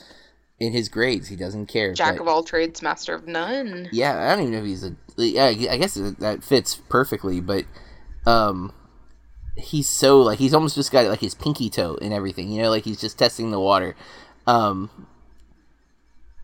in 0.60 0.74
his 0.74 0.90
grades. 0.90 1.30
He 1.30 1.36
doesn't 1.36 1.68
care. 1.68 1.94
Jack 1.94 2.16
but, 2.16 2.24
of 2.24 2.28
all 2.28 2.44
trades, 2.44 2.82
master 2.82 3.16
of 3.16 3.28
none. 3.28 3.90
Yeah, 3.92 4.28
I 4.32 4.36
don't 4.36 4.42
even 4.42 4.54
know 4.54 4.60
if 4.60 4.66
he's 4.66 4.84
a. 4.84 4.96
Yeah, 5.16 5.46
I 5.46 5.78
guess 5.78 5.94
that 5.94 6.44
fits 6.44 6.76
perfectly, 6.90 7.40
but 7.40 7.66
um, 8.26 8.74
he's 9.56 9.88
so 9.88 10.20
like 10.20 10.40
he's 10.40 10.54
almost 10.54 10.76
just 10.76 10.92
got 10.92 11.06
like 11.06 11.22
his 11.22 11.36
pinky 11.36 11.70
toe 11.70 11.96
in 11.96 12.12
everything. 12.12 12.50
You 12.50 12.64
know, 12.64 12.70
like 12.70 12.84
he's 12.84 13.00
just 13.00 13.18
testing 13.18 13.52
the 13.52 13.60
water. 13.60 13.96
Um, 14.46 15.08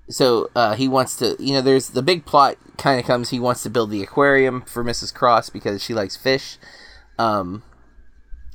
so 0.09 0.49
uh, 0.55 0.75
he 0.75 0.87
wants 0.87 1.15
to 1.15 1.35
you 1.39 1.53
know 1.53 1.61
there's 1.61 1.89
the 1.89 2.01
big 2.01 2.25
plot 2.25 2.57
kind 2.77 2.99
of 2.99 3.05
comes 3.05 3.29
he 3.29 3.39
wants 3.39 3.63
to 3.63 3.69
build 3.69 3.91
the 3.91 4.01
aquarium 4.01 4.61
for 4.63 4.83
mrs 4.83 5.13
cross 5.13 5.49
because 5.49 5.83
she 5.83 5.93
likes 5.93 6.17
fish 6.17 6.57
um, 7.17 7.63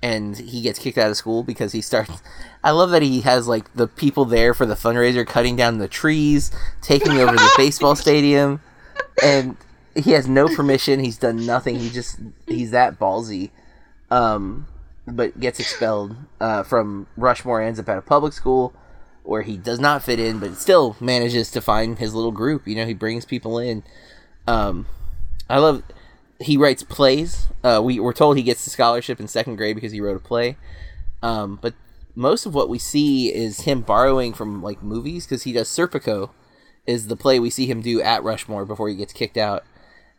and 0.02 0.36
he 0.36 0.60
gets 0.62 0.78
kicked 0.78 0.98
out 0.98 1.10
of 1.10 1.16
school 1.16 1.42
because 1.42 1.72
he 1.72 1.80
starts 1.80 2.22
i 2.62 2.70
love 2.70 2.90
that 2.90 3.02
he 3.02 3.20
has 3.20 3.46
like 3.46 3.72
the 3.74 3.86
people 3.86 4.24
there 4.24 4.52
for 4.52 4.66
the 4.66 4.74
fundraiser 4.74 5.26
cutting 5.26 5.56
down 5.56 5.78
the 5.78 5.88
trees 5.88 6.50
taking 6.82 7.12
over 7.12 7.32
the 7.32 7.52
baseball 7.56 7.94
stadium 7.94 8.60
and 9.22 9.56
he 9.94 10.10
has 10.10 10.26
no 10.26 10.48
permission 10.48 10.98
he's 10.98 11.18
done 11.18 11.46
nothing 11.46 11.78
he 11.78 11.88
just 11.88 12.18
he's 12.46 12.72
that 12.72 12.98
ballsy 12.98 13.50
um, 14.10 14.66
but 15.06 15.38
gets 15.38 15.60
expelled 15.60 16.16
uh, 16.40 16.62
from 16.62 17.06
rushmore 17.16 17.60
ends 17.60 17.78
up 17.78 17.88
at 17.88 17.96
a 17.98 18.02
public 18.02 18.32
school 18.32 18.74
where 19.24 19.42
he 19.42 19.56
does 19.56 19.80
not 19.80 20.02
fit 20.02 20.20
in, 20.20 20.38
but 20.38 20.56
still 20.56 20.96
manages 21.00 21.50
to 21.50 21.60
find 21.60 21.98
his 21.98 22.14
little 22.14 22.30
group. 22.30 22.68
You 22.68 22.76
know, 22.76 22.86
he 22.86 22.94
brings 22.94 23.24
people 23.24 23.58
in. 23.58 23.82
Um, 24.46 24.86
I 25.50 25.58
love. 25.58 25.82
He 26.40 26.56
writes 26.56 26.82
plays. 26.82 27.48
Uh, 27.62 27.80
we 27.82 27.98
were 27.98 28.12
told 28.12 28.36
he 28.36 28.42
gets 28.42 28.64
the 28.64 28.70
scholarship 28.70 29.18
in 29.18 29.28
second 29.28 29.56
grade 29.56 29.74
because 29.74 29.92
he 29.92 30.00
wrote 30.00 30.16
a 30.16 30.20
play. 30.20 30.56
Um, 31.22 31.58
but 31.60 31.74
most 32.14 32.46
of 32.46 32.54
what 32.54 32.68
we 32.68 32.78
see 32.78 33.34
is 33.34 33.62
him 33.62 33.80
borrowing 33.80 34.32
from 34.32 34.62
like 34.62 34.82
movies 34.82 35.26
because 35.26 35.42
he 35.44 35.52
does 35.52 35.68
Serpico 35.68 36.30
is 36.86 37.06
the 37.06 37.16
play 37.16 37.38
we 37.38 37.50
see 37.50 37.66
him 37.66 37.80
do 37.80 38.02
at 38.02 38.22
Rushmore 38.22 38.66
before 38.66 38.88
he 38.88 38.94
gets 38.94 39.12
kicked 39.12 39.38
out, 39.38 39.64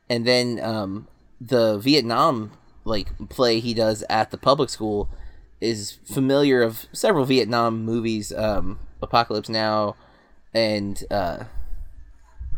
and 0.10 0.26
then 0.26 0.60
um, 0.62 1.08
the 1.40 1.78
Vietnam 1.78 2.52
like 2.86 3.08
play 3.30 3.60
he 3.60 3.74
does 3.74 4.04
at 4.10 4.32
the 4.32 4.38
public 4.38 4.70
school 4.70 5.10
is 5.62 6.00
familiar 6.06 6.62
of 6.62 6.86
several 6.92 7.26
Vietnam 7.26 7.84
movies, 7.84 8.34
um, 8.34 8.80
Apocalypse 9.06 9.50
Now, 9.50 9.96
and 10.54 11.04
uh, 11.10 11.46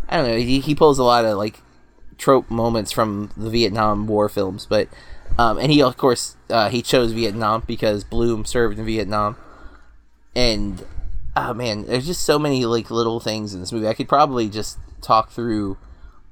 I 0.10 0.18
don't 0.18 0.28
know. 0.28 0.38
He, 0.38 0.60
he 0.60 0.76
pulls 0.76 1.00
a 1.00 1.04
lot 1.04 1.26
of 1.26 1.38
like 1.38 1.62
trope 2.18 2.50
moments 2.50 2.92
from 2.92 3.32
the 3.38 3.50
Vietnam 3.50 4.08
War 4.08 4.30
films, 4.30 4.66
but 4.68 4.88
um, 5.38 5.58
and 5.58 5.72
he 5.72 5.82
of 5.82 5.98
course 5.98 6.36
uh, 6.50 6.70
he 6.70 6.82
chose 6.82 7.12
Vietnam 7.12 7.64
because 7.68 8.04
Blume 8.04 8.46
served 8.46 8.80
in 8.80 8.86
Vietnam, 8.86 9.38
and 10.36 10.86
oh 11.36 11.54
man, 11.54 11.86
there's 11.86 12.08
just 12.08 12.24
so 12.24 12.40
many 12.40 12.66
like 12.66 12.90
little 12.90 13.20
things 13.20 13.54
in 13.54 13.60
this 13.60 13.72
movie. 13.72 13.88
I 13.88 13.94
could 13.94 14.10
probably 14.10 14.50
just 14.50 14.80
talk 15.02 15.32
through 15.32 15.78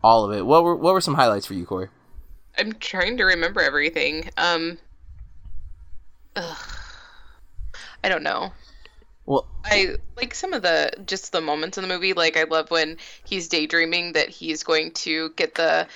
all 0.04 0.26
of 0.26 0.38
it. 0.38 0.46
What 0.46 0.64
were 0.64 0.76
what 0.76 0.94
were 0.94 1.02
some 1.02 1.16
highlights 1.16 1.46
for 1.46 1.54
you, 1.54 1.66
Corey? 1.66 1.90
I'm 2.58 2.74
trying 2.74 3.18
to 3.18 3.26
remember 3.26 3.62
everything. 3.62 4.30
Um, 4.38 4.78
ugh, 6.36 6.58
I 8.04 8.10
don't 8.10 8.24
know. 8.24 8.54
Well, 9.26 9.48
I 9.64 9.96
like 10.16 10.36
some 10.36 10.54
of 10.54 10.62
the 10.62 10.92
just 11.06 11.32
the 11.32 11.42
moments 11.42 11.78
in 11.78 11.82
the 11.82 11.88
movie. 11.88 12.14
Like 12.14 12.38
I 12.38 12.44
love 12.44 12.70
when 12.70 12.98
he's 13.24 13.48
daydreaming 13.48 14.14
that 14.14 14.30
he's 14.30 14.64
going 14.64 14.92
to 14.92 15.30
get 15.36 15.56
the 15.56 15.88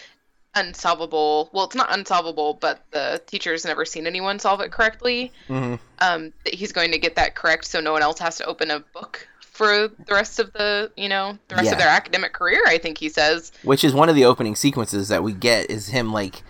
unsolvable. 0.55 1.49
Well, 1.53 1.65
it's 1.65 1.75
not 1.75 1.91
unsolvable, 1.93 2.55
but 2.55 2.83
the 2.91 3.21
teacher's 3.27 3.65
never 3.65 3.85
seen 3.85 4.07
anyone 4.07 4.39
solve 4.39 4.61
it 4.61 4.71
correctly. 4.71 5.31
mhm. 5.47 5.79
Um, 5.99 6.33
that 6.45 6.53
he's 6.53 6.71
going 6.71 6.91
to 6.91 6.97
get 6.97 7.15
that 7.17 7.35
correct, 7.35 7.65
so 7.65 7.79
no 7.81 7.91
one 7.91 8.01
else 8.01 8.19
has 8.19 8.37
to 8.37 8.45
open 8.45 8.71
a 8.71 8.79
book 8.79 9.27
for 9.41 9.89
the 9.89 10.13
rest 10.13 10.39
of 10.39 10.53
the 10.53 10.89
you 10.95 11.09
know 11.09 11.37
the 11.49 11.55
rest 11.55 11.65
Yeah. 11.67 11.73
of 11.73 11.77
their 11.79 11.89
academic 11.89 12.33
career. 12.33 12.61
I 12.65 12.77
think 12.77 12.97
he 12.97 13.09
says. 13.09 13.51
which 13.63 13.83
is 13.83 13.93
one 13.93 14.09
of 14.09 14.15
the 14.15 14.25
opening 14.25 14.55
sequences 14.55 15.09
that 15.09 15.21
we 15.23 15.33
get 15.33 15.69
is 15.69 15.87
him 15.89 16.11
like 16.13 16.41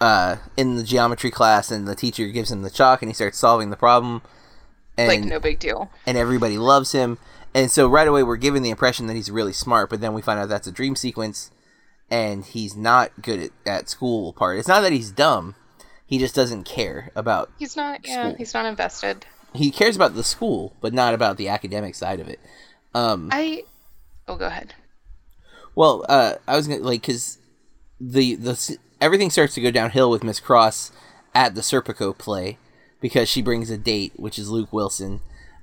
uh, 0.00 0.36
in 0.56 0.76
the 0.76 0.82
geometry 0.82 1.30
class, 1.30 1.70
and 1.70 1.86
the 1.86 1.94
teacher 1.94 2.26
gives 2.28 2.50
him 2.50 2.62
the 2.62 2.70
chalk, 2.70 3.02
and 3.02 3.10
he 3.10 3.14
starts 3.14 3.38
solving 3.38 3.68
the 3.70 3.76
problem, 3.76 4.22
and 4.98 5.08
like 5.08 5.20
no 5.24 5.38
big 5.40 5.58
deal. 5.58 5.90
and 6.06 6.16
everybody 6.16 6.58
loves 6.58 6.92
him. 6.92 7.18
And 7.54 7.70
so 7.70 7.88
right 7.88 8.06
away 8.06 8.22
we're 8.22 8.36
given 8.36 8.62
the 8.62 8.70
impression 8.70 9.06
that 9.06 9.14
he's 9.14 9.30
really 9.30 9.52
smart, 9.52 9.88
but 9.90 10.00
then 10.00 10.12
we 10.14 10.20
find 10.22 10.38
out 10.38 10.48
that's 10.48 10.66
a 10.66 10.72
dream 10.72 10.94
sequence, 10.96 11.50
and 12.10 12.44
he's 12.44 12.76
not 12.76 13.22
good 13.22 13.40
at, 13.40 13.50
at 13.66 13.88
school 13.88 14.32
part. 14.32 14.58
It's 14.58 14.68
not 14.68 14.80
that 14.82 14.92
he's 14.92 15.10
dumb; 15.10 15.54
he 16.06 16.18
just 16.18 16.34
doesn't 16.34 16.64
care 16.64 17.10
about. 17.16 17.50
He's 17.58 17.76
not. 17.76 18.06
Yeah, 18.06 18.34
he's 18.36 18.52
not 18.52 18.66
invested. 18.66 19.24
He 19.54 19.70
cares 19.70 19.96
about 19.96 20.14
the 20.14 20.24
school, 20.24 20.74
but 20.82 20.92
not 20.92 21.14
about 21.14 21.38
the 21.38 21.48
academic 21.48 21.94
side 21.94 22.20
of 22.20 22.28
it. 22.28 22.40
Um, 22.94 23.30
I. 23.32 23.64
Oh, 24.28 24.36
go 24.36 24.46
ahead. 24.46 24.74
Well, 25.74 26.04
uh, 26.08 26.34
I 26.46 26.56
was 26.56 26.68
gonna 26.68 26.80
like 26.82 27.02
because 27.02 27.38
the 28.00 28.34
the 28.34 28.52
s- 28.52 28.76
everything 29.00 29.30
starts 29.30 29.54
to 29.54 29.60
go 29.60 29.70
downhill 29.70 30.10
with 30.10 30.24
Miss 30.24 30.40
Cross 30.40 30.92
at 31.34 31.54
the 31.54 31.60
Serpico 31.62 32.16
play 32.16 32.58
because 33.06 33.28
she 33.28 33.40
brings 33.40 33.70
a 33.70 33.78
date, 33.78 34.12
which 34.16 34.36
is 34.36 34.50
Luke 34.50 34.72
Wilson, 34.72 35.20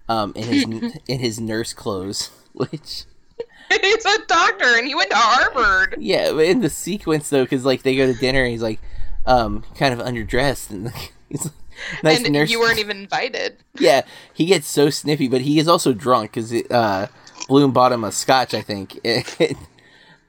um, 0.08 0.32
in 0.34 0.44
his 0.44 0.64
in 1.10 1.20
his 1.20 1.42
nurse 1.42 1.74
clothes, 1.74 2.30
which 2.54 3.04
he's 3.70 4.06
a 4.06 4.26
doctor, 4.28 4.78
and 4.78 4.88
he 4.88 4.96
went 4.96 5.10
to 5.10 5.18
Harvard. 5.18 5.96
yeah, 6.00 6.32
but 6.32 6.46
in 6.46 6.62
the 6.62 6.70
sequence 6.70 7.30
though, 7.30 7.44
because 7.44 7.66
like 7.66 7.84
they 7.84 7.98
go 7.98 8.06
to 8.06 8.18
dinner 8.18 8.44
and 8.44 8.52
he's 8.52 8.62
like 8.62 8.80
um 9.26 9.66
kind 9.78 9.94
of 9.94 10.06
underdressed 10.06 10.70
and 10.70 10.90
he's 11.30 11.44
like, 11.44 11.54
nice 12.02 12.24
and 12.24 12.32
nurse. 12.32 12.50
you 12.50 12.62
weren't 12.62 12.80
even 12.80 12.96
invited. 12.96 13.58
yeah, 13.78 14.04
he 14.34 14.46
gets 14.46 14.68
so 14.68 14.90
snippy, 14.90 15.28
but 15.28 15.42
he 15.42 15.60
is 15.60 15.68
also 15.68 15.92
drunk 15.92 16.32
because 16.32 16.54
uh, 16.72 17.08
Blume 17.50 17.74
bought 17.74 17.92
him 17.92 18.06
a 18.06 18.12
scotch, 18.14 18.54
I 18.54 18.62
think. 18.62 19.06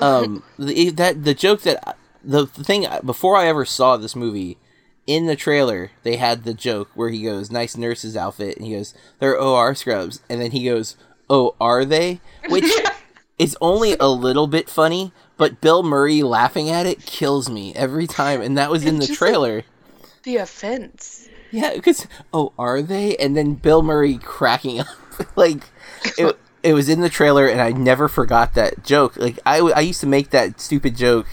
um, 0.00 0.42
the, 0.58 0.90
that 0.90 1.22
the 1.22 1.34
joke 1.34 1.60
that 1.62 1.96
the, 2.24 2.46
the 2.46 2.64
thing 2.64 2.86
before 3.04 3.36
I 3.36 3.46
ever 3.46 3.64
saw 3.64 3.96
this 3.96 4.16
movie 4.16 4.58
in 5.06 5.26
the 5.26 5.36
trailer, 5.36 5.90
they 6.02 6.16
had 6.16 6.44
the 6.44 6.54
joke 6.54 6.88
where 6.94 7.10
he 7.10 7.22
goes, 7.22 7.50
"Nice 7.50 7.76
nurse's 7.76 8.16
outfit," 8.16 8.56
and 8.56 8.66
he 8.66 8.72
goes, 8.74 8.94
"They're 9.18 9.38
OR 9.38 9.74
scrubs," 9.74 10.20
and 10.28 10.40
then 10.40 10.50
he 10.52 10.64
goes, 10.64 10.96
"Oh, 11.28 11.54
are 11.60 11.84
they?" 11.84 12.20
Which 12.48 12.64
is 13.38 13.56
only 13.60 13.96
a 14.00 14.08
little 14.08 14.46
bit 14.46 14.68
funny, 14.70 15.12
but 15.36 15.60
Bill 15.60 15.82
Murray 15.82 16.22
laughing 16.22 16.70
at 16.70 16.86
it 16.86 17.04
kills 17.04 17.50
me 17.50 17.74
every 17.74 18.06
time, 18.06 18.40
and 18.40 18.56
that 18.56 18.70
was 18.70 18.84
in 18.84 18.96
the 18.98 19.02
It's 19.04 19.10
like- 19.10 19.18
trailer. 19.18 19.64
The 20.22 20.36
offense. 20.36 21.28
Yeah, 21.50 21.74
because 21.74 22.06
oh, 22.32 22.52
are 22.58 22.80
they? 22.80 23.14
And 23.16 23.36
then 23.36 23.54
Bill 23.54 23.82
Murray 23.82 24.16
cracking 24.18 24.80
up, 24.80 24.86
like 25.36 25.64
it. 26.18 26.38
It 26.62 26.72
was 26.72 26.88
in 26.88 27.02
the 27.02 27.10
trailer, 27.10 27.46
and 27.46 27.60
I 27.60 27.72
never 27.72 28.08
forgot 28.08 28.54
that 28.54 28.82
joke. 28.84 29.18
Like 29.18 29.38
I, 29.44 29.58
I 29.58 29.80
used 29.80 30.00
to 30.00 30.06
make 30.06 30.30
that 30.30 30.62
stupid 30.62 30.96
joke 30.96 31.26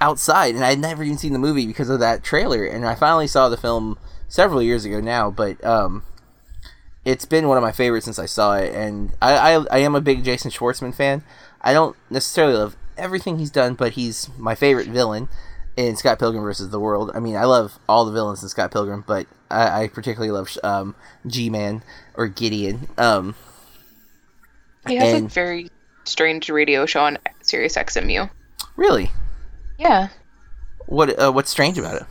outside, 0.00 0.54
and 0.54 0.64
I 0.64 0.70
had 0.70 0.78
never 0.78 1.02
even 1.04 1.18
seen 1.18 1.32
the 1.32 1.38
movie 1.38 1.66
because 1.66 1.88
of 1.90 2.00
that 2.00 2.22
trailer. 2.24 2.64
And 2.64 2.86
I 2.86 2.94
finally 2.94 3.26
saw 3.26 3.48
the 3.48 3.56
film 3.56 3.98
several 4.28 4.62
years 4.62 4.84
ago 4.84 5.00
now, 5.00 5.30
but 5.30 5.62
um, 5.64 6.02
it's 7.04 7.24
been 7.24 7.48
one 7.48 7.56
of 7.56 7.62
my 7.62 7.72
favorites 7.72 8.04
since 8.04 8.18
I 8.18 8.26
saw 8.26 8.54
it. 8.56 8.74
And 8.74 9.12
I, 9.20 9.54
I, 9.56 9.64
I 9.70 9.78
am 9.78 9.94
a 9.94 10.00
big 10.00 10.24
Jason 10.24 10.50
Schwartzman 10.50 10.94
fan. 10.94 11.22
I 11.60 11.72
don't 11.72 11.96
necessarily 12.08 12.54
love 12.54 12.76
everything 12.96 13.38
he's 13.38 13.50
done, 13.50 13.74
but 13.74 13.92
he's 13.92 14.28
my 14.38 14.54
favorite 14.54 14.88
villain 14.88 15.28
in 15.76 15.96
Scott 15.96 16.18
Pilgrim 16.18 16.42
versus 16.42 16.70
the 16.70 16.80
World. 16.80 17.10
I 17.14 17.20
mean, 17.20 17.36
I 17.36 17.44
love 17.44 17.78
all 17.88 18.04
the 18.04 18.12
villains 18.12 18.42
in 18.42 18.48
Scott 18.48 18.70
Pilgrim, 18.72 19.04
but 19.06 19.26
I, 19.50 19.82
I 19.84 19.88
particularly 19.88 20.30
love 20.32 20.56
um, 20.62 20.94
G-Man 21.26 21.82
or 22.14 22.26
Gideon. 22.28 22.88
Um, 22.98 23.34
He 24.86 24.96
has 24.96 25.14
And- 25.14 25.26
a 25.26 25.28
very 25.28 25.70
strange 26.04 26.48
radio 26.50 26.86
show 26.86 27.02
on 27.02 27.18
Sirius 27.42 27.76
XMU. 27.76 28.30
really, 28.76 29.10
Yeah. 29.80 30.08
what 30.86 31.18
uh, 31.18 31.32
what's 31.32 31.50
strange 31.50 31.78
about 31.78 31.96
it? 32.02 32.06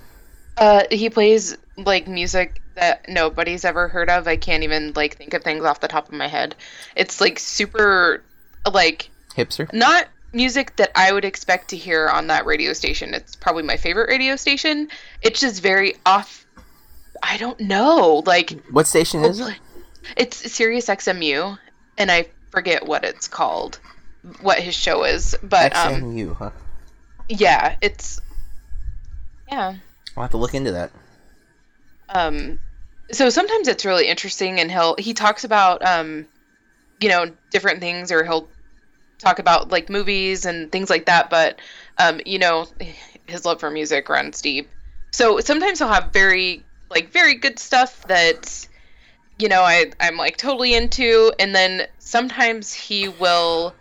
Uh, 0.58 0.84
he 0.92 1.10
plays 1.10 1.56
like 1.78 2.08
music 2.08 2.62
that 2.76 3.08
nobody's 3.08 3.64
ever 3.64 3.88
heard 3.88 4.10
of. 4.10 4.28
I 4.28 4.36
can't 4.38 4.64
even 4.64 4.94
like 4.96 5.18
think 5.18 5.34
of 5.34 5.44
things 5.44 5.64
off 5.64 5.80
the 5.80 5.88
top 5.88 6.08
of 6.08 6.14
my 6.14 6.28
head. 6.28 6.56
It's 6.96 7.22
like 7.22 7.38
super, 7.40 8.24
like 8.70 9.10
Hipster. 9.36 9.72
not 9.72 10.08
music 10.34 10.76
that 10.78 10.92
I 10.96 11.12
would 11.12 11.26
expect 11.26 11.70
to 11.70 11.78
hear 11.78 12.08
on 12.10 12.28
that 12.28 12.46
radio 12.46 12.74
station. 12.74 13.14
It's 13.14 13.36
probably 13.36 13.64
my 13.64 13.78
favorite 13.78 14.10
radio 14.10 14.36
station. 14.36 14.90
It's 15.22 15.40
just 15.40 15.62
very 15.62 15.96
off. 16.06 16.46
I 17.22 17.38
don't 17.38 17.60
know. 17.60 18.24
Like 18.26 18.60
What 18.72 18.88
station 18.88 19.24
is 19.24 19.40
it? 19.40 19.56
it's 20.18 20.52
Sirius 20.52 20.88
XMU, 20.88 21.58
and 21.98 22.10
I 22.12 22.28
forget 22.50 22.86
what 22.86 23.04
it's 23.06 23.28
called, 23.28 23.80
what 24.42 24.60
his 24.60 24.76
show 24.76 25.04
is. 25.04 25.36
But 25.44 25.76
um, 25.76 25.94
XMU, 25.94 26.36
huh? 26.36 26.52
Yeah, 27.30 27.76
it's 27.82 28.20
yeah. 29.48 29.76
I'll 30.18 30.24
have 30.24 30.32
to 30.32 30.38
look 30.38 30.54
into 30.54 30.72
that. 30.74 30.92
um 32.10 32.60
so 33.12 33.30
sometimes 33.30 33.68
it's 33.68 33.86
really 33.86 34.08
interesting 34.08 34.60
and 34.60 34.72
he'll 34.72 34.96
he 34.98 35.14
talks 35.14 35.44
about 35.44 35.86
um 35.86 36.28
you 37.00 37.10
know 37.10 37.32
different 37.52 37.80
things 37.80 38.12
or 38.12 38.24
he'll 38.24 38.48
talk 39.20 39.40
about 39.40 39.70
like 39.70 39.90
movies 39.90 40.46
and 40.46 40.72
things 40.72 40.90
like 40.90 41.06
that 41.06 41.30
but 41.30 41.60
um 41.98 42.20
you 42.26 42.40
know 42.40 42.68
his 43.28 43.46
love 43.46 43.60
for 43.60 43.70
music 43.70 44.10
runs 44.10 44.42
deep 44.42 44.70
so 45.12 45.40
sometimes 45.40 45.80
he'll 45.80 45.88
have 45.88 46.12
very 46.14 46.64
like 46.90 47.12
very 47.12 47.36
good 47.36 47.60
stuff 47.60 48.06
that 48.08 48.68
you 49.38 49.48
know 49.50 49.62
I 49.62 49.92
I'm 50.00 50.18
like 50.18 50.38
totally 50.38 50.74
into 50.74 51.32
and 51.40 51.54
then 51.56 51.88
sometimes 52.00 52.74
he 52.74 53.08
will 53.08 53.74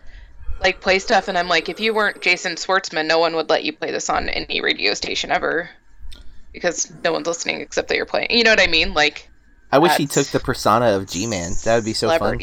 like 0.60 0.80
play 0.80 0.98
stuff 0.98 1.28
and 1.28 1.38
I'm 1.38 1.48
like 1.48 1.68
if 1.68 1.80
you 1.80 1.94
weren't 1.94 2.20
Jason 2.20 2.54
Schwartzman 2.54 3.06
no 3.06 3.18
one 3.18 3.34
would 3.36 3.48
let 3.48 3.64
you 3.64 3.72
play 3.72 3.90
this 3.90 4.10
on 4.10 4.28
any 4.28 4.60
radio 4.60 4.94
station 4.94 5.30
ever 5.30 5.70
because 6.52 6.92
no 7.04 7.12
one's 7.12 7.26
listening 7.26 7.60
except 7.60 7.88
that 7.88 7.96
you're 7.96 8.06
playing. 8.06 8.30
You 8.30 8.44
know 8.44 8.50
what 8.50 8.60
I 8.60 8.66
mean? 8.66 8.94
Like 8.94 9.28
I 9.70 9.78
wish 9.78 9.96
he 9.96 10.06
took 10.06 10.26
the 10.28 10.40
persona 10.40 10.96
of 10.96 11.06
G-Man. 11.06 11.52
That 11.64 11.76
would 11.76 11.84
be 11.84 11.92
so 11.92 12.16
fun. 12.18 12.40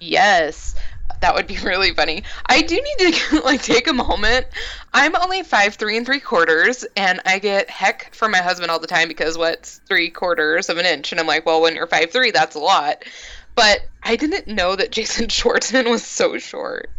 Yes, 0.00 0.74
that 1.20 1.34
would 1.34 1.46
be 1.46 1.56
really 1.62 1.92
funny. 1.92 2.24
I 2.46 2.62
do 2.62 2.74
need 2.74 3.14
to 3.14 3.40
like 3.44 3.62
take 3.62 3.88
a 3.88 3.92
moment. 3.92 4.46
I'm 4.92 5.16
only 5.16 5.42
five 5.42 5.76
three 5.76 5.96
and 5.96 6.04
three 6.04 6.20
quarters, 6.20 6.84
and 6.96 7.20
I 7.24 7.38
get 7.38 7.70
heck 7.70 8.14
from 8.14 8.32
my 8.32 8.38
husband 8.38 8.70
all 8.70 8.78
the 8.78 8.86
time 8.86 9.08
because 9.08 9.38
what's 9.38 9.78
three 9.86 10.10
quarters 10.10 10.68
of 10.68 10.78
an 10.78 10.86
inch? 10.86 11.12
And 11.12 11.20
I'm 11.20 11.26
like, 11.26 11.46
well, 11.46 11.62
when 11.62 11.74
you're 11.74 11.86
five 11.86 12.10
three, 12.10 12.30
that's 12.30 12.56
a 12.56 12.60
lot. 12.60 13.04
But 13.54 13.80
I 14.02 14.16
didn't 14.16 14.48
know 14.48 14.76
that 14.76 14.92
Jason 14.92 15.26
Schwartzman 15.28 15.90
was 15.90 16.04
so 16.04 16.38
short. 16.38 16.90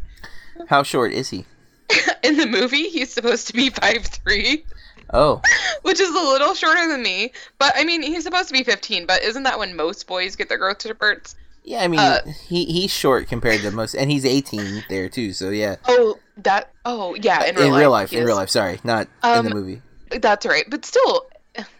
How 0.67 0.83
short 0.83 1.11
is 1.13 1.29
he? 1.29 1.45
In 2.23 2.37
the 2.37 2.47
movie, 2.47 2.89
he's 2.89 3.11
supposed 3.13 3.47
to 3.47 3.53
be 3.53 3.69
five 3.69 4.05
three. 4.05 4.65
Oh, 5.13 5.41
which 5.83 5.99
is 5.99 6.09
a 6.09 6.13
little 6.13 6.53
shorter 6.55 6.87
than 6.87 7.03
me. 7.03 7.33
But 7.59 7.73
I 7.75 7.83
mean, 7.83 8.01
he's 8.01 8.23
supposed 8.23 8.47
to 8.47 8.53
be 8.53 8.63
15. 8.63 9.05
But 9.05 9.21
isn't 9.23 9.43
that 9.43 9.59
when 9.59 9.75
most 9.75 10.07
boys 10.07 10.35
get 10.35 10.49
their 10.49 10.57
growth 10.57 10.81
spurts? 10.81 11.35
yeah. 11.63 11.83
I 11.83 11.87
mean, 11.87 11.99
Uh, 11.99 12.19
he 12.47 12.65
he's 12.65 12.91
short 12.91 13.27
compared 13.27 13.61
to 13.61 13.71
most, 13.71 13.93
and 13.93 14.09
he's 14.11 14.25
18 14.25 14.85
there 14.89 15.09
too. 15.09 15.33
So 15.33 15.49
yeah. 15.49 15.75
Oh, 15.87 16.17
that. 16.37 16.71
Oh, 16.85 17.15
yeah. 17.15 17.43
In 17.45 17.55
real 17.55 17.65
In 17.65 17.69
real 17.71 17.79
real 17.81 17.91
life. 17.91 18.11
life, 18.11 18.19
in 18.19 18.25
real 18.25 18.35
life. 18.35 18.49
Sorry, 18.49 18.79
not 18.83 19.07
in 19.23 19.29
Um, 19.29 19.45
the 19.49 19.53
movie. 19.55 19.81
That's 20.09 20.45
right. 20.45 20.65
But 20.69 20.85
still, 20.85 21.27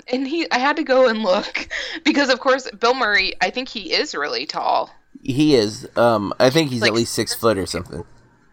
and 0.07 0.27
he. 0.27 0.49
I 0.51 0.59
had 0.59 0.75
to 0.77 0.83
go 0.83 1.07
and 1.07 1.23
look 1.23 1.67
because, 2.03 2.29
of 2.29 2.39
course, 2.39 2.69
Bill 2.71 2.93
Murray. 2.93 3.33
I 3.41 3.49
think 3.49 3.69
he 3.69 3.93
is 3.93 4.13
really 4.13 4.45
tall. 4.45 4.91
He 5.23 5.55
is. 5.55 5.87
Um, 5.97 6.33
I 6.39 6.49
think 6.49 6.69
he's 6.69 6.81
like- 6.81 6.89
at 6.89 6.93
least 6.95 7.13
six 7.13 7.33
foot 7.33 7.57
or 7.57 7.65
something. 7.65 8.03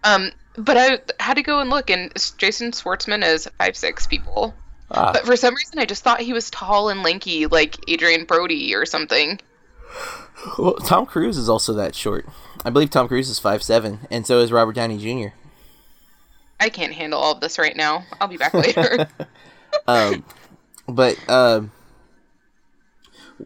Um, 0.05 0.31
but 0.57 0.77
I 0.77 0.99
had 1.21 1.35
to 1.35 1.43
go 1.43 1.61
and 1.61 1.71
look, 1.71 1.91
and 1.91 2.13
Jason 2.39 2.73
Schwartzman 2.73 3.25
is 3.25 3.49
five 3.59 3.77
six 3.77 4.07
people. 4.07 4.55
Ah, 4.91 5.13
But 5.13 5.25
for 5.25 5.37
some 5.37 5.55
reason, 5.55 5.79
I 5.79 5.85
just 5.85 6.03
thought 6.03 6.21
he 6.21 6.33
was 6.33 6.51
tall 6.51 6.89
and 6.89 7.03
lanky, 7.03 7.47
like 7.47 7.77
Adrien 7.89 8.25
Brody 8.25 8.75
or 8.75 8.85
something. 8.87 9.41
well, 10.59 10.75
Tom 10.75 11.07
Cruise 11.07 11.37
is 11.37 11.49
also 11.49 11.73
that 11.75 11.95
short. 11.95 12.27
I 12.65 12.71
believe 12.71 12.91
Tom 12.91 13.09
Cruise 13.09 13.29
is 13.29 13.39
five 13.39 13.63
seven, 13.63 14.01
and 14.11 14.27
so 14.27 14.41
is 14.41 14.53
Robert 14.53 14.75
Downey 14.75 14.99
Jr. 14.99 15.35
I 16.59 16.69
can't 16.69 16.93
handle 16.93 17.19
all 17.19 17.33
of 17.33 17.41
this 17.41 17.59
right 17.59 17.77
now. 17.77 18.05
I'll 18.21 18.29
be 18.29 18.37
back 18.37 18.53
later. 18.53 19.09
um, 19.87 20.25
but 20.89 21.17
um, 21.29 21.71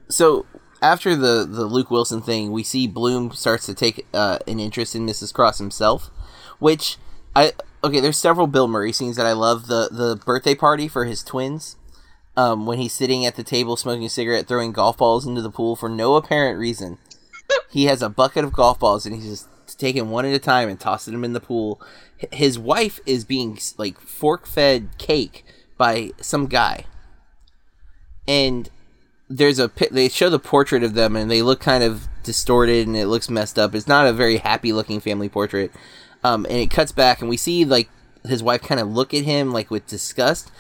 so 0.09 0.46
after 0.82 1.14
the 1.14 1.46
the 1.48 1.64
Luke 1.64 1.90
Wilson 1.90 2.22
thing, 2.22 2.50
we 2.50 2.62
see 2.62 2.86
Blume 2.86 3.32
starts 3.32 3.66
to 3.66 3.74
take 3.74 4.07
uh, 4.12 4.38
an 4.46 4.59
interest 4.59 4.94
in 4.94 5.07
Mrs. 5.07 5.32
Cross 5.32 5.59
himself, 5.59 6.11
which 6.64 6.96
I 7.36 7.52
okay. 7.84 8.00
There's 8.00 8.16
several 8.16 8.46
Bill 8.46 8.66
Murray 8.66 8.90
scenes 8.90 9.16
that 9.16 9.26
I 9.26 9.32
love. 9.32 9.66
The 9.66 9.90
the 9.92 10.18
birthday 10.24 10.54
party 10.54 10.88
for 10.88 11.04
his 11.04 11.22
twins. 11.22 11.76
Um, 12.38 12.64
when 12.64 12.78
he's 12.78 12.94
sitting 12.94 13.26
at 13.26 13.36
the 13.36 13.44
table 13.44 13.76
smoking 13.76 14.06
a 14.06 14.08
cigarette, 14.08 14.48
throwing 14.48 14.72
golf 14.72 14.96
balls 14.96 15.26
into 15.26 15.42
the 15.42 15.50
pool 15.50 15.76
for 15.76 15.90
no 15.90 16.16
apparent 16.16 16.58
reason. 16.58 16.96
he 17.70 17.84
has 17.84 18.00
a 18.00 18.08
bucket 18.08 18.44
of 18.44 18.54
golf 18.54 18.78
balls 18.80 19.04
and 19.04 19.14
he's 19.14 19.26
just 19.26 19.78
taking 19.78 20.08
one 20.08 20.24
at 20.24 20.34
a 20.34 20.38
time 20.38 20.70
and 20.70 20.80
tossing 20.80 21.12
them 21.12 21.22
in 21.22 21.34
the 21.34 21.38
pool. 21.38 21.80
His 22.32 22.58
wife 22.58 22.98
is 23.04 23.26
being 23.26 23.58
like 23.76 24.00
fork 24.00 24.46
fed 24.46 24.88
cake 24.96 25.44
by 25.76 26.12
some 26.22 26.46
guy, 26.46 26.86
and 28.26 28.70
there's 29.28 29.58
a 29.58 29.70
they 29.90 30.08
show 30.08 30.30
the 30.30 30.38
portrait 30.38 30.82
of 30.82 30.94
them 30.94 31.14
and 31.14 31.30
they 31.30 31.42
look 31.42 31.60
kind 31.60 31.84
of 31.84 32.08
distorted 32.22 32.86
and 32.86 32.96
it 32.96 33.06
looks 33.06 33.28
messed 33.28 33.58
up. 33.58 33.74
It's 33.74 33.86
not 33.86 34.06
a 34.06 34.14
very 34.14 34.38
happy 34.38 34.72
looking 34.72 34.98
family 34.98 35.28
portrait. 35.28 35.70
Um, 36.25 36.45
and 36.47 36.57
it 36.57 36.70
cuts 36.70 36.91
back 36.91 37.20
and 37.20 37.29
we 37.29 37.37
see 37.37 37.64
like 37.64 37.89
his 38.25 38.43
wife 38.43 38.62
kind 38.62 38.81
of 38.81 38.89
look 38.89 39.14
at 39.14 39.25
him 39.25 39.53
like 39.53 39.70
with 39.70 39.87
disgust. 39.87 40.51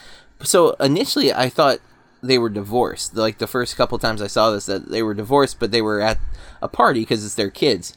So 0.42 0.72
initially 0.72 1.32
I 1.32 1.48
thought 1.48 1.78
they 2.22 2.38
were 2.38 2.50
divorced. 2.50 3.16
Like 3.16 3.38
the 3.38 3.46
first 3.46 3.76
couple 3.76 3.98
times 3.98 4.22
I 4.22 4.26
saw 4.26 4.50
this 4.50 4.66
that 4.66 4.90
they 4.90 5.02
were 5.02 5.14
divorced, 5.14 5.58
but 5.58 5.72
they 5.72 5.82
were 5.82 6.00
at 6.00 6.18
a 6.62 6.68
party 6.68 7.00
because 7.00 7.24
it's 7.24 7.34
their 7.34 7.50
kids. 7.50 7.96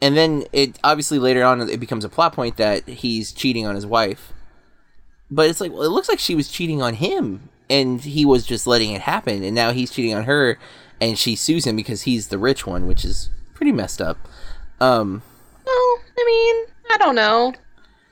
And 0.00 0.16
then 0.16 0.44
it 0.52 0.78
obviously 0.82 1.18
later 1.18 1.44
on 1.44 1.60
it 1.68 1.80
becomes 1.80 2.04
a 2.04 2.08
plot 2.08 2.32
point 2.32 2.56
that 2.56 2.86
he's 2.88 3.32
cheating 3.32 3.66
on 3.66 3.74
his 3.74 3.86
wife. 3.86 4.32
But 5.30 5.48
it's 5.50 5.60
like, 5.60 5.72
well, 5.72 5.82
it 5.82 5.90
looks 5.90 6.08
like 6.08 6.18
she 6.18 6.34
was 6.34 6.48
cheating 6.48 6.82
on 6.82 6.94
him, 6.94 7.48
and 7.68 8.00
he 8.00 8.24
was 8.24 8.46
just 8.46 8.66
letting 8.66 8.92
it 8.92 9.02
happen, 9.02 9.42
and 9.42 9.54
now 9.54 9.72
he's 9.72 9.90
cheating 9.90 10.14
on 10.14 10.24
her, 10.24 10.58
and 11.00 11.18
she 11.18 11.34
sues 11.34 11.66
him 11.66 11.74
because 11.74 12.02
he's 12.02 12.28
the 12.28 12.38
rich 12.38 12.66
one, 12.66 12.86
which 12.86 13.04
is 13.04 13.28
pretty 13.54 13.72
messed 13.72 14.00
up. 14.00 14.18
Um, 14.80 15.22
well, 15.64 15.98
I 16.16 16.24
mean, 16.24 16.66
I 16.90 16.98
don't 16.98 17.14
know. 17.14 17.54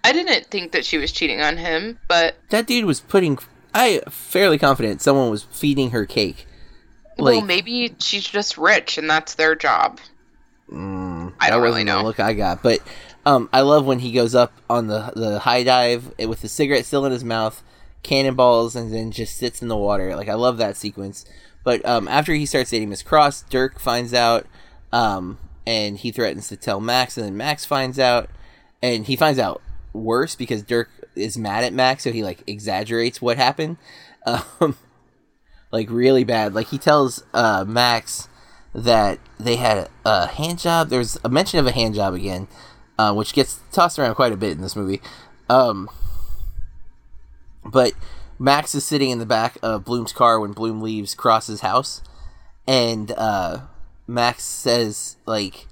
I 0.03 0.13
didn't 0.13 0.47
think 0.47 0.73
that 0.73 0.85
she 0.85 0.99
was 0.99 1.13
cheating 1.13 1.41
on 1.41 1.57
him, 1.57 1.99
but 2.09 2.37
that 2.51 2.67
dude 2.67 2.85
was 2.85 3.01
putting. 3.01 3.39
I 3.73 4.01
fairly 4.09 4.59
confident 4.59 5.01
someone 5.03 5.31
was 5.31 5.43
feeding 5.45 5.91
her 5.91 6.07
cake. 6.07 6.47
well, 7.19 7.41
maybe 7.41 7.95
she's 7.99 8.25
just 8.27 8.59
rich 8.59 8.99
and 8.99 9.09
that's 9.09 9.35
their 9.35 9.55
job. 9.55 10.01
Mm, 10.71 11.33
I 11.41 11.51
don't 11.51 11.61
wasn't 11.61 11.63
really 11.63 11.85
the 11.85 11.93
know. 11.93 12.03
look 12.03 12.21
I 12.21 12.35
got, 12.35 12.63
but 12.63 12.81
um, 13.27 13.49
I 13.53 13.63
love 13.63 13.87
when 13.87 14.01
he 14.01 14.13
goes 14.13 14.35
up 14.35 14.53
on 14.69 14.87
the 14.87 15.13
the 15.17 15.39
high 15.41 15.63
dive 15.63 16.13
with 16.19 16.43
the 16.43 16.49
cigarette 16.49 16.85
still 16.85 17.05
in 17.07 17.13
his 17.13 17.25
mouth, 17.25 17.63
cannonballs, 18.03 18.77
and 18.77 18.93
then 18.93 19.11
just 19.11 19.37
sits 19.37 19.63
in 19.63 19.69
the 19.69 19.77
water. 19.77 20.15
Like 20.17 20.29
I 20.29 20.35
love 20.35 20.59
that 20.59 20.77
sequence. 20.77 21.25
But 21.65 21.85
um, 21.87 22.07
after 22.09 22.35
he 22.35 22.45
starts 22.45 22.71
dating 22.71 22.91
Miss 22.91 23.03
Cross, 23.03 23.45
Dirk 23.49 23.81
finds 23.81 24.13
out, 24.13 24.47
um, 24.93 25.39
and 25.67 25.97
he 25.97 26.13
threatens 26.13 26.49
to 26.49 26.57
tell 26.59 26.79
Max, 26.79 27.17
and 27.17 27.27
then 27.27 27.37
Max 27.39 27.65
finds 27.65 27.99
out, 27.99 28.29
and 28.85 29.07
he 29.07 29.17
finds 29.17 29.39
out 29.39 29.63
worse 29.95 30.35
because 30.35 30.63
Dirk 30.63 30.91
is 31.17 31.39
mad 31.39 31.65
at 31.65 31.73
Max, 31.73 32.05
so 32.05 32.13
he 32.13 32.23
like 32.23 32.43
exaggerates 32.47 33.23
what 33.23 33.39
happened, 33.39 33.79
um, 34.27 34.77
like 35.73 35.89
really 35.91 36.23
bad. 36.23 36.55
Like 36.55 36.67
he 36.67 36.77
tells 36.77 37.25
uh, 37.33 37.65
Max 37.67 38.29
that 38.75 39.19
they 39.41 39.57
had 39.57 39.89
a 40.05 40.27
hand 40.27 40.59
job. 40.59 40.91
There's 40.91 41.17
a 41.25 41.31
mention 41.31 41.61
of 41.61 41.67
a 41.67 41.73
hand 41.73 41.95
job 41.95 42.13
again, 42.13 42.47
uh, 42.99 43.15
which 43.15 43.33
gets 43.33 43.61
tossed 43.73 43.99
around 43.99 44.17
quite 44.17 44.33
a 44.33 44.37
bit 44.37 44.53
in 44.53 44.61
this 44.61 44.77
movie. 44.77 45.01
Um, 45.49 45.89
but 47.65 47.95
Max 48.39 48.75
is 48.75 48.85
sitting 48.85 49.09
in 49.09 49.19
the 49.19 49.25
back 49.25 49.57
of 49.63 49.87
Blume's 49.87 50.13
car 50.13 50.39
when 50.39 50.53
Blume 50.53 50.83
leaves 50.83 51.15
Cross's 51.15 51.61
house, 51.61 52.03
and 52.69 53.13
uh, 53.13 53.61
Max 54.07 54.43
says 54.43 55.17
like, 55.25 55.69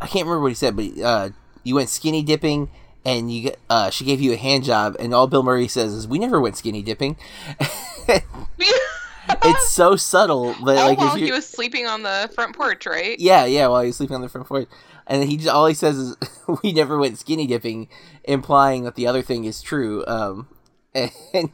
I 0.00 0.06
can't 0.06 0.24
remember 0.24 0.40
what 0.40 0.48
he 0.48 0.54
said, 0.54 0.76
but 0.76 0.98
uh, 1.02 1.28
you 1.64 1.74
went 1.74 1.88
skinny 1.88 2.22
dipping. 2.22 2.70
And 3.06 3.30
you, 3.30 3.52
uh, 3.68 3.90
she 3.90 4.06
gave 4.06 4.22
you 4.22 4.32
a 4.32 4.36
hand 4.36 4.64
job, 4.64 4.96
and 4.98 5.12
all 5.12 5.26
Bill 5.26 5.42
Murray 5.42 5.68
says 5.68 5.92
is, 5.92 6.08
"We 6.08 6.18
never 6.18 6.40
went 6.40 6.56
skinny 6.56 6.80
dipping." 6.80 7.18
it's 8.08 9.68
so 9.68 9.96
subtle, 9.96 10.54
but 10.64 10.78
All 10.78 10.88
like 10.88 10.98
while 10.98 11.14
he 11.14 11.30
was 11.30 11.46
sleeping 11.46 11.86
on 11.86 12.02
the 12.02 12.30
front 12.34 12.56
porch, 12.56 12.86
right? 12.86 13.18
yeah, 13.18 13.44
yeah, 13.44 13.66
while 13.66 13.82
he 13.82 13.88
was 13.88 13.96
sleeping 13.96 14.16
on 14.16 14.22
the 14.22 14.28
front 14.30 14.46
porch. 14.46 14.68
And 15.06 15.22
he 15.24 15.36
just, 15.36 15.50
all 15.50 15.66
he 15.66 15.74
says 15.74 15.98
is, 15.98 16.16
"We 16.62 16.72
never 16.72 16.98
went 16.98 17.18
skinny 17.18 17.46
dipping," 17.46 17.88
implying 18.24 18.84
that 18.84 18.94
the 18.94 19.06
other 19.06 19.20
thing 19.20 19.44
is 19.44 19.60
true. 19.60 20.02
Um, 20.06 20.48
and 20.94 21.50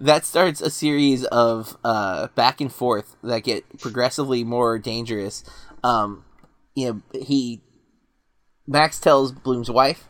that 0.00 0.24
starts 0.24 0.60
a 0.60 0.70
series 0.70 1.24
of 1.24 1.76
uh, 1.84 2.28
back 2.34 2.60
and 2.60 2.72
forth 2.72 3.16
that 3.22 3.44
get 3.44 3.80
progressively 3.80 4.44
more 4.44 4.78
dangerous. 4.78 5.42
Um, 5.82 6.24
you 6.74 6.86
know, 7.12 7.18
he 7.18 7.60
Max 8.66 9.00
tells 9.00 9.32
Blume's 9.32 9.70
wife 9.70 10.06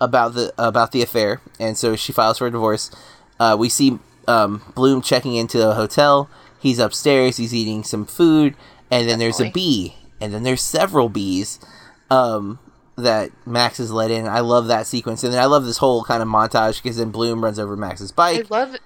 about 0.00 0.34
the 0.34 0.52
about 0.58 0.92
the 0.92 1.02
affair, 1.02 1.40
and 1.58 1.76
so 1.76 1.96
she 1.96 2.12
files 2.12 2.38
for 2.38 2.46
a 2.46 2.50
divorce. 2.50 2.90
Uh, 3.38 3.56
we 3.58 3.68
see 3.68 3.98
um, 4.26 4.62
Blume 4.74 5.02
checking 5.02 5.34
into 5.34 5.68
a 5.68 5.74
hotel. 5.74 6.28
He's 6.58 6.78
upstairs. 6.78 7.36
He's 7.36 7.54
eating 7.54 7.84
some 7.84 8.06
food, 8.06 8.54
and 8.90 9.08
then 9.08 9.18
there's 9.18 9.40
a 9.40 9.50
bee, 9.50 9.96
and 10.20 10.32
then 10.32 10.42
there's 10.42 10.62
several 10.62 11.08
bees 11.08 11.58
um, 12.10 12.58
that 12.96 13.30
Max 13.46 13.80
is 13.80 13.90
let 13.90 14.10
in. 14.10 14.26
I 14.26 14.40
love 14.40 14.68
that 14.68 14.86
sequence, 14.86 15.24
and 15.24 15.32
then 15.32 15.40
I 15.42 15.46
love 15.46 15.64
this 15.64 15.78
whole 15.78 16.04
kind 16.04 16.22
of 16.22 16.28
montage 16.28 16.82
because 16.82 16.96
then 16.98 17.10
Blume 17.10 17.42
runs 17.42 17.58
over 17.58 17.76
Max's 17.76 18.12
bike. 18.12 18.46
I 18.50 18.54
love 18.54 18.76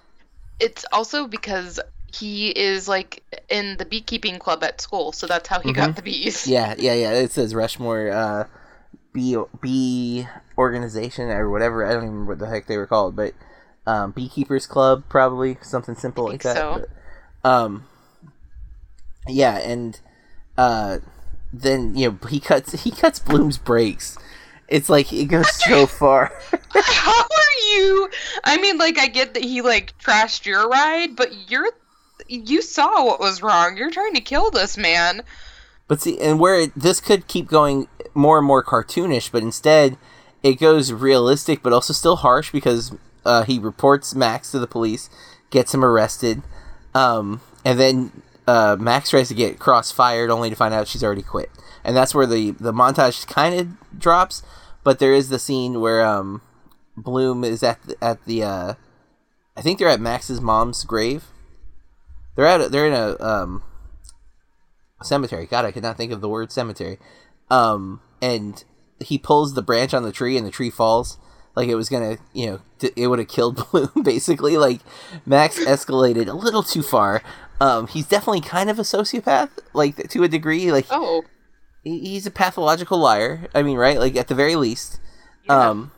it's 0.58 0.84
also 0.92 1.26
because 1.26 1.78
he 2.12 2.48
is 2.48 2.88
like 2.88 3.22
in 3.48 3.76
the 3.76 3.84
beekeeping 3.84 4.38
club 4.38 4.64
at 4.64 4.80
school, 4.80 5.12
so 5.12 5.26
that's 5.26 5.48
how 5.48 5.60
he 5.60 5.72
got 5.72 5.96
the 5.96 6.02
bees. 6.02 6.42
Mm-hmm. 6.42 6.52
Yeah, 6.52 6.74
yeah, 6.78 6.94
yeah. 6.94 7.12
It 7.12 7.32
says 7.32 7.54
Rushmore 7.54 8.10
uh, 8.10 8.44
bee 9.16 9.36
bee 9.60 10.28
organization 10.58 11.30
or 11.30 11.50
whatever. 11.50 11.84
I 11.84 11.94
don't 11.94 12.02
even 12.02 12.12
remember 12.12 12.32
what 12.32 12.38
the 12.38 12.46
heck 12.46 12.66
they 12.66 12.76
were 12.76 12.86
called, 12.86 13.16
but 13.16 13.32
um, 13.86 14.12
beekeepers 14.12 14.66
club 14.66 15.04
probably 15.08 15.56
something 15.62 15.94
simple 15.94 16.26
like 16.26 16.42
that. 16.42 16.56
so. 16.56 16.86
But, 17.42 17.50
um, 17.50 17.88
yeah, 19.26 19.58
and 19.58 19.98
uh, 20.58 20.98
then 21.52 21.96
you 21.96 22.10
know 22.10 22.28
he 22.28 22.38
cuts 22.38 22.82
he 22.84 22.90
cuts 22.90 23.18
Blume's 23.18 23.58
brakes. 23.58 24.18
It's 24.68 24.88
like 24.88 25.12
it 25.12 25.26
goes 25.26 25.50
so 25.64 25.86
far. 25.86 26.32
How 26.74 27.22
are 27.22 27.58
you? 27.72 28.10
I 28.44 28.58
mean, 28.60 28.78
like, 28.78 28.98
I 28.98 29.06
get 29.06 29.34
that 29.34 29.44
he 29.44 29.62
like 29.62 29.96
trashed 29.98 30.44
your 30.44 30.68
ride, 30.68 31.16
but 31.16 31.50
you're 31.50 31.70
you 32.28 32.60
saw 32.60 33.04
what 33.04 33.20
was 33.20 33.42
wrong. 33.42 33.76
You're 33.76 33.90
trying 33.90 34.14
to 34.14 34.20
kill 34.20 34.50
this 34.50 34.76
man. 34.76 35.22
But 35.88 36.00
see, 36.00 36.18
and 36.18 36.40
where 36.40 36.60
it, 36.60 36.74
this 36.74 37.00
could 37.00 37.28
keep 37.28 37.46
going 37.46 37.88
more 38.14 38.38
and 38.38 38.46
more 38.46 38.64
cartoonish, 38.64 39.30
but 39.30 39.42
instead 39.42 39.96
it 40.42 40.58
goes 40.58 40.92
realistic, 40.92 41.62
but 41.62 41.72
also 41.72 41.92
still 41.92 42.16
harsh 42.16 42.50
because 42.50 42.94
uh, 43.24 43.44
he 43.44 43.58
reports 43.58 44.14
Max 44.14 44.50
to 44.50 44.58
the 44.58 44.66
police, 44.66 45.10
gets 45.50 45.74
him 45.74 45.84
arrested, 45.84 46.42
um, 46.94 47.40
and 47.64 47.78
then 47.78 48.22
uh, 48.46 48.76
Max 48.78 49.10
tries 49.10 49.28
to 49.28 49.34
get 49.34 49.58
Cross 49.58 49.92
fired, 49.92 50.30
only 50.30 50.50
to 50.50 50.56
find 50.56 50.72
out 50.72 50.88
she's 50.88 51.04
already 51.04 51.22
quit. 51.22 51.50
And 51.84 51.96
that's 51.96 52.14
where 52.14 52.26
the 52.26 52.52
the 52.52 52.72
montage 52.72 53.26
kind 53.26 53.58
of 53.58 53.98
drops. 53.98 54.42
But 54.82 54.98
there 55.00 55.14
is 55.14 55.28
the 55.28 55.38
scene 55.38 55.80
where 55.80 56.04
um, 56.06 56.42
Blume 56.96 57.42
is 57.42 57.62
at 57.62 57.82
the, 57.82 57.96
at 58.02 58.24
the 58.24 58.42
uh, 58.44 58.74
I 59.56 59.62
think 59.62 59.78
they're 59.78 59.88
at 59.88 60.00
Max's 60.00 60.40
mom's 60.40 60.84
grave. 60.84 61.24
They're 62.34 62.46
at 62.46 62.60
a, 62.60 62.68
they're 62.68 62.86
in 62.86 62.92
a 62.92 63.20
um, 63.20 63.62
cemetery. 65.02 65.46
God, 65.46 65.64
I 65.64 65.72
could 65.72 65.82
not 65.82 65.96
think 65.96 66.12
of 66.12 66.20
the 66.20 66.28
word 66.28 66.52
cemetery. 66.52 66.98
Um, 67.50 68.00
and 68.20 68.62
he 69.00 69.18
pulls 69.18 69.54
the 69.54 69.62
branch 69.62 69.94
on 69.94 70.02
the 70.02 70.12
tree, 70.12 70.36
and 70.36 70.46
the 70.46 70.50
tree 70.50 70.70
falls. 70.70 71.18
Like 71.54 71.68
it 71.68 71.74
was 71.74 71.88
gonna, 71.88 72.18
you 72.34 72.46
know, 72.46 72.60
t- 72.78 72.92
it 72.96 73.06
would 73.06 73.18
have 73.18 73.28
killed 73.28 73.66
Blume. 73.70 74.02
Basically, 74.02 74.56
like 74.56 74.80
Max 75.24 75.58
escalated 75.58 76.28
a 76.28 76.34
little 76.34 76.62
too 76.62 76.82
far. 76.82 77.22
Um, 77.60 77.86
he's 77.86 78.06
definitely 78.06 78.42
kind 78.42 78.68
of 78.68 78.78
a 78.78 78.82
sociopath, 78.82 79.48
like 79.72 80.08
to 80.10 80.22
a 80.22 80.28
degree. 80.28 80.70
Like 80.70 80.86
Oh, 80.90 81.24
he's 81.82 82.26
a 82.26 82.30
pathological 82.30 82.98
liar. 82.98 83.48
I 83.54 83.62
mean, 83.62 83.78
right? 83.78 83.98
Like 83.98 84.16
at 84.16 84.28
the 84.28 84.34
very 84.34 84.56
least. 84.56 85.00
Yeah. 85.44 85.70
Um, 85.70 85.92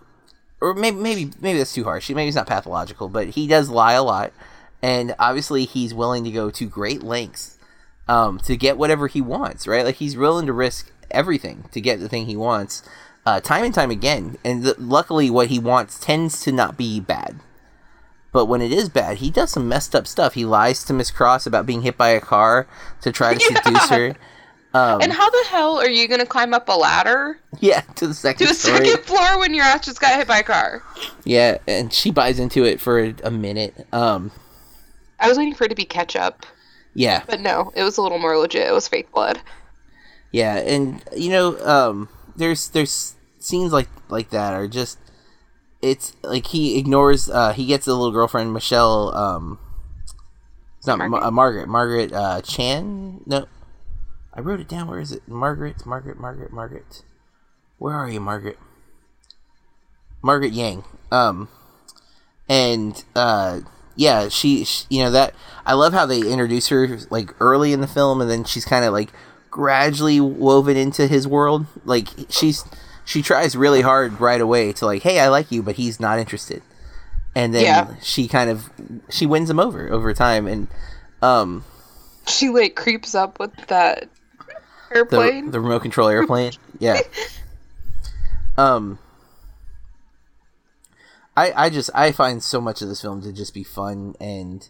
or 0.60 0.74
maybe 0.74 0.96
maybe 0.96 1.32
maybe 1.40 1.58
that's 1.58 1.74
too 1.74 1.84
harsh. 1.84 2.08
Maybe 2.08 2.26
he's 2.26 2.36
not 2.36 2.46
pathological, 2.46 3.08
but 3.08 3.30
he 3.30 3.48
does 3.48 3.68
lie 3.68 3.94
a 3.94 4.02
lot, 4.02 4.32
and 4.80 5.16
obviously 5.18 5.64
he's 5.64 5.92
willing 5.92 6.22
to 6.22 6.30
go 6.30 6.50
to 6.50 6.66
great 6.66 7.02
lengths 7.02 7.57
um, 8.08 8.38
to 8.40 8.56
get 8.56 8.78
whatever 8.78 9.06
he 9.06 9.20
wants. 9.20 9.66
Right? 9.66 9.84
Like 9.84 9.96
he's 9.96 10.16
willing 10.16 10.46
to 10.46 10.52
risk 10.52 10.90
everything 11.10 11.64
to 11.72 11.80
get 11.80 12.00
the 12.00 12.08
thing 12.08 12.26
he 12.26 12.36
wants. 12.36 12.82
uh, 13.26 13.40
time 13.40 13.64
and 13.64 13.74
time 13.74 13.90
again. 13.90 14.36
And 14.44 14.64
th- 14.64 14.78
luckily, 14.78 15.28
what 15.30 15.48
he 15.48 15.58
wants 15.58 15.98
tends 15.98 16.40
to 16.42 16.52
not 16.52 16.76
be 16.78 16.98
bad. 17.00 17.40
But 18.32 18.44
when 18.46 18.60
it 18.62 18.72
is 18.72 18.88
bad, 18.88 19.18
he 19.18 19.30
does 19.30 19.50
some 19.52 19.68
messed 19.68 19.94
up 19.94 20.06
stuff. 20.06 20.34
He 20.34 20.44
lies 20.44 20.84
to 20.84 20.92
Miss 20.92 21.10
Cross 21.10 21.46
about 21.46 21.64
being 21.66 21.82
hit 21.82 21.96
by 21.96 22.08
a 22.10 22.20
car 22.20 22.66
to 23.00 23.10
try 23.12 23.34
to 23.34 23.40
Yeah. 23.50 23.62
seduce 23.62 23.88
her. 23.88 24.14
Um, 24.74 25.00
And 25.00 25.12
how 25.12 25.28
the 25.30 25.44
hell 25.48 25.78
are 25.78 25.88
you 25.88 26.06
gonna 26.08 26.26
climb 26.26 26.52
up 26.52 26.68
a 26.68 26.72
ladder 26.76 27.40
yeah, 27.58 27.80
to 27.96 28.06
the 28.06 28.12
second 28.12 28.46
to 28.46 28.52
the 28.52 28.58
story. 28.58 28.84
second 28.86 29.04
floor 29.04 29.38
when 29.38 29.54
your 29.54 29.64
ass 29.64 29.86
just 29.86 29.98
got 30.00 30.16
hit 30.18 30.28
by 30.28 30.38
a 30.40 30.42
car? 30.42 30.82
Yeah, 31.24 31.56
and 31.66 31.90
she 31.92 32.10
buys 32.10 32.38
into 32.38 32.64
it 32.64 32.78
for 32.80 33.00
a, 33.00 33.14
a 33.24 33.30
minute. 33.30 33.86
Um, 33.94 34.30
I 35.18 35.28
was 35.28 35.38
waiting 35.38 35.54
for 35.54 35.64
it 35.64 35.68
to 35.68 35.74
be 35.74 35.86
ketchup, 35.86 36.44
yeah, 36.94 37.22
but 37.26 37.40
no, 37.40 37.72
it 37.74 37.82
was 37.82 37.96
a 37.96 38.02
little 38.02 38.18
more 38.18 38.36
legit. 38.36 38.66
It 38.66 38.72
was 38.72 38.88
fake 38.88 39.12
blood. 39.12 39.40
yeah, 40.32 40.56
and 40.56 41.02
you 41.16 41.30
know, 41.30 41.58
um, 41.66 42.08
there's 42.36 42.68
there's 42.70 43.14
scenes 43.38 43.72
like 43.72 43.88
like 44.08 44.30
that 44.30 44.54
are 44.54 44.68
just 44.68 44.98
it's 45.80 46.16
like 46.22 46.46
he 46.46 46.78
ignores. 46.78 47.28
Uh, 47.28 47.52
he 47.52 47.66
gets 47.66 47.86
a 47.86 47.94
little 47.94 48.10
girlfriend, 48.10 48.52
Michelle. 48.52 49.14
Um, 49.14 49.58
it's 50.78 50.86
not 50.86 50.98
Margaret? 50.98 51.10
Margaret. 51.10 51.26
Uh, 51.26 51.30
Margaret. 51.30 51.68
Margaret 51.68 52.12
uh, 52.12 52.40
Chan. 52.42 53.20
No, 53.26 53.46
I 54.34 54.40
wrote 54.40 54.60
it 54.60 54.68
down. 54.68 54.88
Where 54.88 55.00
is 55.00 55.12
it? 55.12 55.26
Margaret. 55.28 55.86
Margaret. 55.86 56.18
Margaret. 56.18 56.52
Margaret. 56.52 57.02
Where 57.78 57.94
are 57.94 58.10
you, 58.10 58.20
Margaret? 58.20 58.58
Margaret 60.22 60.52
Yang. 60.52 60.84
Um, 61.12 61.48
and 62.48 63.04
uh, 63.14 63.60
yeah, 63.98 64.28
she, 64.28 64.64
she, 64.64 64.86
you 64.88 65.02
know 65.02 65.10
that 65.10 65.34
I 65.66 65.74
love 65.74 65.92
how 65.92 66.06
they 66.06 66.20
introduce 66.20 66.68
her 66.68 66.98
like 67.10 67.34
early 67.40 67.72
in 67.72 67.80
the 67.80 67.86
film, 67.88 68.20
and 68.20 68.30
then 68.30 68.44
she's 68.44 68.64
kind 68.64 68.84
of 68.84 68.92
like 68.92 69.10
gradually 69.50 70.20
woven 70.20 70.76
into 70.76 71.06
his 71.08 71.26
world. 71.26 71.66
Like 71.84 72.08
she's 72.30 72.64
she 73.04 73.20
tries 73.22 73.56
really 73.56 73.80
hard 73.82 74.20
right 74.20 74.40
away 74.40 74.72
to 74.74 74.86
like, 74.86 75.02
hey, 75.02 75.18
I 75.18 75.28
like 75.28 75.50
you, 75.50 75.62
but 75.62 75.74
he's 75.74 75.98
not 75.98 76.18
interested. 76.20 76.62
And 77.34 77.52
then 77.54 77.64
Yeah. 77.64 77.94
she 78.00 78.28
kind 78.28 78.48
of 78.50 78.70
she 79.10 79.26
wins 79.26 79.50
him 79.50 79.58
over 79.58 79.90
over 79.92 80.14
time, 80.14 80.46
and 80.46 80.68
um, 81.20 81.64
She 82.28 82.48
like 82.50 82.76
creeps 82.76 83.14
up 83.16 83.40
with 83.40 83.54
that 83.66 84.08
the, 84.90 84.96
airplane. 84.96 85.50
the 85.50 85.60
remote 85.60 85.82
control 85.82 86.08
airplane. 86.08 86.52
yeah. 86.78 87.00
Um. 88.56 88.98
I 91.38 91.66
I 91.66 91.70
just 91.70 91.90
I 91.94 92.12
find 92.12 92.42
so 92.42 92.60
much 92.60 92.82
of 92.82 92.88
this 92.88 93.00
film 93.02 93.22
to 93.22 93.32
just 93.32 93.54
be 93.54 93.64
fun 93.64 94.14
and 94.20 94.68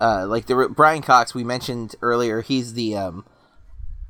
uh 0.00 0.26
like 0.26 0.46
the 0.46 0.72
Brian 0.74 1.02
Cox 1.02 1.34
we 1.34 1.44
mentioned 1.44 1.94
earlier 2.02 2.40
he's 2.40 2.74
the 2.74 2.96
um 2.96 3.24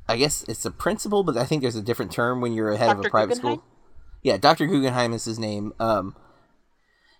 I 0.07 0.17
guess 0.17 0.43
it's 0.47 0.65
a 0.65 0.71
principal 0.71 1.23
but 1.23 1.37
I 1.37 1.45
think 1.45 1.61
there's 1.61 1.75
a 1.75 1.81
different 1.81 2.11
term 2.11 2.41
when 2.41 2.53
you're 2.53 2.71
ahead 2.71 2.91
of 2.91 3.05
a 3.05 3.09
private 3.09 3.35
Guggenheim? 3.35 3.57
school. 3.59 3.63
Yeah, 4.21 4.37
Dr. 4.37 4.67
Guggenheim 4.67 5.13
is 5.13 5.25
his 5.25 5.39
name. 5.39 5.73
Um 5.79 6.15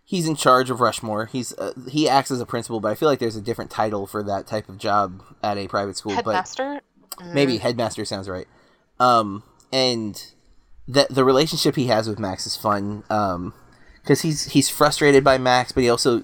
he's 0.05 0.27
in 0.27 0.35
charge 0.35 0.69
of 0.69 0.79
Rushmore. 0.79 1.25
He's 1.27 1.53
uh, 1.57 1.73
he 1.89 2.07
acts 2.09 2.31
as 2.31 2.41
a 2.41 2.45
principal, 2.45 2.79
but 2.79 2.89
I 2.91 2.95
feel 2.95 3.09
like 3.09 3.19
there's 3.19 3.35
a 3.35 3.41
different 3.41 3.71
title 3.71 4.07
for 4.07 4.23
that 4.23 4.47
type 4.47 4.69
of 4.69 4.77
job 4.77 5.21
at 5.43 5.57
a 5.57 5.67
private 5.67 5.97
school, 5.97 6.15
but 6.23 6.33
Headmaster. 6.35 6.81
maybe 7.33 7.57
headmaster 7.57 8.05
sounds 8.05 8.29
right 8.29 8.47
um 8.99 9.43
and 9.73 10.33
that 10.87 11.09
the 11.09 11.25
relationship 11.25 11.75
he 11.75 11.87
has 11.87 12.07
with 12.07 12.17
max 12.17 12.45
is 12.45 12.55
fun 12.55 13.03
um 13.09 13.53
because 14.09 14.21
he's 14.21 14.45
he's 14.53 14.69
frustrated 14.69 15.23
by 15.23 15.37
max 15.37 15.71
but 15.71 15.83
he 15.83 15.89
also 15.89 16.23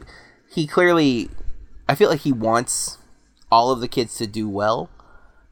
he 0.50 0.66
clearly 0.66 1.30
i 1.88 1.94
feel 1.94 2.10
like 2.10 2.22
he 2.22 2.32
wants 2.32 2.98
all 3.52 3.70
of 3.72 3.80
the 3.80 3.88
kids 3.88 4.16
to 4.18 4.26
do 4.26 4.50
well 4.50 4.90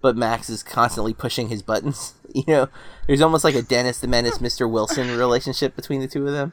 but 0.02 0.18
max 0.18 0.50
is 0.50 0.64
constantly 0.64 1.14
pushing 1.14 1.50
his 1.50 1.62
buttons 1.62 2.16
you 2.34 2.44
know 2.48 2.68
there's 3.06 3.22
almost 3.22 3.44
like 3.44 3.54
a 3.54 3.62
dennis 3.62 4.00
the 4.00 4.08
menace 4.08 4.38
mr 4.40 4.68
wilson 4.68 5.16
relationship 5.16 5.76
between 5.76 6.02
the 6.02 6.08
two 6.08 6.26
of 6.28 6.34
them 6.34 6.52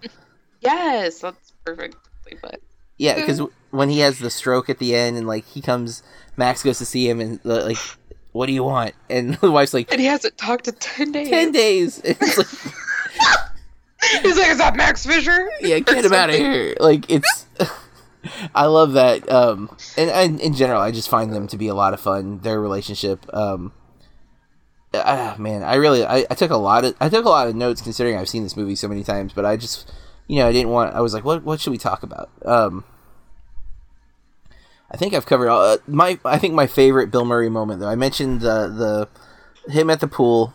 Yes, 0.60 1.20
that's 1.20 1.54
perfectly 1.64 2.36
put. 2.42 2.62
yeah 2.98 3.14
because 3.14 3.40
when 3.70 3.88
he 3.88 4.00
has 4.00 4.18
the 4.18 4.28
stroke 4.28 4.68
at 4.68 4.76
the 4.78 4.94
end 4.94 5.16
and 5.16 5.26
like 5.26 5.46
he 5.46 5.62
comes 5.62 6.02
max 6.36 6.62
goes 6.62 6.76
to 6.76 6.84
see 6.84 7.08
him 7.08 7.18
and 7.22 7.40
uh, 7.46 7.64
like 7.64 7.78
what 8.32 8.44
do 8.44 8.52
you 8.52 8.62
want 8.62 8.94
and 9.08 9.34
the 9.36 9.50
wife's 9.50 9.72
like 9.72 9.90
And 9.90 9.98
he 10.02 10.06
hasn't 10.06 10.36
talked 10.36 10.64
to 10.66 10.72
ten 10.72 11.10
days. 11.10 11.30
10 11.30 11.52
days 11.52 12.00
It's 12.04 12.36
like, 12.36 12.46
He's 14.22 14.38
like, 14.38 14.50
"Is 14.50 14.58
that 14.58 14.76
Max 14.76 15.04
Fischer?" 15.04 15.48
yeah 15.60 15.78
get 15.80 16.04
him 16.04 16.12
out 16.12 16.30
of 16.30 16.36
here. 16.36 16.74
Like 16.80 17.10
it's 17.10 17.46
i 18.54 18.66
love 18.66 18.92
that 18.92 19.30
um 19.30 19.74
and, 19.96 20.10
and 20.10 20.40
in 20.40 20.54
general 20.54 20.80
i 20.80 20.90
just 20.90 21.08
find 21.08 21.32
them 21.32 21.46
to 21.46 21.56
be 21.56 21.68
a 21.68 21.74
lot 21.74 21.94
of 21.94 22.00
fun 22.00 22.38
their 22.40 22.60
relationship 22.60 23.24
um 23.34 23.72
ah, 24.94 25.34
man 25.38 25.62
i 25.62 25.74
really 25.74 26.04
I, 26.04 26.26
I 26.30 26.34
took 26.34 26.50
a 26.50 26.56
lot 26.56 26.84
of 26.84 26.94
i 27.00 27.08
took 27.08 27.24
a 27.24 27.28
lot 27.28 27.48
of 27.48 27.54
notes 27.54 27.80
considering 27.80 28.16
i've 28.16 28.28
seen 28.28 28.42
this 28.42 28.56
movie 28.56 28.74
so 28.74 28.88
many 28.88 29.02
times 29.02 29.32
but 29.32 29.44
i 29.44 29.56
just 29.56 29.90
you 30.26 30.36
know 30.36 30.46
i 30.46 30.52
didn't 30.52 30.70
want 30.70 30.94
i 30.94 31.00
was 31.00 31.14
like 31.14 31.24
what 31.24 31.42
what 31.44 31.60
should 31.60 31.70
we 31.70 31.78
talk 31.78 32.02
about? 32.02 32.30
Um 32.44 32.84
i 34.90 34.96
think 34.96 35.14
i've 35.14 35.26
covered 35.26 35.48
all 35.48 35.62
uh, 35.62 35.78
my 35.86 36.18
i 36.24 36.38
think 36.38 36.52
my 36.52 36.66
favorite 36.66 37.10
bill 37.10 37.24
murray 37.24 37.48
moment 37.48 37.80
though 37.80 37.88
i 37.88 37.96
mentioned 37.96 38.42
the 38.42 39.08
the 39.66 39.72
him 39.72 39.88
at 39.88 40.00
the 40.00 40.08
pool 40.08 40.52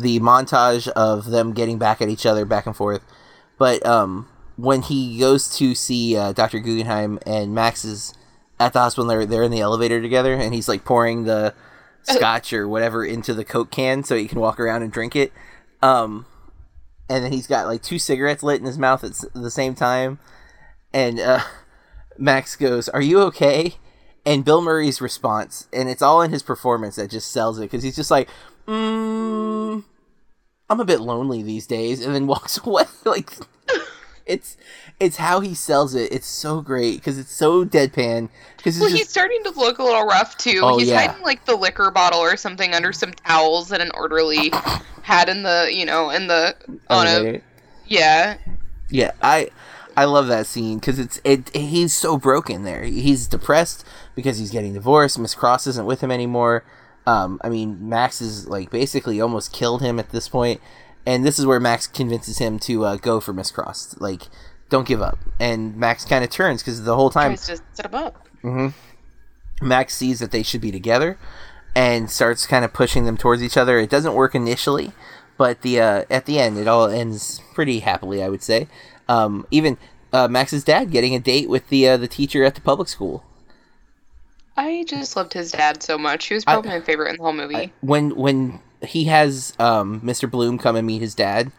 the 0.00 0.20
montage 0.20 0.88
of 0.88 1.26
them 1.26 1.52
getting 1.52 1.78
back 1.78 2.02
at 2.02 2.08
each 2.08 2.26
other 2.26 2.44
back 2.44 2.66
and 2.66 2.76
forth 2.76 3.02
but 3.58 3.84
um, 3.86 4.28
when 4.56 4.82
he 4.82 5.18
goes 5.18 5.56
to 5.58 5.74
see 5.74 6.16
uh, 6.16 6.32
Dr. 6.32 6.58
Guggenheim 6.58 7.18
and 7.26 7.54
Max 7.54 7.84
is 7.84 8.14
at 8.58 8.72
the 8.72 8.80
hospital, 8.80 9.06
they're 9.06 9.26
they're 9.26 9.42
in 9.42 9.50
the 9.50 9.60
elevator 9.60 10.00
together, 10.00 10.34
and 10.34 10.54
he's 10.54 10.68
like 10.68 10.84
pouring 10.84 11.24
the 11.24 11.54
scotch 12.02 12.52
or 12.52 12.68
whatever 12.68 13.04
into 13.04 13.34
the 13.34 13.44
Coke 13.44 13.70
can 13.70 14.02
so 14.04 14.16
he 14.16 14.28
can 14.28 14.40
walk 14.40 14.58
around 14.60 14.82
and 14.82 14.92
drink 14.92 15.16
it. 15.16 15.32
Um, 15.82 16.26
and 17.08 17.24
then 17.24 17.32
he's 17.32 17.46
got 17.46 17.66
like 17.66 17.82
two 17.82 17.98
cigarettes 17.98 18.42
lit 18.42 18.60
in 18.60 18.66
his 18.66 18.78
mouth 18.78 19.04
at 19.04 19.10
s- 19.10 19.26
the 19.34 19.50
same 19.50 19.74
time, 19.74 20.18
and 20.92 21.20
uh, 21.20 21.40
Max 22.18 22.56
goes, 22.56 22.88
"Are 22.88 23.02
you 23.02 23.20
okay?" 23.22 23.76
And 24.26 24.44
Bill 24.44 24.62
Murray's 24.62 25.00
response, 25.00 25.68
and 25.72 25.88
it's 25.88 26.00
all 26.02 26.22
in 26.22 26.30
his 26.30 26.42
performance 26.42 26.96
that 26.96 27.10
just 27.10 27.30
sells 27.30 27.58
it 27.58 27.62
because 27.62 27.82
he's 27.82 27.96
just 27.96 28.10
like, 28.10 28.28
mm, 28.66 29.84
"I'm 30.70 30.80
a 30.80 30.84
bit 30.84 31.00
lonely 31.00 31.42
these 31.42 31.66
days," 31.66 32.04
and 32.04 32.14
then 32.14 32.26
walks 32.28 32.60
away. 32.64 32.84
like 33.04 33.30
it's 34.26 34.56
it's 35.00 35.16
how 35.16 35.40
he 35.40 35.54
sells 35.54 35.94
it. 35.94 36.12
It's 36.12 36.26
so 36.26 36.60
great 36.60 36.96
because 36.96 37.18
it's 37.18 37.32
so 37.32 37.64
deadpan. 37.64 38.28
Because 38.56 38.78
Well, 38.78 38.88
just 38.88 38.98
he's 38.98 39.08
starting 39.08 39.42
to 39.44 39.50
look 39.50 39.78
a 39.78 39.82
little 39.82 40.06
rough 40.06 40.36
too. 40.38 40.60
Oh, 40.62 40.78
he's 40.78 40.88
yeah. 40.88 41.06
hiding 41.06 41.22
like 41.22 41.44
the 41.44 41.56
liquor 41.56 41.90
bottle 41.90 42.20
or 42.20 42.36
something 42.36 42.74
under 42.74 42.92
some 42.92 43.12
towels 43.12 43.68
that 43.68 43.80
an 43.80 43.90
orderly 43.94 44.52
had 45.02 45.28
in 45.28 45.42
the, 45.42 45.70
you 45.72 45.84
know, 45.84 46.10
in 46.10 46.26
the 46.26 46.54
on 46.88 47.06
a 47.06 47.40
yeah. 47.86 48.38
Yeah, 48.90 49.12
I 49.22 49.50
I 49.96 50.04
love 50.04 50.28
that 50.28 50.46
scene 50.46 50.78
because 50.78 50.98
it's 50.98 51.20
it. 51.24 51.54
He's 51.54 51.92
so 51.92 52.16
broken 52.16 52.64
there. 52.64 52.84
He's 52.84 53.26
depressed 53.26 53.84
because 54.14 54.38
he's 54.38 54.50
getting 54.50 54.74
divorced. 54.74 55.18
Miss 55.18 55.34
Cross 55.34 55.66
isn't 55.66 55.86
with 55.86 56.00
him 56.00 56.10
anymore. 56.10 56.64
Um, 57.06 57.40
I 57.42 57.48
mean, 57.48 57.88
Max 57.88 58.20
is 58.20 58.48
like 58.48 58.70
basically 58.70 59.20
almost 59.20 59.52
killed 59.52 59.82
him 59.82 59.98
at 59.98 60.10
this 60.10 60.28
point, 60.28 60.60
and 61.06 61.24
this 61.24 61.38
is 61.38 61.46
where 61.46 61.60
Max 61.60 61.86
convinces 61.86 62.38
him 62.38 62.58
to 62.60 62.84
uh, 62.84 62.96
go 62.96 63.20
for 63.20 63.32
Miss 63.32 63.50
Cross. 63.50 63.96
Like, 64.00 64.22
don't 64.70 64.86
give 64.88 65.02
up. 65.02 65.18
And 65.38 65.76
Max 65.76 66.04
kind 66.04 66.24
of 66.24 66.30
turns 66.30 66.62
because 66.62 66.82
the 66.84 66.96
whole 66.96 67.10
time 67.10 67.32
Tries 67.32 67.46
to 67.46 67.62
set 67.74 67.86
him 67.86 67.94
up. 67.94 68.26
Max 69.62 69.94
sees 69.94 70.18
that 70.20 70.30
they 70.30 70.42
should 70.42 70.60
be 70.60 70.72
together 70.72 71.18
and 71.74 72.10
starts 72.10 72.46
kind 72.46 72.64
of 72.64 72.72
pushing 72.72 73.04
them 73.04 73.16
towards 73.16 73.42
each 73.42 73.56
other. 73.56 73.78
It 73.78 73.90
doesn't 73.90 74.14
work 74.14 74.34
initially, 74.34 74.92
but 75.36 75.62
the 75.62 75.80
uh, 75.80 76.04
at 76.10 76.26
the 76.26 76.38
end 76.38 76.58
it 76.58 76.68
all 76.68 76.88
ends 76.88 77.40
pretty 77.54 77.80
happily, 77.80 78.22
I 78.22 78.28
would 78.28 78.42
say. 78.42 78.68
Um, 79.08 79.46
even 79.50 79.76
uh, 80.12 80.28
Max's 80.28 80.64
dad 80.64 80.90
getting 80.90 81.14
a 81.14 81.20
date 81.20 81.48
with 81.48 81.68
the 81.68 81.88
uh, 81.88 81.96
the 81.96 82.08
teacher 82.08 82.44
at 82.44 82.54
the 82.54 82.60
public 82.60 82.88
school. 82.88 83.24
I 84.56 84.84
just 84.86 85.16
loved 85.16 85.32
his 85.32 85.52
dad 85.52 85.82
so 85.82 85.98
much. 85.98 86.26
He 86.26 86.34
was 86.34 86.44
I- 86.46 86.52
probably 86.52 86.70
my 86.70 86.80
favorite 86.80 87.10
in 87.10 87.16
the 87.16 87.22
whole 87.22 87.32
movie. 87.32 87.72
When 87.80 88.14
when 88.16 88.60
he 88.82 89.04
has 89.04 89.54
um, 89.58 90.00
Mr. 90.02 90.30
Blume 90.30 90.58
come 90.58 90.76
and 90.76 90.86
meet 90.86 91.00
his 91.00 91.14
dad 91.14 91.50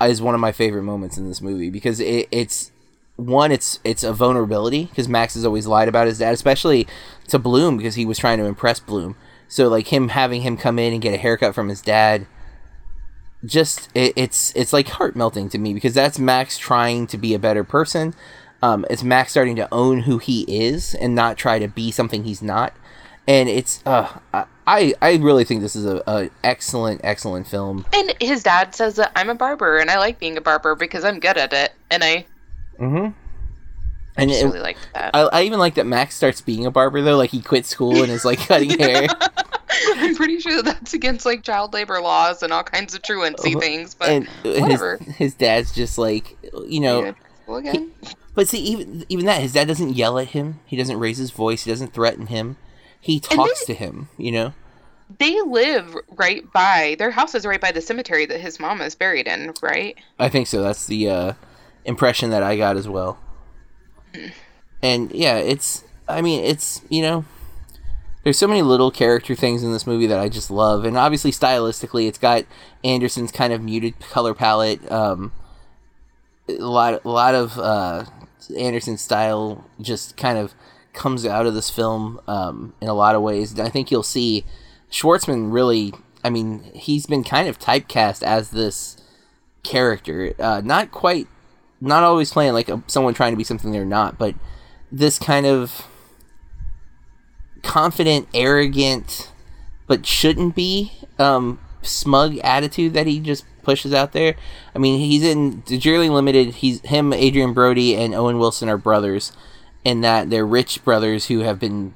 is 0.00 0.20
one 0.22 0.34
of 0.34 0.40
my 0.40 0.52
favorite 0.52 0.82
moments 0.82 1.16
in 1.16 1.28
this 1.28 1.40
movie 1.40 1.70
because 1.70 2.00
it, 2.00 2.26
it's 2.32 2.72
one 3.16 3.52
it's 3.52 3.78
it's 3.84 4.02
a 4.02 4.12
vulnerability 4.12 4.86
because 4.86 5.08
Max 5.08 5.34
has 5.34 5.44
always 5.44 5.66
lied 5.66 5.88
about 5.88 6.06
his 6.06 6.18
dad, 6.18 6.32
especially 6.34 6.86
to 7.28 7.38
Blume 7.38 7.76
because 7.76 7.94
he 7.94 8.06
was 8.06 8.18
trying 8.18 8.38
to 8.38 8.44
impress 8.44 8.80
Blume. 8.80 9.16
So 9.48 9.68
like 9.68 9.88
him 9.88 10.08
having 10.08 10.42
him 10.42 10.56
come 10.56 10.78
in 10.78 10.92
and 10.92 11.02
get 11.02 11.14
a 11.14 11.18
haircut 11.18 11.54
from 11.54 11.68
his 11.68 11.82
dad, 11.82 12.26
just 13.44 13.88
it, 13.94 14.12
it's 14.16 14.52
it's 14.56 14.72
like 14.72 14.88
heart 14.88 15.14
melting 15.14 15.48
to 15.50 15.58
me 15.58 15.74
because 15.74 15.94
that's 15.94 16.18
Max 16.18 16.56
trying 16.58 17.06
to 17.08 17.18
be 17.18 17.34
a 17.34 17.38
better 17.38 17.64
person. 17.64 18.14
Um, 18.62 18.86
it's 18.88 19.02
Max 19.02 19.32
starting 19.32 19.56
to 19.56 19.68
own 19.72 20.00
who 20.00 20.18
he 20.18 20.42
is 20.42 20.94
and 20.94 21.14
not 21.14 21.36
try 21.36 21.58
to 21.58 21.68
be 21.68 21.90
something 21.90 22.24
he's 22.24 22.42
not. 22.42 22.72
And 23.26 23.48
it's 23.48 23.82
uh, 23.86 24.08
I 24.66 24.94
I 25.02 25.16
really 25.16 25.44
think 25.44 25.60
this 25.62 25.76
is 25.76 25.84
a, 25.84 26.02
a 26.06 26.30
excellent 26.44 27.00
excellent 27.04 27.46
film. 27.46 27.84
and 27.92 28.14
his 28.20 28.42
dad 28.42 28.74
says 28.74 28.96
that 28.96 29.12
I'm 29.16 29.30
a 29.30 29.34
barber 29.34 29.78
and 29.78 29.90
I 29.90 29.98
like 29.98 30.18
being 30.18 30.36
a 30.36 30.40
barber 30.40 30.74
because 30.74 31.04
I'm 31.04 31.20
good 31.20 31.36
at 31.36 31.52
it. 31.52 31.72
And 31.90 32.02
I 32.04 32.26
Mm-hmm. 32.80 33.10
And 34.16 34.28
just 34.30 34.42
it, 34.42 34.46
really 34.46 34.60
liked 34.60 34.80
that. 34.94 35.10
I, 35.14 35.20
I 35.20 35.42
even 35.44 35.58
like 35.58 35.74
that 35.74 35.86
Max 35.86 36.14
starts 36.16 36.40
being 36.40 36.66
a 36.66 36.70
barber 36.70 37.00
though. 37.00 37.16
Like 37.16 37.30
he 37.30 37.40
quit 37.42 37.64
school 37.66 38.02
and 38.02 38.10
is 38.12 38.24
like 38.24 38.38
cutting 38.48 38.78
hair. 38.78 39.06
I'm 39.96 40.14
pretty 40.16 40.38
sure 40.40 40.62
that's 40.62 40.92
against 40.92 41.24
like 41.24 41.42
child 41.42 41.72
labor 41.74 42.00
laws 42.00 42.42
and 42.42 42.52
all 42.52 42.62
kinds 42.62 42.94
of 42.94 43.02
truancy 43.02 43.54
Uh, 43.56 43.60
things. 43.60 43.94
But 43.94 44.08
and 44.10 44.28
whatever. 44.42 44.96
his 44.98 45.16
his 45.16 45.34
dad's 45.34 45.72
just 45.74 45.96
like 45.98 46.36
you 46.66 46.80
know. 46.80 47.04
Yeah. 47.48 47.56
Again, 47.56 47.90
But 48.34 48.48
see, 48.48 48.58
even 48.60 49.04
even 49.08 49.26
that, 49.26 49.42
his 49.42 49.52
dad 49.52 49.68
doesn't 49.68 49.94
yell 49.94 50.18
at 50.18 50.28
him. 50.28 50.60
He 50.64 50.76
doesn't 50.76 50.98
raise 50.98 51.18
his 51.18 51.30
voice. 51.30 51.64
He 51.64 51.70
doesn't 51.70 51.92
threaten 51.92 52.28
him. 52.28 52.56
He 53.00 53.20
talks 53.20 53.64
to 53.66 53.74
him. 53.74 54.08
You 54.16 54.32
know. 54.32 54.54
they 55.18 55.40
live 55.42 55.94
right 56.16 56.50
by 56.52 56.96
their 56.98 57.10
house 57.10 57.34
is 57.34 57.44
right 57.44 57.60
by 57.60 57.72
the 57.72 57.80
cemetery 57.80 58.24
that 58.26 58.40
his 58.40 58.58
mom 58.58 58.80
is 58.80 58.94
buried 58.94 59.26
in, 59.26 59.52
right? 59.62 59.96
I 60.18 60.28
think 60.28 60.46
so. 60.46 60.62
That's 60.62 60.86
the 60.86 61.10
uh, 61.10 61.32
impression 61.84 62.30
that 62.30 62.42
I 62.42 62.56
got 62.56 62.76
as 62.76 62.88
well. 62.88 63.18
And 64.82 65.10
yeah, 65.12 65.36
it's. 65.36 65.84
I 66.08 66.20
mean, 66.22 66.44
it's 66.44 66.82
you 66.88 67.02
know, 67.02 67.24
there's 68.24 68.38
so 68.38 68.48
many 68.48 68.62
little 68.62 68.90
character 68.90 69.34
things 69.34 69.62
in 69.62 69.72
this 69.72 69.86
movie 69.86 70.06
that 70.06 70.18
I 70.18 70.28
just 70.28 70.50
love, 70.50 70.84
and 70.84 70.96
obviously 70.96 71.32
stylistically, 71.32 72.08
it's 72.08 72.18
got 72.18 72.44
Anderson's 72.84 73.32
kind 73.32 73.52
of 73.52 73.62
muted 73.62 73.98
color 74.00 74.34
palette. 74.34 74.90
Um, 74.90 75.32
a 76.58 76.66
lot, 76.66 77.04
a 77.04 77.08
lot 77.08 77.34
of 77.34 77.58
uh, 77.58 78.04
Anderson's 78.56 79.00
style 79.00 79.64
just 79.80 80.16
kind 80.16 80.38
of 80.38 80.54
comes 80.92 81.24
out 81.24 81.46
of 81.46 81.54
this 81.54 81.70
film 81.70 82.20
um, 82.26 82.74
in 82.80 82.88
a 82.88 82.94
lot 82.94 83.14
of 83.14 83.22
ways. 83.22 83.58
I 83.58 83.68
think 83.68 83.90
you'll 83.90 84.02
see 84.02 84.44
Schwartzman 84.90 85.52
really. 85.52 85.92
I 86.24 86.30
mean, 86.30 86.62
he's 86.74 87.06
been 87.06 87.24
kind 87.24 87.48
of 87.48 87.58
typecast 87.58 88.22
as 88.22 88.50
this 88.50 88.96
character. 89.62 90.34
Uh, 90.38 90.60
not 90.64 90.92
quite, 90.92 91.26
not 91.80 92.02
always 92.02 92.32
playing 92.32 92.52
like 92.52 92.68
a, 92.68 92.82
someone 92.86 93.14
trying 93.14 93.32
to 93.32 93.36
be 93.36 93.44
something 93.44 93.72
they're 93.72 93.84
not, 93.84 94.18
but 94.18 94.34
this 94.90 95.18
kind 95.18 95.46
of 95.46 95.86
confident, 97.62 98.28
arrogant, 98.34 99.32
but 99.86 100.06
shouldn't 100.06 100.54
be 100.54 100.92
um, 101.18 101.58
smug 101.80 102.38
attitude 102.38 102.94
that 102.94 103.06
he 103.06 103.18
just 103.18 103.44
pushes 103.62 103.92
out 103.92 104.12
there. 104.12 104.34
I 104.74 104.78
mean, 104.78 104.98
he's 104.98 105.22
in 105.22 105.62
Darjeeling 105.66 106.12
Limited. 106.12 106.54
He's 106.56 106.80
him, 106.82 107.12
Adrien 107.12 107.52
Brody, 107.52 107.94
and 107.96 108.14
Owen 108.14 108.38
Wilson 108.38 108.68
are 108.68 108.78
brothers, 108.78 109.32
in 109.84 110.00
that 110.02 110.30
they're 110.30 110.46
rich 110.46 110.84
brothers 110.84 111.26
who 111.26 111.40
have 111.40 111.58
been. 111.58 111.94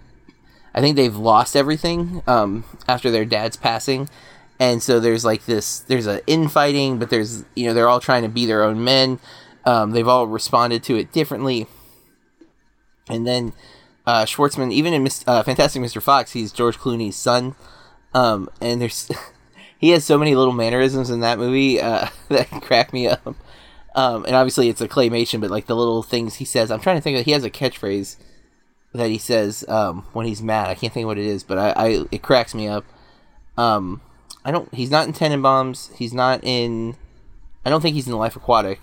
I 0.75 0.81
think 0.81 0.97
they've 0.97 1.17
lost 1.17 1.57
everything 1.57 2.23
um, 2.27 2.65
after 2.87 3.11
their 3.11 3.25
dad's 3.25 3.57
passing, 3.57 4.09
and 4.59 4.83
so 4.83 5.01
there's 5.01 5.25
like 5.25 5.47
this. 5.47 5.81
There's 5.81 6.07
a 6.07 6.27
infighting, 6.27 6.99
but 6.99 7.11
there's 7.11 7.45
you 7.55 7.67
know 7.67 7.75
they're 7.75 7.89
all 7.89 8.01
trying 8.01 8.23
to 8.23 8.29
be 8.29 8.47
their 8.47 8.63
own 8.63 8.83
men. 8.85 9.19
Um, 9.65 9.93
they've 9.93 10.07
all 10.07 10.27
responded 10.27 10.83
to 10.85 10.97
it 10.97 11.13
differently, 11.13 11.67
and 13.09 13.27
then 13.27 13.53
uh, 14.07 14.25
Schwartzman, 14.25 14.73
even 14.73 14.93
in 14.93 15.09
uh, 15.27 15.43
Fantastic 15.43 15.83
Mr. 15.83 16.01
Fox, 16.01 16.33
he's 16.33 16.53
George 16.53 16.79
Clooney's 16.79 17.17
son, 17.17 17.57
um, 18.15 18.49
and 18.61 18.81
there's 18.81 19.11
he 19.79 19.91
has 19.91 20.05
so 20.05 20.19
many 20.19 20.35
little 20.35 20.53
mannerisms 20.53 21.11
in 21.11 21.21
that 21.21 21.39
movie 21.39 21.81
uh, 21.81 22.09
that 22.29 22.49
crack 22.63 22.93
me 22.93 23.09
up. 23.09 23.27
Um, 23.95 24.27
and 24.27 24.37
obviously 24.37 24.69
it's 24.69 24.81
a 24.81 24.89
claymation, 24.89 25.41
but 25.41 25.51
like 25.51 25.67
the 25.67 25.77
little 25.77 26.03
things 26.03 26.37
he 26.37 26.45
says, 26.45 26.71
I'm 26.71 26.81
trying 26.81 26.97
to 26.97 27.03
think 27.03 27.19
of. 27.19 27.25
He 27.25 27.31
has 27.33 27.45
a 27.45 27.51
catchphrase 27.51 28.17
that 28.93 29.09
he 29.09 29.19
says 29.19 29.65
um, 29.69 30.07
when 30.13 30.27
he's 30.27 30.43
mad. 30.43 30.69
I 30.69 30.75
can't 30.75 30.93
think 30.93 31.07
what 31.07 31.19
it 31.19 31.27
is, 31.27 31.43
but 31.43 31.59
I, 31.59 31.71
I 31.71 32.05
it 32.11 32.23
cracks 32.23 32.55
me 32.55 32.69
up. 32.69 32.85
Um, 33.57 34.01
I 34.45 34.51
don't. 34.51 34.73
He's 34.75 34.91
not 34.91 35.07
in 35.07 35.13
Tenenbaums. 35.13 35.95
He's 35.97 36.13
not 36.13 36.45
in. 36.45 36.97
I 37.65 37.71
don't 37.71 37.81
think 37.81 37.95
he's 37.95 38.07
in 38.07 38.13
Life 38.13 38.37
Aquatic. 38.37 38.81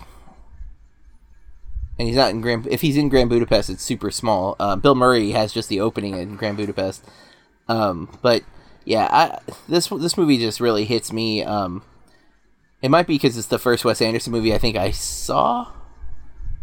And 1.98 2.08
he's 2.08 2.16
not 2.16 2.30
in 2.30 2.40
Grand. 2.40 2.66
If 2.66 2.80
he's 2.80 2.96
in 2.96 3.08
Grand 3.08 3.30
Budapest, 3.30 3.70
it's 3.70 3.82
super 3.82 4.10
small. 4.10 4.56
Uh, 4.58 4.74
Bill 4.74 4.96
Murray 4.96 5.30
has 5.30 5.52
just 5.52 5.68
the 5.68 5.80
opening 5.80 6.16
in 6.16 6.36
Grand 6.36 6.56
Budapest. 6.56 7.04
Um, 7.68 8.18
but 8.20 8.42
yeah, 8.84 9.08
I, 9.10 9.38
this 9.68 9.88
this 9.88 10.16
movie 10.16 10.38
just 10.38 10.60
really 10.60 10.84
hits 10.84 11.12
me. 11.12 11.42
Um, 11.42 11.82
it 12.82 12.90
might 12.90 13.06
be 13.06 13.14
because 13.14 13.38
it's 13.38 13.46
the 13.46 13.58
first 13.58 13.84
Wes 13.84 14.02
Anderson 14.02 14.32
movie 14.32 14.54
I 14.54 14.58
think 14.58 14.76
I 14.76 14.90
saw, 14.90 15.72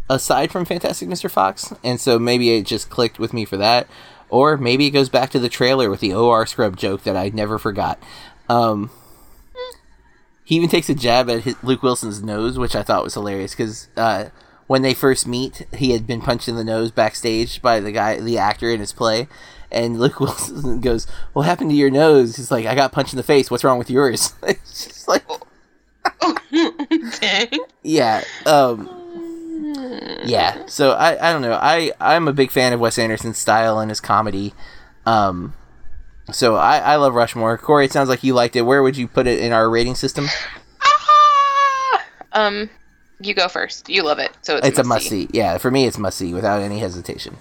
aside 0.09 0.51
from 0.51 0.65
Fantastic 0.65 1.09
Mr. 1.09 1.29
Fox, 1.31 1.73
and 1.83 1.99
so 1.99 2.19
maybe 2.19 2.51
it 2.51 2.65
just 2.65 2.89
clicked 2.89 3.17
with 3.17 3.33
me 3.33 3.43
for 3.43 3.57
that, 3.57 3.87
or 4.29 4.55
maybe 4.57 4.85
it 4.85 4.91
goes 4.91 5.09
back 5.09 5.31
to 5.31 5.39
the 5.39 5.49
trailer 5.49 5.89
with 5.89 5.99
the 5.99 6.13
OR 6.13 6.45
scrub 6.45 6.77
joke 6.77 7.03
that 7.03 7.17
I 7.17 7.29
never 7.29 7.57
forgot. 7.57 7.99
Um, 8.47 8.91
he 10.43 10.55
even 10.55 10.69
takes 10.69 10.89
a 10.89 10.95
jab 10.95 11.29
at 11.29 11.41
his, 11.41 11.55
Luke 11.63 11.81
Wilson's 11.81 12.21
nose, 12.21 12.59
which 12.59 12.75
I 12.75 12.83
thought 12.83 13.03
was 13.03 13.13
hilarious 13.13 13.51
because 13.55 13.87
uh, 13.97 14.25
when 14.67 14.81
they 14.81 14.93
first 14.93 15.27
meet, 15.27 15.65
he 15.73 15.91
had 15.91 16.05
been 16.05 16.21
punched 16.21 16.47
in 16.47 16.55
the 16.55 16.63
nose 16.63 16.91
backstage 16.91 17.61
by 17.61 17.79
the 17.79 17.91
guy, 17.91 18.19
the 18.19 18.37
actor 18.37 18.69
in 18.69 18.79
his 18.79 18.93
play, 18.93 19.27
and 19.71 19.99
Luke 19.99 20.19
Wilson 20.19 20.81
goes, 20.81 21.07
"What 21.33 21.43
happened 21.43 21.71
to 21.71 21.75
your 21.75 21.89
nose?" 21.89 22.35
He's 22.35 22.51
like, 22.51 22.65
"I 22.65 22.75
got 22.75 22.91
punched 22.91 23.13
in 23.13 23.17
the 23.17 23.23
face. 23.23 23.49
What's 23.49 23.63
wrong 23.63 23.79
with 23.79 23.89
yours?" 23.89 24.33
it's 24.43 24.85
just 24.85 25.07
like, 25.07 25.23
Dang. 27.19 27.49
yeah, 27.83 28.23
um, 28.45 28.89
yeah. 30.25 30.65
So 30.65 30.91
I, 30.91 31.29
I 31.29 31.33
don't 31.33 31.41
know. 31.41 31.53
I, 31.53 31.91
I'm 31.99 32.27
a 32.27 32.33
big 32.33 32.51
fan 32.51 32.73
of 32.73 32.79
Wes 32.79 32.97
Anderson's 32.97 33.37
style 33.37 33.79
and 33.79 33.89
his 33.89 33.99
comedy. 33.99 34.53
Um, 35.05 35.53
so 36.31 36.55
I, 36.55 36.77
I 36.79 36.95
love 36.97 37.13
Rushmore. 37.13 37.57
Corey, 37.57 37.85
it 37.85 37.91
sounds 37.91 38.09
like 38.09 38.23
you 38.23 38.33
liked 38.33 38.55
it. 38.55 38.61
Where 38.61 38.83
would 38.83 38.97
you 38.97 39.07
put 39.07 39.27
it 39.27 39.39
in 39.39 39.51
our 39.51 39.69
rating 39.69 39.95
system? 39.95 40.27
Ah! 40.81 42.05
Um, 42.33 42.69
you 43.21 43.33
go 43.33 43.47
first. 43.47 43.89
You 43.89 44.03
love 44.03 44.19
it, 44.19 44.31
so 44.41 44.57
it's, 44.57 44.67
It's 44.67 44.79
a 44.79 44.83
must 44.83 45.07
see. 45.07 45.27
Yeah, 45.31 45.57
for 45.57 45.71
me, 45.71 45.85
it's 45.85 45.97
must 45.97 46.17
see 46.17 46.33
without 46.33 46.61
any 46.61 46.79
hesitation. 46.79 47.37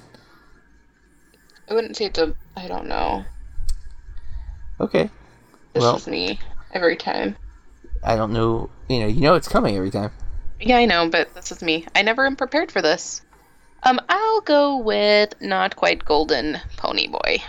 I 1.71 1.75
wouldn't 1.75 1.97
say 1.97 2.07
it's 2.07 2.19
a. 2.19 2.35
I 2.57 2.67
don't 2.67 2.89
know. 2.89 3.25
Okay. 4.81 5.09
This 5.73 5.83
Well- 5.83 5.97
is 5.97 6.07
me 6.09 6.41
every 6.73 6.97
time. 6.97 7.37
I 8.03 8.17
don't 8.17 8.33
know. 8.33 8.71
You 8.89 9.01
know, 9.01 9.07
you 9.07 9.21
know 9.21 9.35
it's 9.35 9.49
coming 9.49 9.77
every 9.77 9.91
time. 9.91 10.11
Yeah, 10.61 10.77
I 10.79 10.85
know, 10.85 11.09
but 11.09 11.35
this 11.35 11.53
is 11.53 11.63
me. 11.63 11.87
I 11.95 12.03
never 12.03 12.27
am 12.27 12.37
prepared 12.37 12.73
for 12.73 12.83
this. 12.83 13.23
Um, 13.83 14.01
I'll 14.09 14.41
go 14.43 14.77
with 14.77 15.35
not 15.41 15.77
quite 15.77 16.05
golden 16.05 16.59
pony 16.77 17.09
boy. 17.09 17.43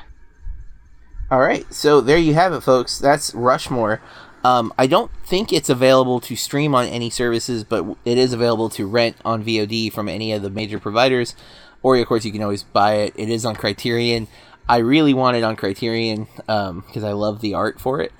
All 1.29 1.39
right, 1.39 1.65
so 1.73 1.99
there 2.01 2.17
you 2.17 2.33
have 2.33 2.53
it, 2.53 2.61
folks. 2.61 2.99
That's 2.99 3.33
Rushmore. 3.33 4.01
Um, 4.43 4.73
I 4.77 4.87
don't 4.87 5.11
think 5.25 5.53
it's 5.53 5.69
available 5.69 6.19
to 6.21 6.35
stream 6.35 6.73
on 6.75 6.87
any 6.87 7.09
services, 7.09 7.63
but 7.63 7.85
it 8.05 8.17
is 8.17 8.33
available 8.33 8.69
to 8.71 8.85
rent 8.87 9.15
on 9.23 9.43
VOD 9.43 9.91
from 9.91 10.09
any 10.09 10.31
of 10.33 10.41
the 10.41 10.49
major 10.49 10.79
providers. 10.79 11.35
Or, 11.83 11.97
of 11.97 12.07
course, 12.07 12.25
you 12.25 12.31
can 12.31 12.43
always 12.43 12.63
buy 12.63 12.95
it. 12.95 13.13
It 13.15 13.29
is 13.29 13.45
on 13.45 13.55
Criterion. 13.55 14.27
I 14.69 14.77
really 14.77 15.13
want 15.13 15.37
it 15.37 15.43
on 15.43 15.55
Criterion 15.55 16.27
because 16.35 17.03
I 17.03 17.11
love 17.11 17.41
the 17.41 17.53
art 17.53 17.79
for 17.79 18.01
it, 18.01 18.11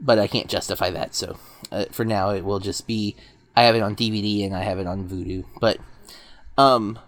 but 0.00 0.18
I 0.18 0.26
can't 0.26 0.48
justify 0.48 0.90
that. 0.90 1.14
So, 1.14 1.38
uh, 1.70 1.84
for 1.90 2.04
now, 2.04 2.30
it 2.30 2.44
will 2.44 2.58
just 2.58 2.86
be 2.86 3.16
I 3.56 3.64
have 3.64 3.74
it 3.74 3.82
on 3.82 3.96
DVD 3.96 4.44
and 4.46 4.56
I 4.56 4.62
have 4.62 4.78
it 4.78 4.86
on 4.86 5.08
Vudu. 5.08 5.44
But 5.60 5.78
um, 6.56 6.98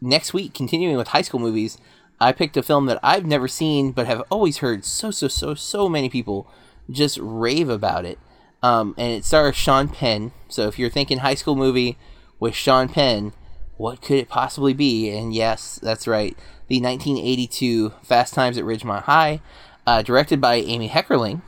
next 0.00 0.34
week, 0.34 0.54
continuing 0.54 0.96
with 0.96 1.08
high 1.08 1.22
school 1.22 1.40
movies, 1.40 1.78
I 2.20 2.32
picked 2.32 2.56
a 2.56 2.62
film 2.62 2.86
that 2.86 2.98
I've 3.02 3.26
never 3.26 3.48
seen 3.48 3.92
but 3.92 4.06
have 4.06 4.22
always 4.30 4.58
heard 4.58 4.84
so 4.84 5.10
so 5.10 5.28
so 5.28 5.54
so 5.54 5.88
many 5.88 6.08
people 6.08 6.50
just 6.90 7.18
rave 7.20 7.68
about 7.68 8.04
it. 8.04 8.18
Um, 8.62 8.94
and 8.98 9.12
it 9.12 9.24
stars 9.24 9.56
Sean 9.56 9.88
Penn. 9.88 10.32
So 10.48 10.66
if 10.66 10.78
you're 10.78 10.90
thinking 10.90 11.18
high 11.18 11.34
school 11.34 11.54
movie 11.54 11.96
with 12.40 12.54
Sean 12.54 12.88
Penn, 12.88 13.32
what 13.78 14.02
could 14.02 14.18
it 14.18 14.28
possibly 14.28 14.74
be? 14.74 15.08
And 15.10 15.32
yes, 15.34 15.78
that's 15.82 16.06
right, 16.06 16.36
the 16.68 16.80
1982 16.80 17.94
Fast 18.02 18.34
Times 18.34 18.58
at 18.58 18.64
Ridgemont 18.64 19.04
High, 19.04 19.40
uh, 19.86 20.02
directed 20.02 20.40
by 20.40 20.56
Amy 20.56 20.90
Heckerling. 20.90 21.40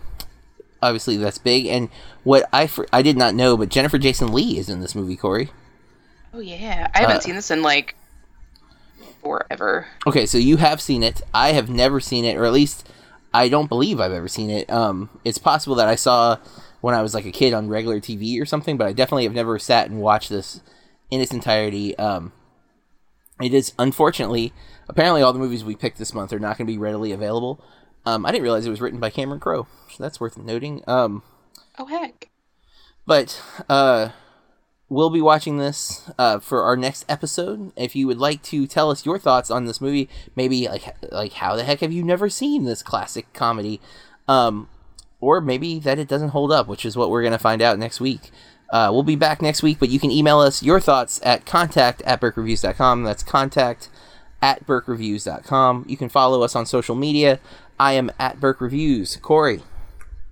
Obviously, 0.83 1.19
that's 1.19 1.37
big. 1.37 1.67
And 1.67 1.91
what 2.25 2.49
I 2.53 2.67
for, 2.67 2.87
I 2.91 3.03
did 3.03 3.19
not 3.19 3.35
know, 3.35 3.57
but 3.59 3.69
Jennifer 3.69 3.99
Jason 3.99 4.33
Leigh 4.33 4.57
is 4.57 4.71
in 4.71 4.81
this 4.81 4.95
movie. 4.95 5.17
Corey. 5.17 5.51
Oh 6.33 6.41
yeah, 6.41 6.89
I 6.95 7.01
haven't 7.01 7.17
Uh, 7.17 7.21
seen 7.21 7.35
this 7.35 7.51
in 7.51 7.63
like 7.63 7.97
forever. 9.23 9.87
Okay, 10.07 10.25
so 10.27 10.39
you 10.39 10.57
have 10.57 10.81
seen 10.81 11.03
it. 11.03 11.21
I 11.35 11.53
have 11.53 11.69
never 11.69 12.01
seen 12.01 12.25
it, 12.25 12.37
or 12.37 12.47
at 12.47 12.53
least 12.53 12.89
I 13.35 13.49
don't 13.49 13.69
believe 13.69 14.01
I've 14.01 14.13
ever 14.13 14.29
seen 14.29 14.49
it. 14.51 14.71
Um, 14.71 15.11
it's 15.25 15.39
possible 15.39 15.77
that 15.77 15.89
I 15.89 15.95
saw 15.97 16.39
when 16.81 16.95
I 16.95 17.03
was 17.03 17.13
like 17.15 17.27
a 17.27 17.33
kid 17.33 17.53
on 17.53 17.69
regular 17.69 18.01
TV 18.01 18.41
or 18.41 18.47
something, 18.47 18.77
but 18.77 18.87
I 18.87 18.93
definitely 18.93 19.25
have 19.25 19.35
never 19.35 19.59
sat 19.59 19.91
and 19.91 20.01
watched 20.01 20.31
this 20.31 20.61
in 21.11 21.21
its 21.21 21.33
entirety. 21.33 21.97
Um, 21.99 22.33
it 23.41 23.55
is 23.55 23.73
unfortunately, 23.79 24.53
apparently, 24.89 25.23
all 25.23 25.33
the 25.33 25.39
movies 25.39 25.65
we 25.65 25.75
picked 25.77 25.99
this 25.99 26.15
month 26.15 26.33
are 26.33 26.39
not 26.39 26.59
going 26.59 26.67
to 26.67 26.73
be 26.73 26.79
readily 26.79 27.13
available. 27.13 27.63
Um, 28.07 28.25
I 28.25 28.31
didn't 28.33 28.45
realize 28.45 28.67
it 28.67 28.71
was 28.71 28.81
written 28.81 29.01
by 29.01 29.11
Cameron 29.11 29.41
Crowe, 29.41 29.67
so 29.91 30.03
that's 30.03 30.21
worth 30.21 30.37
noting. 30.39 30.83
Um, 30.87 31.23
Oh 31.79 31.87
heck. 31.87 32.29
but 33.07 33.43
uh, 33.69 34.11
we'll 34.89 35.11
be 35.11 35.21
watching 35.21 35.57
this 35.59 36.11
uh, 36.19 36.39
for 36.41 36.63
our 36.63 36.77
next 36.77 37.05
episode. 37.09 37.73
If 37.77 37.95
you 37.97 38.07
would 38.07 38.19
like 38.19 38.43
to 38.45 38.67
tell 38.67 38.91
us 38.91 39.07
your 39.07 39.19
thoughts 39.19 39.51
on 39.51 39.65
this 39.67 39.81
movie, 39.81 40.09
maybe 40.37 40.69
like 40.69 40.95
like 41.13 41.33
how 41.35 41.57
the 41.57 41.65
heck 41.65 41.81
have 41.81 41.93
you 41.93 42.03
never 42.03 42.29
seen 42.29 42.65
this 42.65 42.83
classic 42.83 43.33
comedy, 43.33 43.81
um, 44.29 44.69
or 45.21 45.41
maybe 45.41 45.79
that 45.79 45.99
it 45.99 46.09
doesn't 46.09 46.31
hold 46.31 46.53
up, 46.53 46.67
which 46.67 46.85
is 46.85 46.97
what 46.97 47.11
we're 47.11 47.23
gonna 47.23 47.39
find 47.39 47.63
out 47.63 47.79
next 47.79 48.01
week. 48.01 48.31
Uh, 48.71 48.89
we'll 48.93 49.03
be 49.03 49.17
back 49.17 49.43
next 49.43 49.63
week, 49.63 49.79
but 49.81 49.89
you 49.89 49.99
can 49.99 50.11
email 50.11 50.39
us 50.39 50.63
your 50.63 50.79
thoughts 50.81 51.21
at 51.25 51.45
contact 51.45 52.03
at 52.03 52.21
burkreviews.com. 52.21 53.03
That's 53.03 53.23
contact 53.23 53.89
at 54.41 54.65
burkreviews.com. 54.67 55.85
You 55.89 55.97
can 55.97 56.09
follow 56.09 56.43
us 56.43 56.55
on 56.55 56.67
social 56.67 56.95
media. 56.95 57.41
I 57.79 57.93
am 57.95 58.11
at 58.19 58.39
Burke 58.41 58.61
Reviews. 58.61 59.17
Corey. 59.17 59.63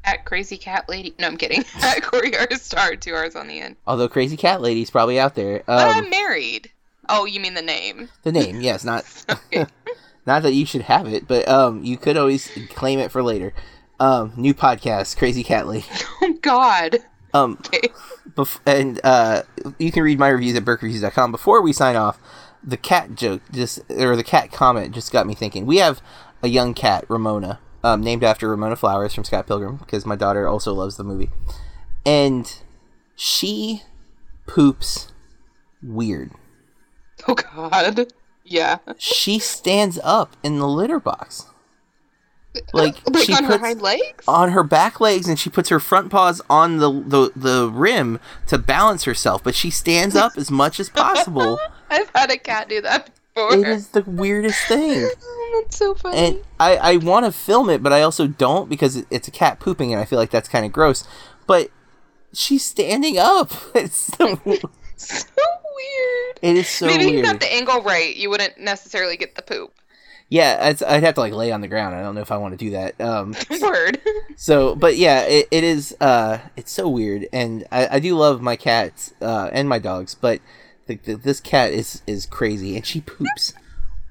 At 0.05 0.25
Crazy 0.25 0.57
Cat 0.57 0.89
Lady. 0.89 1.15
No, 1.19 1.27
I'm 1.27 1.37
kidding. 1.37 1.65
At 1.83 2.03
Corey 2.03 2.35
R 2.37 2.49
Star, 2.57 2.95
two 2.97 3.13
R's 3.15 3.35
on 3.37 3.47
the 3.49 3.61
end. 3.61 3.77
Although 3.87 4.09
Crazy 4.09 4.37
Cat 4.37 4.63
Lady's 4.63 4.91
probably 4.91 5.19
out 5.21 5.35
there. 5.35 5.63
But 5.67 5.89
Um, 5.97 6.05
I'm 6.05 6.11
married. 6.11 6.71
Oh, 7.11 7.25
you 7.27 7.41
mean 7.41 7.55
the 7.55 7.63
name? 7.63 8.09
the 8.23 8.33
name, 8.33 8.61
yes, 8.61 8.85
not 8.85 9.05
not 10.27 10.43
that 10.43 10.53
you 10.53 10.65
should 10.65 10.83
have 10.83 11.07
it, 11.09 11.27
but 11.27 11.47
um, 11.49 11.83
you 11.85 11.97
could 11.99 12.17
always 12.17 12.51
claim 12.71 12.99
it 13.01 13.11
for 13.11 13.23
later. 13.23 13.53
Um, 14.01 14.33
new 14.37 14.55
podcast, 14.55 15.17
Crazy 15.19 15.43
Cat 15.43 15.67
Lady. 15.67 15.87
oh 16.23 16.35
God. 16.41 16.99
Um, 17.35 17.59
Okay. 17.67 17.89
bef- 18.31 18.61
and 18.67 19.01
uh, 19.05 19.43
you 19.79 19.93
can 19.93 20.03
read 20.03 20.19
my 20.19 20.29
reviews 20.29 20.57
at 20.57 20.65
burkreviews.com. 20.65 21.31
Before 21.33 21.61
we 21.63 21.73
sign 21.73 21.97
off, 21.97 22.19
the 22.65 22.77
cat 22.77 23.15
joke 23.15 23.43
just 23.53 23.81
or 23.91 24.17
the 24.17 24.25
cat 24.25 24.51
comment 24.53 24.95
just 24.95 25.13
got 25.13 25.27
me 25.27 25.35
thinking. 25.35 25.67
We 25.67 25.79
have 25.79 26.01
a 26.43 26.49
young 26.49 26.75
cat, 26.75 27.05
Ramona, 27.09 27.61
um, 27.85 28.01
named 28.01 28.25
after 28.25 28.49
Ramona 28.49 28.77
Flowers 28.77 29.15
from 29.15 29.25
Scott 29.25 29.47
Pilgrim, 29.47 29.77
because 29.77 30.05
my 30.07 30.17
daughter 30.17 30.47
also 30.49 30.73
loves 30.73 30.97
the 30.97 31.05
movie, 31.05 31.31
and 32.07 32.53
she 33.15 33.83
poops 34.47 35.13
weird. 35.83 36.31
Oh 37.27 37.35
God. 37.35 38.13
Yeah. 38.45 38.79
She 38.97 39.39
stands 39.39 39.99
up 40.03 40.37
in 40.43 40.59
the 40.59 40.67
litter 40.69 40.99
box. 40.99 41.47
Like, 42.73 42.97
like 43.11 43.25
she 43.25 43.33
on 43.35 43.45
her 43.45 43.51
puts- 43.53 43.61
hind 43.63 43.83
legs. 43.83 44.25
on 44.29 44.51
her 44.51 44.63
back 44.63 45.01
legs 45.01 45.29
and 45.29 45.39
she 45.39 45.51
puts 45.51 45.69
her 45.69 45.81
front 45.81 46.11
paws 46.11 46.41
on 46.51 46.79
the, 46.79 46.91
the 46.91 47.33
the 47.35 47.71
rim 47.71 48.19
to 48.49 48.59
balance 48.59 49.05
herself 49.05 49.43
but 49.45 49.55
she 49.55 49.71
stands 49.71 50.15
up 50.17 50.33
as 50.37 50.51
much 50.51 50.79
as 50.81 50.89
possible 50.91 51.59
I've 51.91 52.11
had 52.15 52.31
a 52.31 52.37
cat 52.39 52.69
do 52.69 52.81
that 52.83 53.11
before. 53.35 53.55
it 53.55 53.67
is 53.69 53.89
the 53.89 54.03
weirdest 54.03 54.61
thing 54.67 55.09
That's 55.63 55.77
so 55.79 55.95
funny. 55.95 56.17
and 56.19 56.41
i 56.61 56.77
i 56.77 56.97
want 56.99 57.25
to 57.27 57.33
film 57.33 57.71
it 57.71 57.83
but 57.83 57.93
i 57.93 58.03
also 58.03 58.27
don't 58.27 58.69
because 58.69 58.97
it- 58.97 59.07
it's 59.11 59.29
a 59.29 59.31
cat 59.31 59.59
pooping 59.61 59.93
and 59.93 60.01
i 60.01 60.05
feel 60.05 60.19
like 60.19 60.31
that's 60.31 60.49
kind 60.49 60.67
of 60.67 60.73
gross 60.73 61.05
but 61.47 61.71
she's 62.33 62.65
standing 62.65 63.17
up 63.19 63.53
it's 63.75 63.97
so, 64.17 64.39
so 64.97 65.41
weird. 65.77 66.39
it 66.43 66.57
is 66.57 66.69
so 66.69 66.87
weird. 66.87 66.99
Maybe 66.99 67.11
if 67.13 67.17
you 67.19 67.23
got 67.23 67.41
the 67.41 67.53
angle 67.53 67.83
right, 67.83 68.15
you 68.17 68.29
wouldn't 68.31 68.59
necessarily 68.59 69.17
get 69.17 69.35
the 69.37 69.43
poop. 69.43 69.73
Yeah 70.29 70.75
i'd 70.87 71.03
have 71.03 71.15
to 71.15 71.21
like 71.21 71.33
lay 71.33 71.51
on 71.51 71.61
the 71.61 71.69
ground 71.69 71.95
i 71.95 72.03
don't 72.03 72.15
know 72.15 72.21
if 72.21 72.31
i 72.31 72.37
want 72.37 72.53
to 72.53 72.59
do 72.59 72.71
that 72.71 73.01
um 73.01 73.35
Word. 73.61 74.01
So, 74.41 74.77
but 74.77 74.97
yeah, 74.97 75.23
it, 75.23 75.49
it 75.51 75.65
is. 75.65 75.97
Uh, 76.01 76.39
it's 76.57 76.71
so 76.71 76.89
weird, 76.89 77.27
and 77.33 77.67
I, 77.73 77.97
I 77.97 77.99
do 77.99 78.17
love 78.17 78.41
my 78.41 78.55
cats 78.55 79.13
uh, 79.21 79.51
and 79.53 79.69
my 79.69 79.81
dogs, 79.81 80.15
but 80.15 80.41
the, 80.87 80.95
the, 80.95 81.17
this 81.17 81.41
cat 81.41 81.73
is 81.73 82.03
is 82.07 82.25
crazy, 82.25 82.77
and 82.77 82.87
she 82.87 83.01
poops 83.01 83.53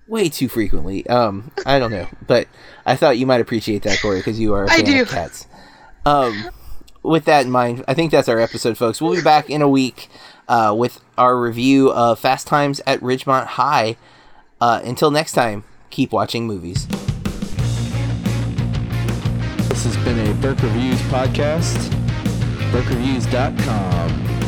way 0.05 0.27
too 0.27 0.49
frequently. 0.49 1.07
Um, 1.07 1.51
I 1.65 1.79
don't 1.79 1.91
know, 1.91 2.07
but 2.27 2.49
I 2.85 2.97
thought 2.97 3.17
you 3.17 3.25
might 3.25 3.39
appreciate 3.39 3.83
that, 3.83 4.01
Corey, 4.01 4.19
because 4.19 4.37
you 4.37 4.53
are 4.53 4.65
a 4.65 4.67
fan 4.67 4.83
do. 4.83 5.01
of 5.01 5.09
cats. 5.09 5.47
Um, 6.05 6.49
with 7.03 7.23
that 7.23 7.45
in 7.45 7.51
mind, 7.51 7.85
I 7.87 7.93
think 7.93 8.11
that's 8.11 8.27
our 8.27 8.39
episode, 8.39 8.77
folks. 8.77 9.01
We'll 9.01 9.15
be 9.15 9.21
back 9.21 9.49
in 9.49 9.61
a 9.61 9.69
week 9.69 10.09
uh, 10.49 10.75
with 10.77 10.99
our 11.17 11.39
review 11.39 11.89
of 11.91 12.19
Fast 12.19 12.47
Times 12.47 12.81
at 12.85 12.99
Ridgemont 12.99 13.45
High. 13.45 13.95
Uh, 14.59 14.81
until 14.83 15.09
next 15.09 15.31
time, 15.31 15.63
keep 15.89 16.11
watching 16.11 16.45
movies. 16.47 16.87
This 19.69 19.83
has 19.85 19.97
been 20.03 20.19
a 20.27 20.33
Burke 20.35 20.61
Reviews 20.61 21.01
podcast. 21.03 21.77
BurkeReviews.com. 22.71 24.46